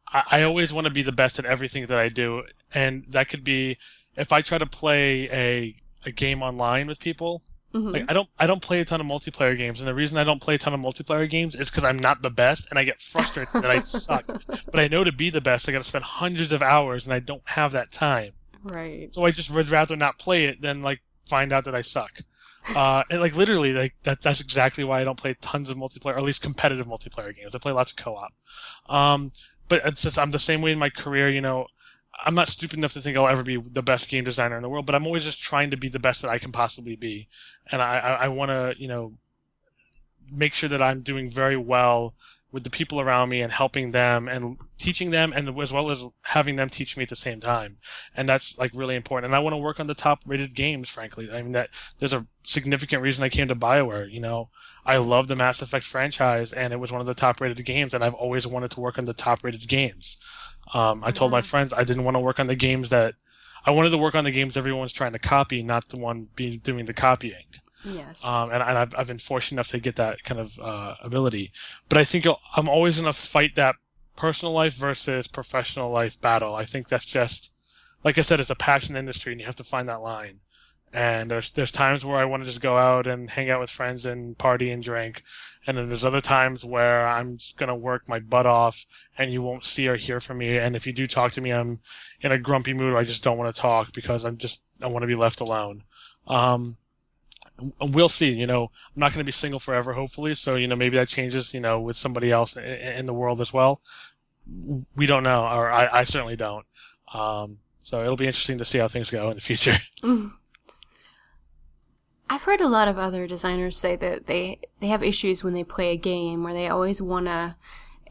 I, 0.09 0.22
I 0.30 0.43
always 0.43 0.72
want 0.72 0.87
to 0.87 0.93
be 0.93 1.03
the 1.03 1.12
best 1.12 1.39
at 1.39 1.45
everything 1.45 1.87
that 1.87 1.99
I 1.99 2.09
do, 2.09 2.45
and 2.72 3.05
that 3.09 3.28
could 3.28 3.45
be 3.45 3.76
if 4.16 4.32
I 4.32 4.41
try 4.41 4.59
to 4.59 4.66
play 4.66 5.28
a 5.30 5.76
a 6.07 6.12
game 6.12 6.43
online 6.43 6.87
with 6.87 7.01
people. 7.01 7.43
Mhm. 7.74 7.92
Like 7.92 8.10
I 8.10 8.14
don't 8.14 8.28
I 8.38 8.46
don't 8.46 8.62
play 8.62 8.80
a 8.80 8.84
ton 8.84 9.00
of 9.00 9.06
multiplayer 9.06 9.56
games, 9.56 9.80
and 9.80 9.88
the 9.88 9.94
reason 9.94 10.16
I 10.16 10.22
don't 10.24 10.40
play 10.40 10.54
a 10.54 10.58
ton 10.58 10.72
of 10.74 10.80
multiplayer 10.80 11.28
games 11.28 11.56
is 11.56 11.70
because 11.70 11.82
I'm 11.84 11.96
not 11.98 12.22
the 12.22 12.30
best, 12.30 12.68
and 12.70 12.78
I 12.78 12.84
get 12.84 13.00
frustrated 13.00 13.52
that 13.52 13.66
I 13.70 13.80
suck. 13.80 14.24
But 14.26 14.78
I 14.80 14.86
know 14.88 15.02
to 15.02 15.12
be 15.12 15.28
the 15.28 15.40
best, 15.40 15.68
I 15.68 15.72
got 15.72 15.78
to 15.82 15.88
spend 15.88 16.04
hundreds 16.04 16.52
of 16.52 16.62
hours, 16.62 17.04
and 17.04 17.12
I 17.12 17.18
don't 17.18 17.42
have 17.50 17.72
that 17.72 17.90
time. 17.90 18.32
right. 18.62 19.12
So 19.12 19.24
I 19.24 19.32
just 19.32 19.50
would 19.50 19.70
rather 19.70 19.96
not 19.96 20.18
play 20.18 20.44
it 20.44 20.60
than 20.62 20.82
like 20.82 21.00
find 21.26 21.52
out 21.52 21.64
that 21.64 21.74
I 21.74 21.82
suck. 21.82 22.20
Uh, 22.74 23.02
and 23.10 23.20
like 23.20 23.36
literally, 23.36 23.72
like 23.74 23.94
that 24.04 24.22
that's 24.22 24.40
exactly 24.40 24.84
why 24.84 25.00
I 25.00 25.04
don't 25.04 25.18
play 25.18 25.34
tons 25.40 25.68
of 25.68 25.76
multiplayer, 25.76 26.14
or 26.14 26.18
at 26.18 26.22
least 26.24 26.40
competitive 26.42 26.86
multiplayer 26.86 27.34
games. 27.34 27.54
I 27.54 27.58
play 27.58 27.72
lots 27.72 27.90
of 27.90 27.96
co-op. 27.96 28.32
Um, 28.88 29.32
but 29.68 29.82
it's 29.84 30.00
just 30.02 30.18
I'm 30.18 30.30
the 30.30 30.38
same 30.38 30.62
way 30.62 30.72
in 30.72 30.78
my 30.78 30.90
career. 30.90 31.28
You 31.28 31.40
know, 31.40 31.66
I'm 32.24 32.34
not 32.34 32.48
stupid 32.48 32.78
enough 32.78 32.92
to 32.94 33.00
think 33.00 33.16
I'll 33.16 33.28
ever 33.28 33.42
be 33.42 33.56
the 33.56 33.82
best 33.82 34.08
game 34.08 34.24
designer 34.24 34.56
in 34.56 34.62
the 34.62 34.68
world, 34.68 34.86
but 34.86 34.94
I'm 34.94 35.06
always 35.06 35.24
just 35.24 35.42
trying 35.42 35.70
to 35.70 35.76
be 35.76 35.88
the 35.88 35.98
best 35.98 36.22
that 36.22 36.30
I 36.30 36.38
can 36.38 36.52
possibly 36.52 36.96
be, 36.96 37.28
and 37.70 37.82
I 37.82 37.98
I, 37.98 38.12
I 38.24 38.28
want 38.28 38.50
to 38.50 38.74
you 38.78 38.88
know 38.88 39.14
make 40.32 40.54
sure 40.54 40.68
that 40.68 40.82
I'm 40.82 41.00
doing 41.00 41.30
very 41.30 41.56
well 41.56 42.14
with 42.54 42.62
the 42.62 42.70
people 42.70 43.00
around 43.00 43.30
me 43.30 43.42
and 43.42 43.52
helping 43.52 43.90
them 43.90 44.28
and 44.28 44.56
teaching 44.78 45.10
them 45.10 45.32
and 45.34 45.60
as 45.60 45.72
well 45.72 45.90
as 45.90 46.04
having 46.26 46.54
them 46.54 46.68
teach 46.68 46.96
me 46.96 47.02
at 47.02 47.08
the 47.08 47.16
same 47.16 47.40
time. 47.40 47.78
And 48.14 48.28
that's 48.28 48.56
like 48.56 48.70
really 48.74 48.94
important. 48.94 49.26
And 49.26 49.34
i 49.34 49.40
want 49.40 49.54
to 49.54 49.58
work 49.58 49.80
on 49.80 49.88
the 49.88 49.94
top 49.94 50.20
rated 50.24 50.54
games 50.54 50.88
frankly. 50.88 51.28
I 51.32 51.42
mean 51.42 51.50
that 51.50 51.70
there's 51.98 52.12
a 52.12 52.26
significant 52.44 53.02
reason 53.02 53.24
i 53.24 53.28
came 53.28 53.48
to 53.48 53.56
bioware 53.56 54.08
you 54.08 54.20
know. 54.20 54.50
I 54.86 54.98
love 54.98 55.26
the 55.26 55.34
mass 55.34 55.62
effect 55.62 55.84
franchise 55.84 56.52
and 56.52 56.72
it 56.72 56.78
was 56.78 56.92
one 56.92 57.00
of 57.00 57.08
the 57.08 57.14
top 57.14 57.40
rated 57.40 57.64
games 57.66 57.92
and 57.92 58.04
i've 58.04 58.14
always 58.14 58.46
wanted 58.46 58.70
to 58.72 58.80
work 58.80 58.98
on 58.98 59.06
the 59.06 59.14
top 59.14 59.42
rated 59.42 59.66
games 59.66 60.18
um, 60.74 61.02
i 61.04 61.10
told 61.10 61.30
my 61.30 61.40
friends 61.42 61.72
i 61.72 61.82
didn't 61.84 62.04
want 62.04 62.14
to 62.14 62.20
work 62.20 62.38
on 62.38 62.46
the 62.46 62.54
games 62.54 62.90
that 62.90 63.14
i 63.64 63.70
wanted 63.70 63.90
to 63.90 63.98
work 63.98 64.14
on 64.14 64.24
the 64.24 64.30
games 64.30 64.56
everyone's 64.56 64.92
trying 64.92 65.12
to 65.12 65.18
copy 65.18 65.62
not 65.62 65.88
the 65.88 65.96
one 65.96 66.28
being 66.36 66.58
doing 66.58 66.84
the 66.84 66.94
copying 66.94 67.44
Yes. 67.86 68.24
um, 68.24 68.50
and, 68.50 68.62
and 68.62 68.78
I've, 68.78 68.94
I've 68.96 69.06
been 69.08 69.18
fortunate 69.18 69.56
enough 69.56 69.68
to 69.68 69.78
get 69.78 69.96
that 69.96 70.24
kind 70.24 70.40
of 70.40 70.58
uh, 70.58 70.94
ability. 71.02 71.52
But 71.90 71.98
I 71.98 72.04
think 72.04 72.24
I'm 72.56 72.66
always 72.66 72.98
going 72.98 73.12
to 73.12 73.18
fight 73.18 73.56
that 73.56 73.76
personal 74.16 74.52
life 74.54 74.72
versus 74.72 75.26
professional 75.26 75.90
life 75.90 76.18
battle. 76.18 76.54
I 76.54 76.64
think 76.64 76.88
that's 76.88 77.04
just, 77.04 77.52
like 78.02 78.16
I 78.16 78.22
said, 78.22 78.40
it's 78.40 78.48
a 78.48 78.54
passion 78.54 78.96
industry, 78.96 79.32
and 79.32 79.40
you 79.40 79.44
have 79.44 79.56
to 79.56 79.64
find 79.64 79.86
that 79.90 80.00
line. 80.00 80.40
And 80.94 81.30
there's 81.30 81.50
there's 81.50 81.72
times 81.72 82.06
where 82.06 82.16
I 82.16 82.24
want 82.24 82.42
to 82.44 82.48
just 82.48 82.62
go 82.62 82.78
out 82.78 83.06
and 83.06 83.28
hang 83.28 83.50
out 83.50 83.60
with 83.60 83.68
friends 83.68 84.06
and 84.06 84.38
party 84.38 84.70
and 84.70 84.82
drink, 84.82 85.22
and 85.66 85.78
then 85.78 85.88
there's 85.88 86.04
other 86.04 86.20
times 86.20 86.64
where 86.64 87.06
I'm 87.06 87.38
gonna 87.56 87.74
work 87.74 88.08
my 88.08 88.18
butt 88.18 88.46
off, 88.46 88.86
and 89.16 89.32
you 89.32 89.42
won't 89.42 89.64
see 89.64 89.88
or 89.88 89.96
hear 89.96 90.20
from 90.20 90.38
me. 90.38 90.56
And 90.58 90.76
if 90.76 90.86
you 90.86 90.92
do 90.92 91.06
talk 91.06 91.32
to 91.32 91.40
me, 91.40 91.52
I'm 91.52 91.80
in 92.20 92.32
a 92.32 92.38
grumpy 92.38 92.74
mood. 92.74 92.92
Or 92.92 92.98
I 92.98 93.04
just 93.04 93.22
don't 93.22 93.38
want 93.38 93.54
to 93.54 93.60
talk 93.60 93.92
because 93.92 94.24
I'm 94.24 94.36
just 94.36 94.62
I 94.82 94.86
want 94.86 95.02
to 95.02 95.06
be 95.06 95.14
left 95.14 95.40
alone. 95.40 95.84
Um, 96.26 96.76
we'll 97.80 98.08
see. 98.08 98.30
You 98.30 98.46
know, 98.46 98.64
I'm 98.64 99.00
not 99.00 99.12
to 99.14 99.24
be 99.24 99.32
single 99.32 99.60
forever, 99.60 99.94
hopefully. 99.94 100.34
So 100.34 100.56
you 100.56 100.66
know, 100.66 100.76
maybe 100.76 100.96
that 100.96 101.08
changes. 101.08 101.54
You 101.54 101.60
know, 101.60 101.80
with 101.80 101.96
somebody 101.96 102.30
else 102.30 102.56
in, 102.56 103.06
the 103.06 103.14
world 103.14 103.40
as 103.40 103.52
well. 103.52 103.80
We 104.94 105.06
don't 105.06 105.22
know, 105.22 105.46
or 105.46 105.70
I, 105.70 105.88
I 106.00 106.04
certainly 106.04 106.36
don't. 106.36 106.66
Um, 107.14 107.58
so 107.82 108.02
it'll 108.02 108.16
be 108.16 108.26
interesting 108.26 108.58
to 108.58 108.64
see 108.64 108.78
how 108.78 108.88
things 108.88 109.10
go 109.10 109.30
in 109.30 109.36
the 109.36 109.40
future. 109.40 109.76
I've 112.30 112.42
heard 112.42 112.60
a 112.60 112.68
lot 112.68 112.88
of 112.88 112.98
other 112.98 113.26
designers 113.26 113.76
say 113.76 113.96
that 113.96 114.26
they 114.26 114.60
they 114.80 114.88
have 114.88 115.02
issues 115.02 115.44
when 115.44 115.54
they 115.54 115.64
play 115.64 115.92
a 115.92 115.96
game 115.96 116.42
where 116.42 116.54
they 116.54 116.68
always 116.68 117.02
want 117.02 117.26
to 117.26 117.56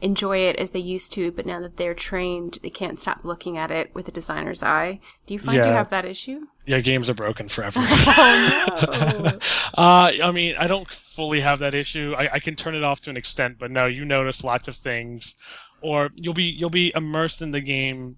enjoy 0.00 0.38
it 0.38 0.56
as 0.56 0.70
they 0.70 0.80
used 0.80 1.12
to, 1.14 1.32
but 1.32 1.46
now 1.46 1.60
that 1.60 1.76
they're 1.76 1.94
trained, 1.94 2.58
they 2.62 2.70
can't 2.70 3.00
stop 3.00 3.24
looking 3.24 3.56
at 3.56 3.70
it 3.70 3.94
with 3.94 4.06
a 4.06 4.12
designer's 4.12 4.62
eye. 4.62 5.00
Do 5.26 5.34
you 5.34 5.40
find 5.40 5.64
you 5.64 5.70
have 5.70 5.90
that 5.90 6.04
issue? 6.04 6.46
yeah, 6.66 6.80
games 6.80 7.10
are 7.10 7.14
broken 7.14 7.48
forever. 7.48 7.80
Oh, 8.16 9.10
no. 9.22 9.38
uh, 9.82 10.12
I 10.22 10.30
mean, 10.30 10.54
I 10.58 10.66
don't 10.66 10.90
fully 10.90 11.40
have 11.40 11.58
that 11.58 11.74
issue. 11.74 12.14
I, 12.16 12.34
I 12.34 12.38
can 12.38 12.54
turn 12.54 12.74
it 12.74 12.84
off 12.84 13.00
to 13.02 13.10
an 13.10 13.16
extent, 13.16 13.58
but 13.58 13.70
no, 13.70 13.86
you 13.86 14.04
notice 14.04 14.44
lots 14.44 14.68
of 14.68 14.76
things, 14.76 15.36
or 15.80 16.10
you'll 16.20 16.34
be 16.34 16.44
you'll 16.44 16.70
be 16.70 16.92
immersed 16.94 17.42
in 17.42 17.50
the 17.50 17.60
game. 17.60 18.16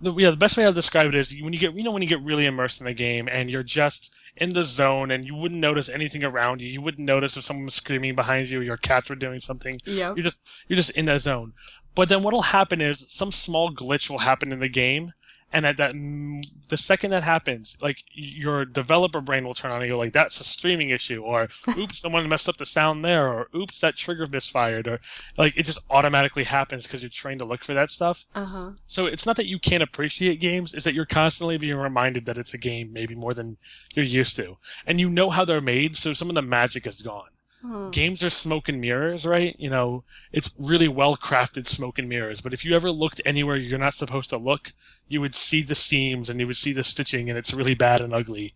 The, 0.00 0.12
yeah, 0.14 0.30
the 0.30 0.36
best 0.36 0.56
way 0.56 0.64
I'll 0.64 0.72
describe 0.72 1.08
it 1.08 1.14
is 1.14 1.34
when 1.42 1.52
you 1.52 1.58
get 1.58 1.74
you 1.74 1.82
know 1.82 1.90
when 1.90 2.02
you 2.02 2.08
get 2.08 2.22
really 2.22 2.46
immersed 2.46 2.80
in 2.80 2.86
a 2.86 2.94
game 2.94 3.28
and 3.30 3.50
you're 3.50 3.62
just 3.62 4.12
in 4.36 4.52
the 4.52 4.64
zone 4.64 5.10
and 5.10 5.24
you 5.24 5.34
wouldn't 5.34 5.60
notice 5.60 5.88
anything 5.88 6.24
around 6.24 6.60
you. 6.60 6.68
You 6.68 6.80
wouldn't 6.80 7.06
notice 7.06 7.36
if 7.36 7.44
someone 7.44 7.66
was 7.66 7.74
screaming 7.74 8.14
behind 8.14 8.48
you, 8.48 8.60
or 8.60 8.62
your 8.62 8.76
cats 8.76 9.08
were 9.08 9.16
doing 9.16 9.38
something. 9.38 9.80
Yep. 9.84 10.16
You're 10.16 10.24
just 10.24 10.40
you're 10.68 10.76
just 10.76 10.90
in 10.90 11.06
that 11.06 11.20
zone. 11.20 11.52
But 11.94 12.08
then 12.08 12.22
what'll 12.22 12.42
happen 12.42 12.80
is 12.80 13.04
some 13.08 13.30
small 13.30 13.72
glitch 13.72 14.10
will 14.10 14.18
happen 14.18 14.52
in 14.52 14.58
the 14.58 14.68
game, 14.68 15.12
and 15.54 15.64
at 15.64 15.76
that 15.76 15.94
mm, 15.94 16.44
the 16.68 16.76
second 16.76 17.12
that 17.12 17.22
happens, 17.22 17.76
like 17.80 18.02
your 18.12 18.64
developer 18.64 19.20
brain 19.20 19.44
will 19.44 19.54
turn 19.54 19.70
on 19.70 19.80
and 19.80 19.90
go 19.90 19.96
like, 19.96 20.12
"That's 20.12 20.40
a 20.40 20.44
streaming 20.44 20.90
issue," 20.90 21.22
or 21.22 21.48
"Oops, 21.78 21.96
someone 21.96 22.28
messed 22.28 22.48
up 22.48 22.56
the 22.56 22.66
sound 22.66 23.04
there," 23.04 23.28
or 23.28 23.48
"Oops, 23.54 23.78
that 23.78 23.96
trigger 23.96 24.26
misfired," 24.26 24.88
or 24.88 25.00
like 25.38 25.56
it 25.56 25.64
just 25.64 25.78
automatically 25.90 26.44
happens 26.44 26.82
because 26.82 27.02
you're 27.02 27.08
trained 27.08 27.38
to 27.38 27.46
look 27.46 27.62
for 27.62 27.72
that 27.72 27.90
stuff. 27.90 28.26
Uh 28.34 28.44
huh. 28.44 28.70
So 28.86 29.06
it's 29.06 29.24
not 29.24 29.36
that 29.36 29.46
you 29.46 29.60
can't 29.60 29.82
appreciate 29.82 30.40
games; 30.40 30.74
it's 30.74 30.84
that 30.84 30.94
you're 30.94 31.06
constantly 31.06 31.56
being 31.56 31.76
reminded 31.76 32.26
that 32.26 32.36
it's 32.36 32.52
a 32.52 32.58
game, 32.58 32.92
maybe 32.92 33.14
more 33.14 33.32
than 33.32 33.56
you're 33.94 34.04
used 34.04 34.34
to, 34.36 34.58
and 34.86 34.98
you 34.98 35.08
know 35.08 35.30
how 35.30 35.44
they're 35.44 35.60
made, 35.60 35.96
so 35.96 36.12
some 36.12 36.28
of 36.28 36.34
the 36.34 36.42
magic 36.42 36.86
is 36.86 37.00
gone 37.00 37.28
Hmm. 37.64 37.88
games 37.88 38.22
are 38.22 38.28
smoke 38.28 38.68
and 38.68 38.78
mirrors, 38.78 39.24
right? 39.24 39.56
You 39.58 39.70
know, 39.70 40.04
it's 40.32 40.50
really 40.58 40.86
well 40.86 41.16
crafted 41.16 41.66
smoke 41.66 41.98
and 41.98 42.06
mirrors. 42.06 42.42
But 42.42 42.52
if 42.52 42.62
you 42.62 42.76
ever 42.76 42.90
looked 42.90 43.22
anywhere 43.24 43.56
you're 43.56 43.78
not 43.78 43.94
supposed 43.94 44.28
to 44.30 44.36
look, 44.36 44.74
you 45.08 45.22
would 45.22 45.34
see 45.34 45.62
the 45.62 45.74
seams 45.74 46.28
and 46.28 46.38
you 46.38 46.46
would 46.46 46.58
see 46.58 46.74
the 46.74 46.84
stitching, 46.84 47.30
and 47.30 47.38
it's 47.38 47.54
really 47.54 47.74
bad 47.74 48.02
and 48.02 48.12
ugly. 48.12 48.52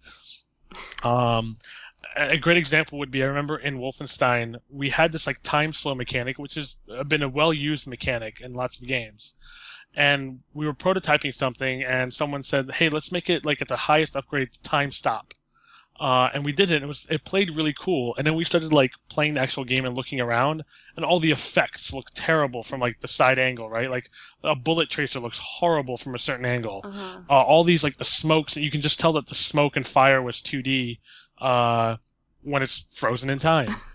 Um, 1.02 1.56
a 2.16 2.36
great 2.36 2.58
example 2.58 2.98
would 2.98 3.10
be 3.10 3.22
I 3.22 3.26
remember 3.26 3.56
in 3.56 3.78
Wolfenstein 3.78 4.56
we 4.68 4.90
had 4.90 5.12
this 5.12 5.26
like 5.26 5.42
time 5.42 5.72
slow 5.72 5.94
mechanic, 5.94 6.38
which 6.38 6.56
has 6.56 6.76
uh, 6.92 7.02
been 7.02 7.22
a 7.22 7.30
well 7.30 7.54
used 7.54 7.86
mechanic 7.86 8.42
in 8.42 8.52
lots 8.52 8.78
of 8.78 8.86
games. 8.86 9.36
And 9.94 10.40
we 10.52 10.66
were 10.66 10.74
prototyping 10.74 11.32
something, 11.32 11.82
and 11.82 12.12
someone 12.12 12.42
said, 12.42 12.72
"Hey, 12.72 12.90
let's 12.90 13.10
make 13.10 13.30
it 13.30 13.46
like 13.46 13.62
at 13.62 13.68
the 13.68 13.76
highest 13.76 14.16
upgrade 14.16 14.50
time 14.62 14.90
stop." 14.90 15.32
Uh, 16.00 16.28
and 16.32 16.44
we 16.44 16.52
did 16.52 16.70
it. 16.70 16.82
It 16.82 16.86
was 16.86 17.06
it 17.10 17.24
played 17.24 17.56
really 17.56 17.72
cool, 17.72 18.14
and 18.16 18.26
then 18.26 18.34
we 18.34 18.44
started 18.44 18.72
like 18.72 18.92
playing 19.08 19.34
the 19.34 19.40
actual 19.40 19.64
game 19.64 19.84
and 19.84 19.96
looking 19.96 20.20
around, 20.20 20.64
and 20.96 21.04
all 21.04 21.18
the 21.18 21.32
effects 21.32 21.92
look 21.92 22.06
terrible 22.14 22.62
from 22.62 22.80
like 22.80 23.00
the 23.00 23.08
side 23.08 23.38
angle, 23.38 23.68
right? 23.68 23.90
Like 23.90 24.10
a 24.44 24.54
bullet 24.54 24.90
tracer 24.90 25.18
looks 25.18 25.38
horrible 25.38 25.96
from 25.96 26.14
a 26.14 26.18
certain 26.18 26.46
angle. 26.46 26.82
Uh-huh. 26.84 27.20
Uh, 27.28 27.42
all 27.42 27.64
these 27.64 27.82
like 27.82 27.96
the 27.96 28.04
smokes, 28.04 28.54
and 28.54 28.64
you 28.64 28.70
can 28.70 28.80
just 28.80 29.00
tell 29.00 29.12
that 29.14 29.26
the 29.26 29.34
smoke 29.34 29.76
and 29.76 29.86
fire 29.86 30.22
was 30.22 30.36
2D 30.36 30.98
uh, 31.38 31.96
when 32.42 32.62
it's 32.62 32.86
frozen 32.92 33.30
in 33.30 33.38
time. 33.38 33.74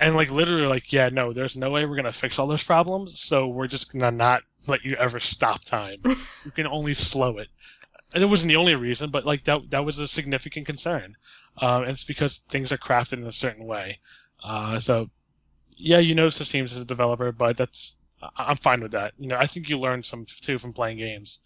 And 0.00 0.14
like 0.14 0.30
literally, 0.30 0.68
like 0.68 0.92
yeah, 0.92 1.08
no, 1.08 1.32
there's 1.32 1.56
no 1.56 1.70
way 1.70 1.84
we're 1.84 1.96
gonna 1.96 2.12
fix 2.12 2.38
all 2.38 2.46
those 2.46 2.62
problems. 2.62 3.20
So 3.20 3.48
we're 3.48 3.66
just 3.66 3.92
gonna 3.92 4.12
not 4.12 4.42
let 4.68 4.84
you 4.84 4.96
ever 4.96 5.18
stop 5.18 5.64
time. 5.64 5.98
you 6.44 6.52
can 6.52 6.68
only 6.68 6.94
slow 6.94 7.36
it. 7.38 7.48
And 8.14 8.22
it 8.22 8.26
wasn't 8.26 8.48
the 8.48 8.56
only 8.56 8.74
reason, 8.74 9.10
but 9.10 9.26
like 9.26 9.44
that 9.44 9.70
that 9.70 9.84
was 9.84 9.98
a 9.98 10.06
significant 10.06 10.66
concern. 10.66 11.16
Um, 11.60 11.82
and 11.82 11.92
it's 11.92 12.04
because 12.04 12.42
things 12.48 12.72
are 12.72 12.78
crafted 12.78 13.14
in 13.14 13.24
a 13.24 13.32
certain 13.32 13.64
way. 13.64 13.98
Uh, 14.42 14.78
so 14.78 15.10
yeah, 15.76 15.98
you 15.98 16.14
notice 16.14 16.38
the 16.38 16.44
seams 16.44 16.72
as 16.72 16.82
a 16.82 16.84
developer, 16.84 17.32
but 17.32 17.56
that's 17.56 17.96
I'm 18.36 18.56
fine 18.56 18.80
with 18.80 18.92
that. 18.92 19.14
You 19.18 19.28
know, 19.28 19.36
I 19.36 19.46
think 19.46 19.68
you 19.68 19.78
learn 19.78 20.02
some 20.02 20.24
too 20.24 20.58
from 20.58 20.72
playing 20.72 20.98
games 20.98 21.38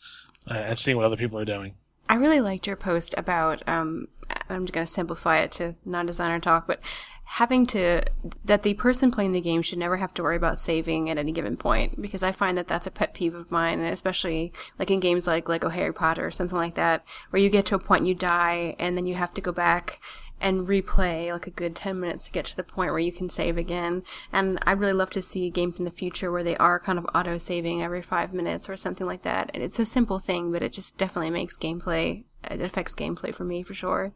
uh, 0.51 0.55
and 0.55 0.79
seeing 0.79 0.97
what 0.97 1.07
other 1.07 1.17
people 1.17 1.39
are 1.39 1.45
doing. 1.45 1.75
I 2.09 2.16
really 2.16 2.40
liked 2.40 2.66
your 2.66 2.76
post 2.76 3.14
about. 3.16 3.66
Um, 3.66 4.09
I'm 4.48 4.66
going 4.66 4.86
to 4.86 4.92
simplify 4.92 5.38
it 5.38 5.53
to 5.53 5.76
non-designer 5.84 6.40
talk, 6.40 6.66
but 6.66 6.80
having 7.24 7.64
to 7.64 8.03
that 8.44 8.62
the 8.62 8.74
person 8.74 9.11
playing 9.11 9.32
the 9.32 9.40
game 9.40 9.62
should 9.62 9.78
never 9.78 9.96
have 9.96 10.12
to 10.12 10.22
worry 10.22 10.36
about 10.36 10.61
saving 10.61 11.09
at 11.09 11.16
any 11.16 11.32
given 11.32 11.57
point 11.57 12.00
because 12.00 12.22
I 12.22 12.32
find 12.32 12.59
that 12.59 12.68
that's 12.68 12.86
a 12.86 12.90
pet 12.90 13.14
peeve 13.14 13.34
of 13.34 13.50
mine, 13.50 13.78
and 13.78 13.88
especially 13.88 14.53
like 14.78 14.90
in 14.90 15.00
games 15.00 15.26
like 15.26 15.48
Lego 15.48 15.70
Harry 15.70 15.92
Potter 15.92 16.26
or 16.26 16.30
something 16.30 16.59
like 16.59 16.74
that, 16.74 17.05
where 17.30 17.40
you 17.40 17.48
get 17.48 17.64
to 17.66 17.74
a 17.74 17.78
point 17.78 17.92
point 17.92 18.07
you 18.07 18.14
die, 18.14 18.74
and 18.78 18.96
then 18.96 19.07
you 19.07 19.14
have 19.14 19.34
to 19.34 19.40
go 19.40 19.53
back 19.53 20.00
and 20.43 20.66
replay 20.66 21.30
like 21.30 21.47
a 21.47 21.51
good 21.51 21.74
10 21.76 21.99
minutes 22.01 22.26
to 22.26 22.32
get 22.32 22.45
to 22.47 22.57
the 22.57 22.64
point 22.64 22.90
where 22.90 22.99
you 22.99 23.12
can 23.12 23.30
save 23.30 23.57
again. 23.57 24.03
And 24.32 24.59
I'd 24.66 24.80
really 24.80 24.93
love 24.93 25.11
to 25.11 25.22
see 25.22 25.49
games 25.49 25.78
in 25.78 25.84
the 25.84 25.90
future 25.90 26.32
where 26.32 26.43
they 26.43 26.57
are 26.57 26.80
kind 26.80 26.99
of 26.99 27.07
auto 27.14 27.38
saving 27.38 27.82
every 27.82 28.03
five 28.03 28.34
minutes 28.34 28.68
or 28.68 28.76
something 28.76 29.07
like 29.07 29.22
that. 29.22 29.51
And 29.55 29.62
it's 29.62 29.78
a 29.78 29.84
simple 29.84 30.18
thing, 30.18 30.51
but 30.53 30.62
it 30.62 30.72
just 30.72 30.99
definitely 30.99 31.30
makes 31.30 31.57
gameplay, 31.57 32.24
it 32.51 32.61
affects 32.61 32.97
gameplay 32.97 33.32
for 33.32 33.45
me 33.45 33.62
for 33.62 33.72
sure. 33.72 34.12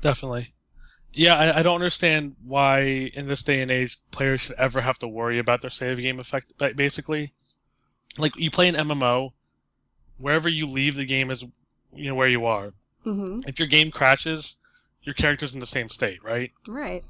Definitely. 0.00 0.54
Yeah, 1.12 1.34
I, 1.34 1.58
I 1.58 1.62
don't 1.62 1.74
understand 1.74 2.36
why 2.44 2.80
in 2.80 3.26
this 3.26 3.42
day 3.42 3.60
and 3.60 3.70
age 3.70 3.98
players 4.10 4.42
should 4.42 4.56
ever 4.56 4.80
have 4.80 4.98
to 5.00 5.08
worry 5.08 5.38
about 5.38 5.60
their 5.60 5.70
save 5.70 5.98
game 5.98 6.18
effect. 6.18 6.52
Basically, 6.76 7.34
like 8.16 8.36
you 8.36 8.50
play 8.50 8.68
an 8.68 8.74
MMO, 8.74 9.32
wherever 10.16 10.48
you 10.48 10.66
leave 10.66 10.96
the 10.96 11.06
game 11.06 11.30
is 11.30 11.44
you 11.94 12.08
know 12.08 12.14
where 12.14 12.28
you 12.28 12.46
are. 12.46 12.72
Mm-hmm. 13.06 13.48
If 13.48 13.58
your 13.58 13.68
game 13.68 13.90
crashes, 13.90 14.57
your 15.08 15.14
character's 15.14 15.54
in 15.54 15.60
the 15.60 15.66
same 15.66 15.88
state, 15.88 16.22
right? 16.22 16.52
Right. 16.66 17.02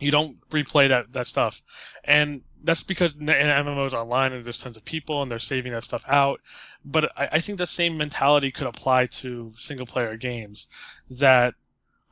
You 0.00 0.10
don't 0.10 0.40
replay 0.50 0.88
that, 0.88 1.12
that 1.12 1.28
stuff. 1.28 1.62
And 2.02 2.40
that's 2.64 2.82
because 2.82 3.14
in 3.14 3.26
MMOs 3.26 3.92
online 3.92 4.32
and 4.32 4.44
there's 4.44 4.60
tons 4.60 4.76
of 4.76 4.84
people 4.84 5.22
and 5.22 5.30
they're 5.30 5.38
saving 5.38 5.72
that 5.72 5.84
stuff 5.84 6.02
out. 6.08 6.40
But 6.84 7.12
I, 7.16 7.28
I 7.34 7.40
think 7.40 7.58
the 7.58 7.66
same 7.66 7.96
mentality 7.96 8.50
could 8.50 8.66
apply 8.66 9.06
to 9.06 9.52
single 9.56 9.86
player 9.86 10.16
games. 10.16 10.66
That 11.08 11.54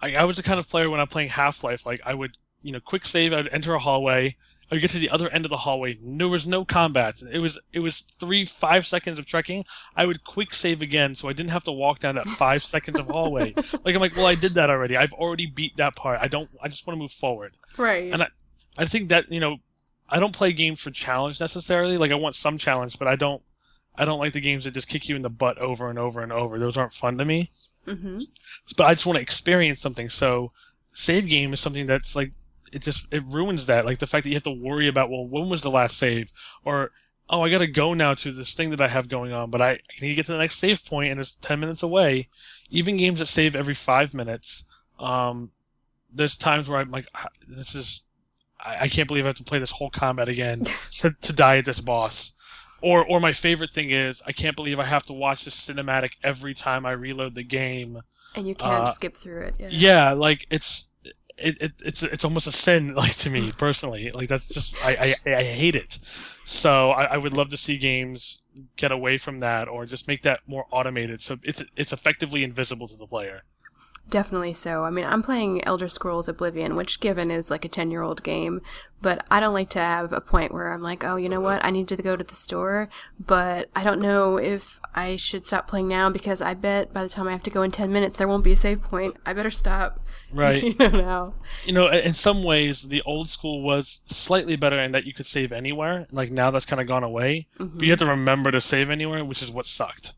I, 0.01 0.14
I 0.14 0.24
was 0.26 0.36
the 0.36 0.45
kind 0.45 0.61
of 0.61 0.68
player 0.68 0.88
when 0.88 1.01
I'm 1.01 1.09
playing 1.09 1.30
Half 1.30 1.64
Life, 1.64 1.84
like 1.84 2.01
I 2.07 2.14
would, 2.14 2.38
you 2.62 2.70
know, 2.70 2.78
quick 2.78 3.05
save, 3.05 3.34
I'd 3.34 3.49
enter 3.49 3.74
a 3.74 3.80
hallway, 3.80 4.36
I 4.70 4.74
would 4.74 4.80
get 4.80 4.90
to 4.90 4.98
the 4.98 5.10
other 5.10 5.28
end 5.28 5.44
of 5.44 5.50
the 5.50 5.58
hallway. 5.58 5.98
There 6.00 6.28
was 6.28 6.46
no 6.46 6.64
combat. 6.64 7.22
It 7.30 7.38
was 7.38 7.58
it 7.72 7.80
was 7.80 8.00
three, 8.18 8.44
five 8.44 8.86
seconds 8.86 9.18
of 9.18 9.26
trekking. 9.26 9.64
I 9.96 10.06
would 10.06 10.24
quick 10.24 10.54
save 10.54 10.82
again 10.82 11.14
so 11.14 11.28
I 11.28 11.32
didn't 11.32 11.50
have 11.50 11.64
to 11.64 11.72
walk 11.72 11.98
down 11.98 12.14
that 12.16 12.26
five 12.26 12.64
seconds 12.74 12.98
of 12.98 13.06
hallway. 13.06 13.54
Like 13.84 13.94
I'm 13.94 14.00
like, 14.00 14.16
well 14.16 14.26
I 14.26 14.34
did 14.34 14.54
that 14.54 14.70
already. 14.70 14.96
I've 14.96 15.12
already 15.12 15.46
beat 15.46 15.76
that 15.76 15.96
part. 15.96 16.20
I 16.20 16.28
don't 16.28 16.48
I 16.62 16.68
just 16.68 16.86
want 16.86 16.96
to 16.96 17.00
move 17.00 17.12
forward. 17.12 17.54
Right. 17.76 18.12
And 18.12 18.22
I, 18.22 18.28
I 18.78 18.86
think 18.86 19.10
that 19.10 19.30
you 19.30 19.40
know, 19.40 19.58
I 20.08 20.18
don't 20.18 20.34
play 20.34 20.52
games 20.52 20.80
for 20.80 20.90
challenge 20.90 21.40
necessarily. 21.40 21.98
Like 21.98 22.10
I 22.10 22.16
want 22.16 22.36
some 22.36 22.58
challenge, 22.58 22.98
but 22.98 23.08
I 23.08 23.16
don't. 23.16 23.42
I 23.96 24.04
don't 24.04 24.18
like 24.18 24.32
the 24.32 24.40
games 24.40 24.64
that 24.64 24.72
just 24.72 24.88
kick 24.88 25.08
you 25.08 25.14
in 25.14 25.22
the 25.22 25.30
butt 25.30 25.56
over 25.58 25.88
and 25.88 26.00
over 26.00 26.20
and 26.20 26.32
over. 26.32 26.58
Those 26.58 26.76
aren't 26.76 26.92
fun 26.92 27.16
to 27.18 27.24
me. 27.24 27.52
mm-hmm. 27.86 28.22
But 28.76 28.86
I 28.86 28.94
just 28.94 29.06
want 29.06 29.18
to 29.18 29.22
experience 29.22 29.80
something. 29.80 30.10
So, 30.10 30.50
save 30.92 31.28
game 31.28 31.52
is 31.52 31.60
something 31.60 31.86
that's 31.86 32.16
like 32.16 32.32
it 32.75 32.83
just 32.83 33.07
it 33.11 33.22
ruins 33.27 33.66
that. 33.66 33.85
Like 33.85 33.99
the 33.99 34.07
fact 34.07 34.25
that 34.25 34.31
you 34.31 34.37
have 34.37 34.43
to 34.45 34.51
worry 34.51 34.89
about 34.89 35.11
well, 35.11 35.27
when 35.27 35.49
was 35.49 35.62
the 35.62 35.70
last 35.70 35.97
save, 35.97 36.33
or 36.64 36.91
oh, 37.31 37.43
I 37.43 37.51
got 37.51 37.59
to 37.59 37.66
go 37.66 37.95
now 37.95 38.14
to 38.14 38.33
this 38.33 38.55
thing 38.55 38.70
that 38.70 38.81
I 38.81 38.89
have 38.89 39.09
going 39.09 39.33
on, 39.33 39.51
but 39.51 39.62
I, 39.62 39.70
I 39.70 39.79
need 40.01 40.09
to 40.11 40.14
get 40.14 40.27
to 40.27 40.33
the 40.33 40.39
next 40.39 40.59
save 40.59 40.85
point 40.85 41.11
and 41.11 41.20
it's 41.20 41.37
ten 41.37 41.61
minutes 41.61 41.83
away. 41.83 42.29
Even 42.70 42.97
games 42.97 43.20
that 43.20 43.27
save 43.27 43.57
every 43.57 43.75
five 43.75 44.12
minutes, 44.12 44.64
um, 44.99 45.51
there's 46.12 46.37
times 46.37 46.68
where 46.68 46.81
I'm 46.81 46.91
like, 46.91 47.07
"Ah, 47.14 47.29
this 47.49 47.75
is 47.75 48.03
I, 48.64 48.83
I 48.83 48.89
can't 48.89 49.07
believe 49.07 49.25
I 49.25 49.29
have 49.29 49.37
to 49.37 49.45
play 49.45 49.59
this 49.59 49.72
whole 49.72 49.91
combat 49.91 50.29
again 50.29 50.64
to, 50.99 51.11
to 51.11 51.33
die 51.33 51.59
at 51.59 51.64
this 51.64 51.81
boss. 51.81 52.33
Or, 52.83 53.05
or 53.05 53.18
my 53.18 53.33
favorite 53.33 53.70
thing 53.70 53.91
is 53.91 54.22
I 54.27 54.33
can't 54.33 54.57
believe 54.57 54.79
I 54.79 54.85
have 54.85 55.05
to 55.07 55.12
watch 55.12 55.45
this 55.45 55.57
cinematic 55.57 56.16
every 56.22 56.55
time 56.55 56.85
I 56.85 56.93
reload 56.93 57.35
the 57.35 57.43
game. 57.43 58.03
And 58.35 58.47
you 58.47 58.55
can't 58.55 58.72
uh, 58.72 58.93
skip 58.93 59.16
through 59.16 59.41
it. 59.41 59.55
Yeah. 59.59 59.68
Yeah, 59.70 60.12
like 60.12 60.47
it's 60.51 60.89
it, 61.37 61.61
it 61.61 61.72
it's 61.85 62.03
it's 62.03 62.24
almost 62.24 62.47
a 62.47 62.53
sin 62.53 62.95
like 62.95 63.16
to 63.16 63.30
me 63.30 63.53
personally. 63.53 64.11
Like 64.12 64.28
that's 64.28 64.49
just 64.49 64.76
I 64.85 65.14
I, 65.26 65.30
I 65.30 65.45
hate 65.45 65.76
it. 65.76 65.99
So 66.45 66.91
I, 66.91 67.05
I 67.05 67.16
would 67.16 67.32
love 67.32 67.49
to 67.51 67.57
see 67.57 67.78
games 67.78 68.43
get 68.76 68.93
away 68.93 69.18
from 69.18 69.41
that 69.41 69.66
or 69.66 69.87
just 69.87 70.07
make 70.07 70.22
that 70.22 70.41
more 70.47 70.66
automated 70.70 71.20
so 71.20 71.39
it's 71.43 71.62
it's 71.76 71.93
effectively 71.93 72.45
invisible 72.45 72.89
to 72.89 72.97
the 72.97 73.07
player. 73.07 73.43
Definitely 74.11 74.52
so. 74.52 74.84
I 74.84 74.90
mean, 74.90 75.07
I'm 75.07 75.22
playing 75.22 75.64
Elder 75.64 75.88
Scrolls 75.88 76.28
Oblivion, 76.28 76.76
which 76.76 77.00
given 77.00 77.30
is 77.30 77.50
like 77.50 77.64
a 77.64 77.68
10 77.68 77.90
year 77.90 78.02
old 78.02 78.22
game, 78.22 78.61
but 79.00 79.24
I 79.30 79.40
don't 79.40 79.55
like 79.55 79.70
to 79.70 79.78
have 79.78 80.12
a 80.12 80.20
point 80.20 80.52
where 80.52 80.72
I'm 80.72 80.82
like, 80.82 81.02
oh, 81.02 81.16
you 81.16 81.28
know 81.28 81.40
what? 81.40 81.64
I 81.64 81.70
need 81.70 81.88
to 81.88 81.96
go 81.96 82.14
to 82.14 82.22
the 82.22 82.34
store, 82.34 82.88
but 83.18 83.70
I 83.74 83.82
don't 83.82 84.00
know 84.00 84.36
if 84.36 84.80
I 84.94 85.16
should 85.16 85.46
stop 85.46 85.66
playing 85.66 85.88
now 85.88 86.11
because 86.11 86.42
I 86.42 86.55
bet 86.55 86.92
by 86.92 87.02
the 87.02 87.09
time 87.09 87.28
I 87.28 87.32
have 87.32 87.42
to 87.44 87.50
go 87.50 87.62
in 87.62 87.70
10 87.70 87.92
minutes, 87.92 88.16
there 88.16 88.28
won't 88.28 88.44
be 88.44 88.52
a 88.52 88.57
save 88.57 88.82
point. 88.82 89.16
I 89.24 89.32
better 89.32 89.50
stop. 89.50 90.00
Right. 90.34 90.64
you 90.64 90.74
know, 90.74 90.88
now. 90.88 91.34
you 91.64 91.72
know, 91.72 91.88
in 91.88 92.12
some 92.12 92.42
ways, 92.42 92.88
the 92.88 93.02
old 93.02 93.28
school 93.28 93.62
was 93.62 94.00
slightly 94.07 94.57
better 94.57 94.80
in 94.80 94.90
that 94.90 95.05
you 95.05 95.14
could 95.14 95.26
save 95.26 95.52
anywhere. 95.52 96.09
Like 96.11 96.32
now, 96.32 96.50
that's 96.50 96.64
kind 96.64 96.80
of 96.80 96.88
gone 96.88 97.05
away. 97.05 97.46
But 97.57 97.64
you 97.64 97.70
mm-hmm. 97.70 97.90
have 97.90 97.98
to 98.00 98.07
remember 98.07 98.50
to 98.50 98.61
save 98.61 98.90
anywhere, 98.90 99.24
which 99.24 99.42
is 99.42 99.52
what 99.52 99.66
sucked. 99.66 100.14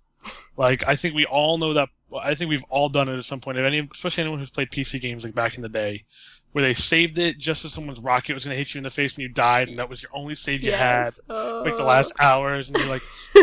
Like 0.56 0.86
I 0.88 0.96
think 0.96 1.14
we 1.14 1.24
all 1.24 1.58
know 1.58 1.72
that. 1.74 1.90
I 2.22 2.34
think 2.34 2.48
we've 2.50 2.64
all 2.70 2.88
done 2.88 3.08
it 3.08 3.18
at 3.18 3.24
some 3.24 3.40
point. 3.40 3.58
If 3.58 3.64
any, 3.64 3.88
especially 3.92 4.22
anyone 4.22 4.38
who's 4.38 4.50
played 4.50 4.70
PC 4.70 5.00
games 5.00 5.24
like 5.24 5.34
back 5.34 5.56
in 5.56 5.62
the 5.62 5.68
day, 5.68 6.04
where 6.52 6.64
they 6.64 6.72
saved 6.74 7.18
it 7.18 7.36
just 7.38 7.64
as 7.64 7.72
someone's 7.72 8.00
rocket 8.00 8.32
was 8.34 8.44
going 8.44 8.54
to 8.54 8.58
hit 8.58 8.72
you 8.74 8.78
in 8.78 8.84
the 8.84 8.90
face 8.90 9.14
and 9.16 9.22
you 9.22 9.28
died, 9.28 9.68
and 9.68 9.78
that 9.78 9.88
was 9.90 10.02
your 10.02 10.10
only 10.14 10.34
save 10.34 10.62
you 10.62 10.72
had 10.72 11.04
Yes. 11.06 11.20
for 11.26 11.60
like 11.60 11.76
the 11.76 11.82
Oh. 11.82 11.86
last 11.86 12.12
hours, 12.20 12.68
and 12.68 12.78
you're 12.78 12.86
like, 12.88 13.02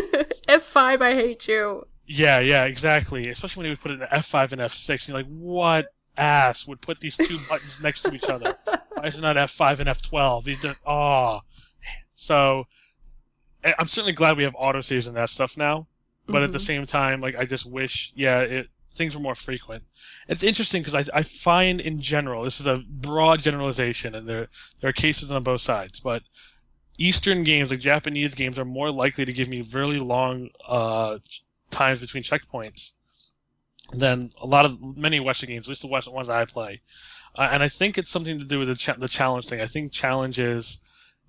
F5, 0.47 1.01
I 1.01 1.13
hate 1.13 1.47
you. 1.47 1.83
yeah, 2.07 2.39
yeah, 2.39 2.63
exactly. 2.65 3.27
Especially 3.29 3.59
when 3.61 3.65
he 3.65 3.69
would 3.71 3.81
put 3.81 3.91
it 3.91 4.01
in 4.01 4.07
F5 4.07 4.53
and 4.53 4.61
F6, 4.61 4.89
and 4.89 5.07
you're 5.09 5.17
like, 5.17 5.27
what 5.27 5.87
ass 6.17 6.65
would 6.67 6.79
put 6.81 6.99
these 6.99 7.17
two 7.17 7.37
buttons 7.49 7.81
next 7.83 8.01
to 8.03 8.13
each 8.13 8.25
other? 8.25 8.55
Why 8.93 9.05
is 9.07 9.17
it 9.17 9.21
not 9.21 9.35
F5 9.35 9.79
and 9.81 9.89
F12? 9.89 10.43
These 10.45 10.65
are- 10.65 10.75
Oh, 10.85 11.39
so 12.15 12.65
I- 13.63 13.75
I'm 13.77 13.87
certainly 13.87 14.13
glad 14.13 14.37
we 14.37 14.43
have 14.43 14.53
autosaves 14.55 15.07
and 15.07 15.15
that 15.17 15.29
stuff 15.29 15.57
now. 15.57 15.87
But 16.27 16.41
at 16.43 16.51
the 16.51 16.57
Mhm. 16.57 16.65
same 16.65 16.85
time, 16.85 17.21
like 17.21 17.35
I 17.35 17.45
just 17.45 17.65
wish, 17.65 18.11
yeah, 18.15 18.39
it, 18.39 18.69
things 18.91 19.15
were 19.15 19.21
more 19.21 19.35
frequent. 19.35 19.83
It's 20.27 20.43
interesting 20.43 20.81
because 20.81 20.95
I, 21.09 21.19
I 21.19 21.23
find 21.23 21.81
in 21.81 21.99
general, 22.01 22.43
this 22.43 22.59
is 22.61 22.67
a 22.67 22.77
broad 22.87 23.41
generalization, 23.41 24.15
and 24.15 24.27
there 24.27 24.47
there 24.79 24.89
are 24.89 24.93
cases 24.93 25.31
on 25.31 25.43
both 25.43 25.61
sides, 25.61 25.99
but 25.99 26.23
Eastern 26.97 27.43
games, 27.43 27.71
like 27.71 27.79
Japanese 27.79 28.35
games, 28.35 28.57
are 28.59 28.65
more 28.65 28.91
likely 28.91 29.25
to 29.25 29.33
give 29.33 29.49
me 29.49 29.61
really 29.61 29.99
long 29.99 30.49
uh, 30.67 31.17
times 31.71 31.99
between 31.99 32.23
checkpoints 32.23 32.93
than 33.91 34.31
a 34.41 34.45
lot 34.47 34.65
of 34.65 34.81
many 34.97 35.19
Western 35.19 35.49
games, 35.49 35.65
at 35.67 35.69
least 35.69 35.81
the 35.81 35.87
Western 35.87 36.13
ones 36.13 36.29
I 36.29 36.45
play. 36.45 36.81
Uh, 37.35 37.49
and 37.51 37.63
I 37.63 37.69
think 37.69 37.97
it's 37.97 38.09
something 38.11 38.39
to 38.39 38.45
do 38.45 38.59
with 38.59 38.67
the, 38.67 38.75
cha- 38.75 38.93
the 38.95 39.07
challenge 39.07 39.47
thing. 39.47 39.59
I 39.59 39.65
think 39.67 39.91
challenges 39.91 40.79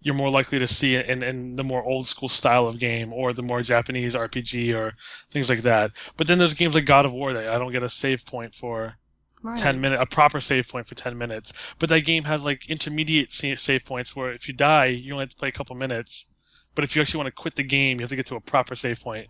you're 0.05 0.15
more 0.15 0.31
likely 0.31 0.61
to 0.61 0.69
see 0.69 0.97
it 0.97 1.09
in, 1.09 1.25
in 1.25 1.57
the 1.57 1.65
more 1.65 1.85
old 1.85 2.07
school 2.07 2.31
style 2.31 2.69
of 2.69 2.79
game 2.81 3.13
or 3.13 3.35
the 3.35 3.43
more 3.43 3.63
Japanese 3.63 4.15
RPG 4.15 4.73
or 4.75 4.95
things 5.31 5.51
like 5.51 5.63
that. 5.63 5.93
But 6.19 6.29
then 6.29 6.39
there's 6.39 6.55
games 6.55 6.77
like 6.77 6.87
God 6.87 7.07
of 7.07 7.13
War 7.13 7.35
that 7.35 7.49
I 7.49 7.59
don't 7.59 7.73
get 7.73 7.85
a 7.85 7.91
save 7.91 8.27
point 8.27 8.55
for 8.55 8.97
Right. 9.43 9.61
10 9.61 9.81
minute 9.81 10.01
a 10.01 10.07
proper 10.07 10.41
save 10.41 10.69
point 10.69 10.87
for 10.87 10.97
10 10.97 11.19
minutes 11.19 11.53
but 11.79 11.89
that 11.91 12.01
game 12.03 12.25
has 12.25 12.45
like 12.45 12.69
intermediate 12.69 13.33
save 13.33 13.85
points 13.85 14.17
where 14.17 14.33
if 14.33 14.49
you 14.49 14.55
die 14.55 14.87
you 14.87 15.13
only 15.13 15.25
have 15.25 15.31
to 15.31 15.37
play 15.37 15.49
a 15.49 15.53
couple 15.53 15.77
minutes 15.77 16.27
but 16.75 16.85
if 16.85 16.97
you 16.97 17.03
actually 17.03 17.19
want 17.19 17.29
to 17.29 17.33
quit 17.43 17.55
the 17.57 17.63
game 17.65 18.01
you 18.01 18.05
have 18.05 18.11
to 18.11 18.17
get 18.17 18.27
to 18.27 18.37
a 18.37 18.41
proper 18.41 18.75
save 18.77 19.01
point 19.01 19.29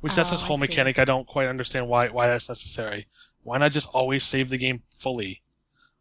which 0.00 0.14
that's 0.14 0.30
Oh, 0.30 0.32
this 0.32 0.42
whole 0.42 0.56
see. 0.56 0.58
mechanic 0.58 0.98
i 0.98 1.04
don't 1.04 1.26
quite 1.26 1.48
understand 1.48 1.88
why 1.88 2.08
why 2.08 2.26
that's 2.28 2.48
necessary 2.48 3.08
why 3.42 3.58
not 3.58 3.72
just 3.72 3.88
always 3.92 4.24
save 4.24 4.50
the 4.50 4.58
game 4.58 4.82
fully 4.96 5.42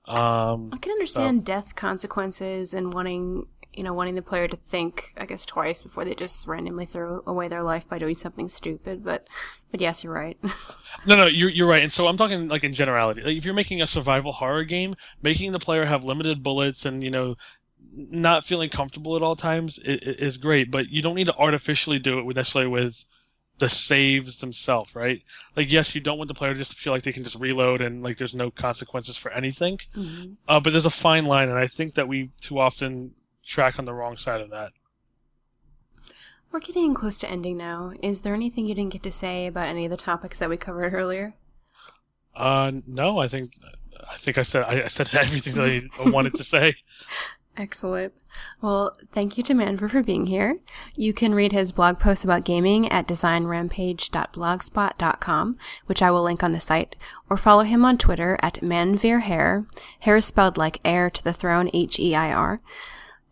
um 0.08 0.72
I 0.72 0.78
can 0.78 0.92
understand 0.92 1.46
death 1.46 1.76
consequences 1.76 2.74
and 2.74 2.94
wanting, 2.94 3.48
you 3.76 3.84
know, 3.84 3.94
wanting 3.94 4.16
the 4.16 4.22
player 4.22 4.48
to 4.48 4.56
think, 4.56 5.14
I 5.18 5.26
guess, 5.26 5.46
twice 5.46 5.82
before 5.82 6.06
they 6.06 6.16
just 6.16 6.48
randomly 6.48 6.86
throw 6.86 7.22
away 7.28 7.48
their 7.48 7.64
life 7.64 7.88
by 7.88 8.00
doing 8.00 8.16
something 8.16 8.48
stupid. 8.48 9.04
But, 9.04 9.28
but 9.72 9.82
yes, 9.82 10.04
you're 10.04 10.14
right. 10.14 10.38
No, 11.06 11.16
no, 11.16 11.26
you're 11.26 11.50
you're 11.50 11.68
right. 11.68 11.84
And 11.84 11.92
so 11.92 12.08
I'm 12.08 12.18
talking 12.18 12.48
like 12.48 12.64
in 12.64 12.72
generality. 12.72 13.22
Like 13.22 13.38
if 13.38 13.44
you're 13.46 13.54
making 13.54 13.82
a 13.82 13.86
survival 13.86 14.32
horror 14.32 14.64
game, 14.64 14.96
making 15.22 15.52
the 15.52 15.60
player 15.60 15.86
have 15.86 16.04
limited 16.06 16.42
bullets 16.42 16.86
and 16.86 17.04
you 17.04 17.12
know 17.12 17.36
not 17.94 18.44
feeling 18.46 18.70
comfortable 18.70 19.16
at 19.16 19.22
all 19.22 19.36
times 19.36 19.78
is, 19.80 20.00
is 20.00 20.38
great. 20.38 20.72
But 20.72 20.90
you 20.90 21.02
don't 21.02 21.16
need 21.16 21.28
to 21.28 21.36
artificially 21.36 22.00
do 22.00 22.18
it 22.18 22.36
necessarily 22.36 22.72
with 22.72 23.04
the 23.58 23.70
saves 23.70 24.40
themselves, 24.40 24.96
right? 24.96 25.22
Like 25.56 25.72
yes, 25.72 25.94
you 25.94 26.02
don't 26.02 26.18
want 26.18 26.30
the 26.30 26.34
player 26.34 26.54
just 26.54 26.72
to 26.72 26.78
feel 26.78 26.94
like 26.94 27.04
they 27.04 27.12
can 27.12 27.24
just 27.24 27.40
reload 27.40 27.82
and 27.82 28.02
like 28.02 28.18
there's 28.18 28.34
no 28.34 28.50
consequences 28.50 29.18
for 29.18 29.32
anything. 29.32 29.80
Mhm. 29.96 30.38
Uh, 30.48 30.60
but 30.60 30.72
there's 30.72 30.86
a 30.86 30.90
fine 30.90 31.26
line, 31.26 31.50
and 31.50 31.58
I 31.58 31.68
think 31.68 31.96
that 31.96 32.08
we 32.08 32.32
too 32.42 32.58
often 32.58 33.12
track 33.46 33.80
on 33.80 33.86
the 33.86 33.94
wrong 33.94 34.18
side 34.18 34.42
of 34.42 34.50
that. 34.50 34.72
We're 36.52 36.60
getting 36.60 36.94
close 36.94 37.18
to 37.20 37.30
ending 37.30 37.58
now. 37.58 37.94
Is 38.02 38.22
there 38.22 38.34
anything 38.34 38.66
you 38.66 38.76
didn't 38.76 38.94
get 38.94 39.04
to 39.04 39.12
say 39.12 39.48
about 39.48 39.68
any 39.68 39.86
of 39.86 39.92
the 39.92 39.98
topics 39.98 40.40
that 40.40 40.50
we 40.50 40.58
covered 40.58 40.94
earlier? 40.94 41.36
Uh, 42.36 42.72
no, 42.88 43.20
I 43.20 43.28
think 43.28 43.54
I 44.10 44.18
think 44.18 44.38
I 44.38 44.42
said 44.42 44.64
I, 44.64 44.84
I 44.84 44.88
said 44.88 45.10
everything 45.14 45.56
that 45.56 45.90
I 46.00 46.10
wanted 46.10 46.36
to 46.36 46.44
say. 46.44 46.76
Excellent. 47.58 48.14
Well, 48.62 48.94
thank 49.14 49.38
you 49.38 49.44
to 49.44 49.54
Manveer 49.54 49.90
for 49.90 50.04
being 50.04 50.26
here. 50.26 50.58
You 50.98 51.14
can 51.14 51.34
read 51.34 51.54
his 51.54 51.72
blog 51.72 52.00
posts 52.00 52.26
about 52.26 52.44
gaming 52.44 52.92
at 52.92 53.08
designrampage.blogspot.com, 53.08 55.58
which 55.86 56.02
I 56.02 56.12
will 56.12 56.24
link 56.24 56.44
on 56.44 56.52
the 56.52 56.60
site, 56.60 56.98
or 57.30 57.38
follow 57.38 57.64
him 57.64 57.86
on 57.86 57.98
Twitter 57.98 58.38
at 58.42 58.56
manveerheir. 58.56 59.68
Hair 60.02 60.18
is 60.18 60.26
spelled 60.26 60.58
like 60.58 60.82
heir 60.84 61.10
to 61.10 61.24
the 61.24 61.32
throne, 61.32 61.70
H-E-I-R. 61.74 62.60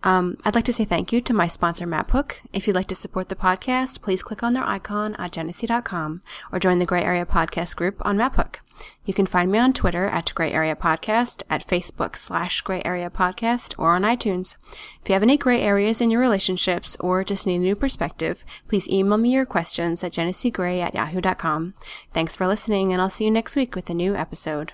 Um, 0.04 0.38
I'd 0.44 0.56
like 0.56 0.66
to 0.66 0.74
say 0.74 0.84
thank 0.84 1.14
you 1.14 1.22
to 1.22 1.34
my 1.34 1.48
sponsor, 1.48 1.88
MapHook. 1.88 2.36
If 2.52 2.68
you'd 2.68 2.76
like 2.76 2.88
to 2.88 2.96
support 2.96 3.30
the 3.30 3.36
podcast, 3.36 4.02
please 4.02 4.22
click 4.22 4.44
on 4.44 4.54
their 4.54 4.66
icon 4.66 5.16
at 5.16 5.32
jenesee.com 5.32 6.22
or 6.52 6.60
join 6.60 6.80
the 6.80 6.86
Grey 6.86 7.02
Area 7.02 7.26
Podcast 7.26 7.78
group 7.78 7.96
on 8.06 8.18
MapHook. 8.18 8.58
You 9.06 9.14
can 9.14 9.26
find 9.26 9.52
me 9.52 9.60
on 9.60 9.72
Twitter 9.72 10.08
at 10.08 10.34
Grey 10.36 10.52
Area 10.52 10.76
Podcast, 10.76 11.44
at 11.50 11.68
Facebook 11.68 12.18
slash 12.18 12.62
Grey 12.62 12.82
Area 12.84 13.10
Podcast, 13.10 13.76
or 13.78 13.96
on 13.96 14.02
iTunes. 14.02 14.58
If 15.02 15.10
you 15.10 15.14
have 15.14 15.24
any 15.24 15.38
gray 15.38 15.62
areas 15.62 16.02
in 16.02 16.12
your 16.12 16.22
relationships 16.22 16.98
or 17.00 17.24
just 17.24 17.46
need 17.46 17.58
a 17.58 17.60
new 17.60 17.76
perspective, 17.76 18.44
please 18.68 18.90
email 18.90 19.18
me 19.18 19.32
your 19.32 19.46
questions 19.46 20.04
at 20.04 20.14
jeneseegrey 20.14 20.82
at 20.82 20.96
yahoo.com. 20.96 21.76
Thanks 22.14 22.36
for 22.36 22.48
listening, 22.48 22.92
and 22.92 23.02
I'll 23.02 23.10
see 23.10 23.26
you 23.26 23.32
next 23.32 23.56
week 23.56 23.76
with 23.76 23.90
a 23.90 23.94
new 23.94 24.16
episode. 24.16 24.74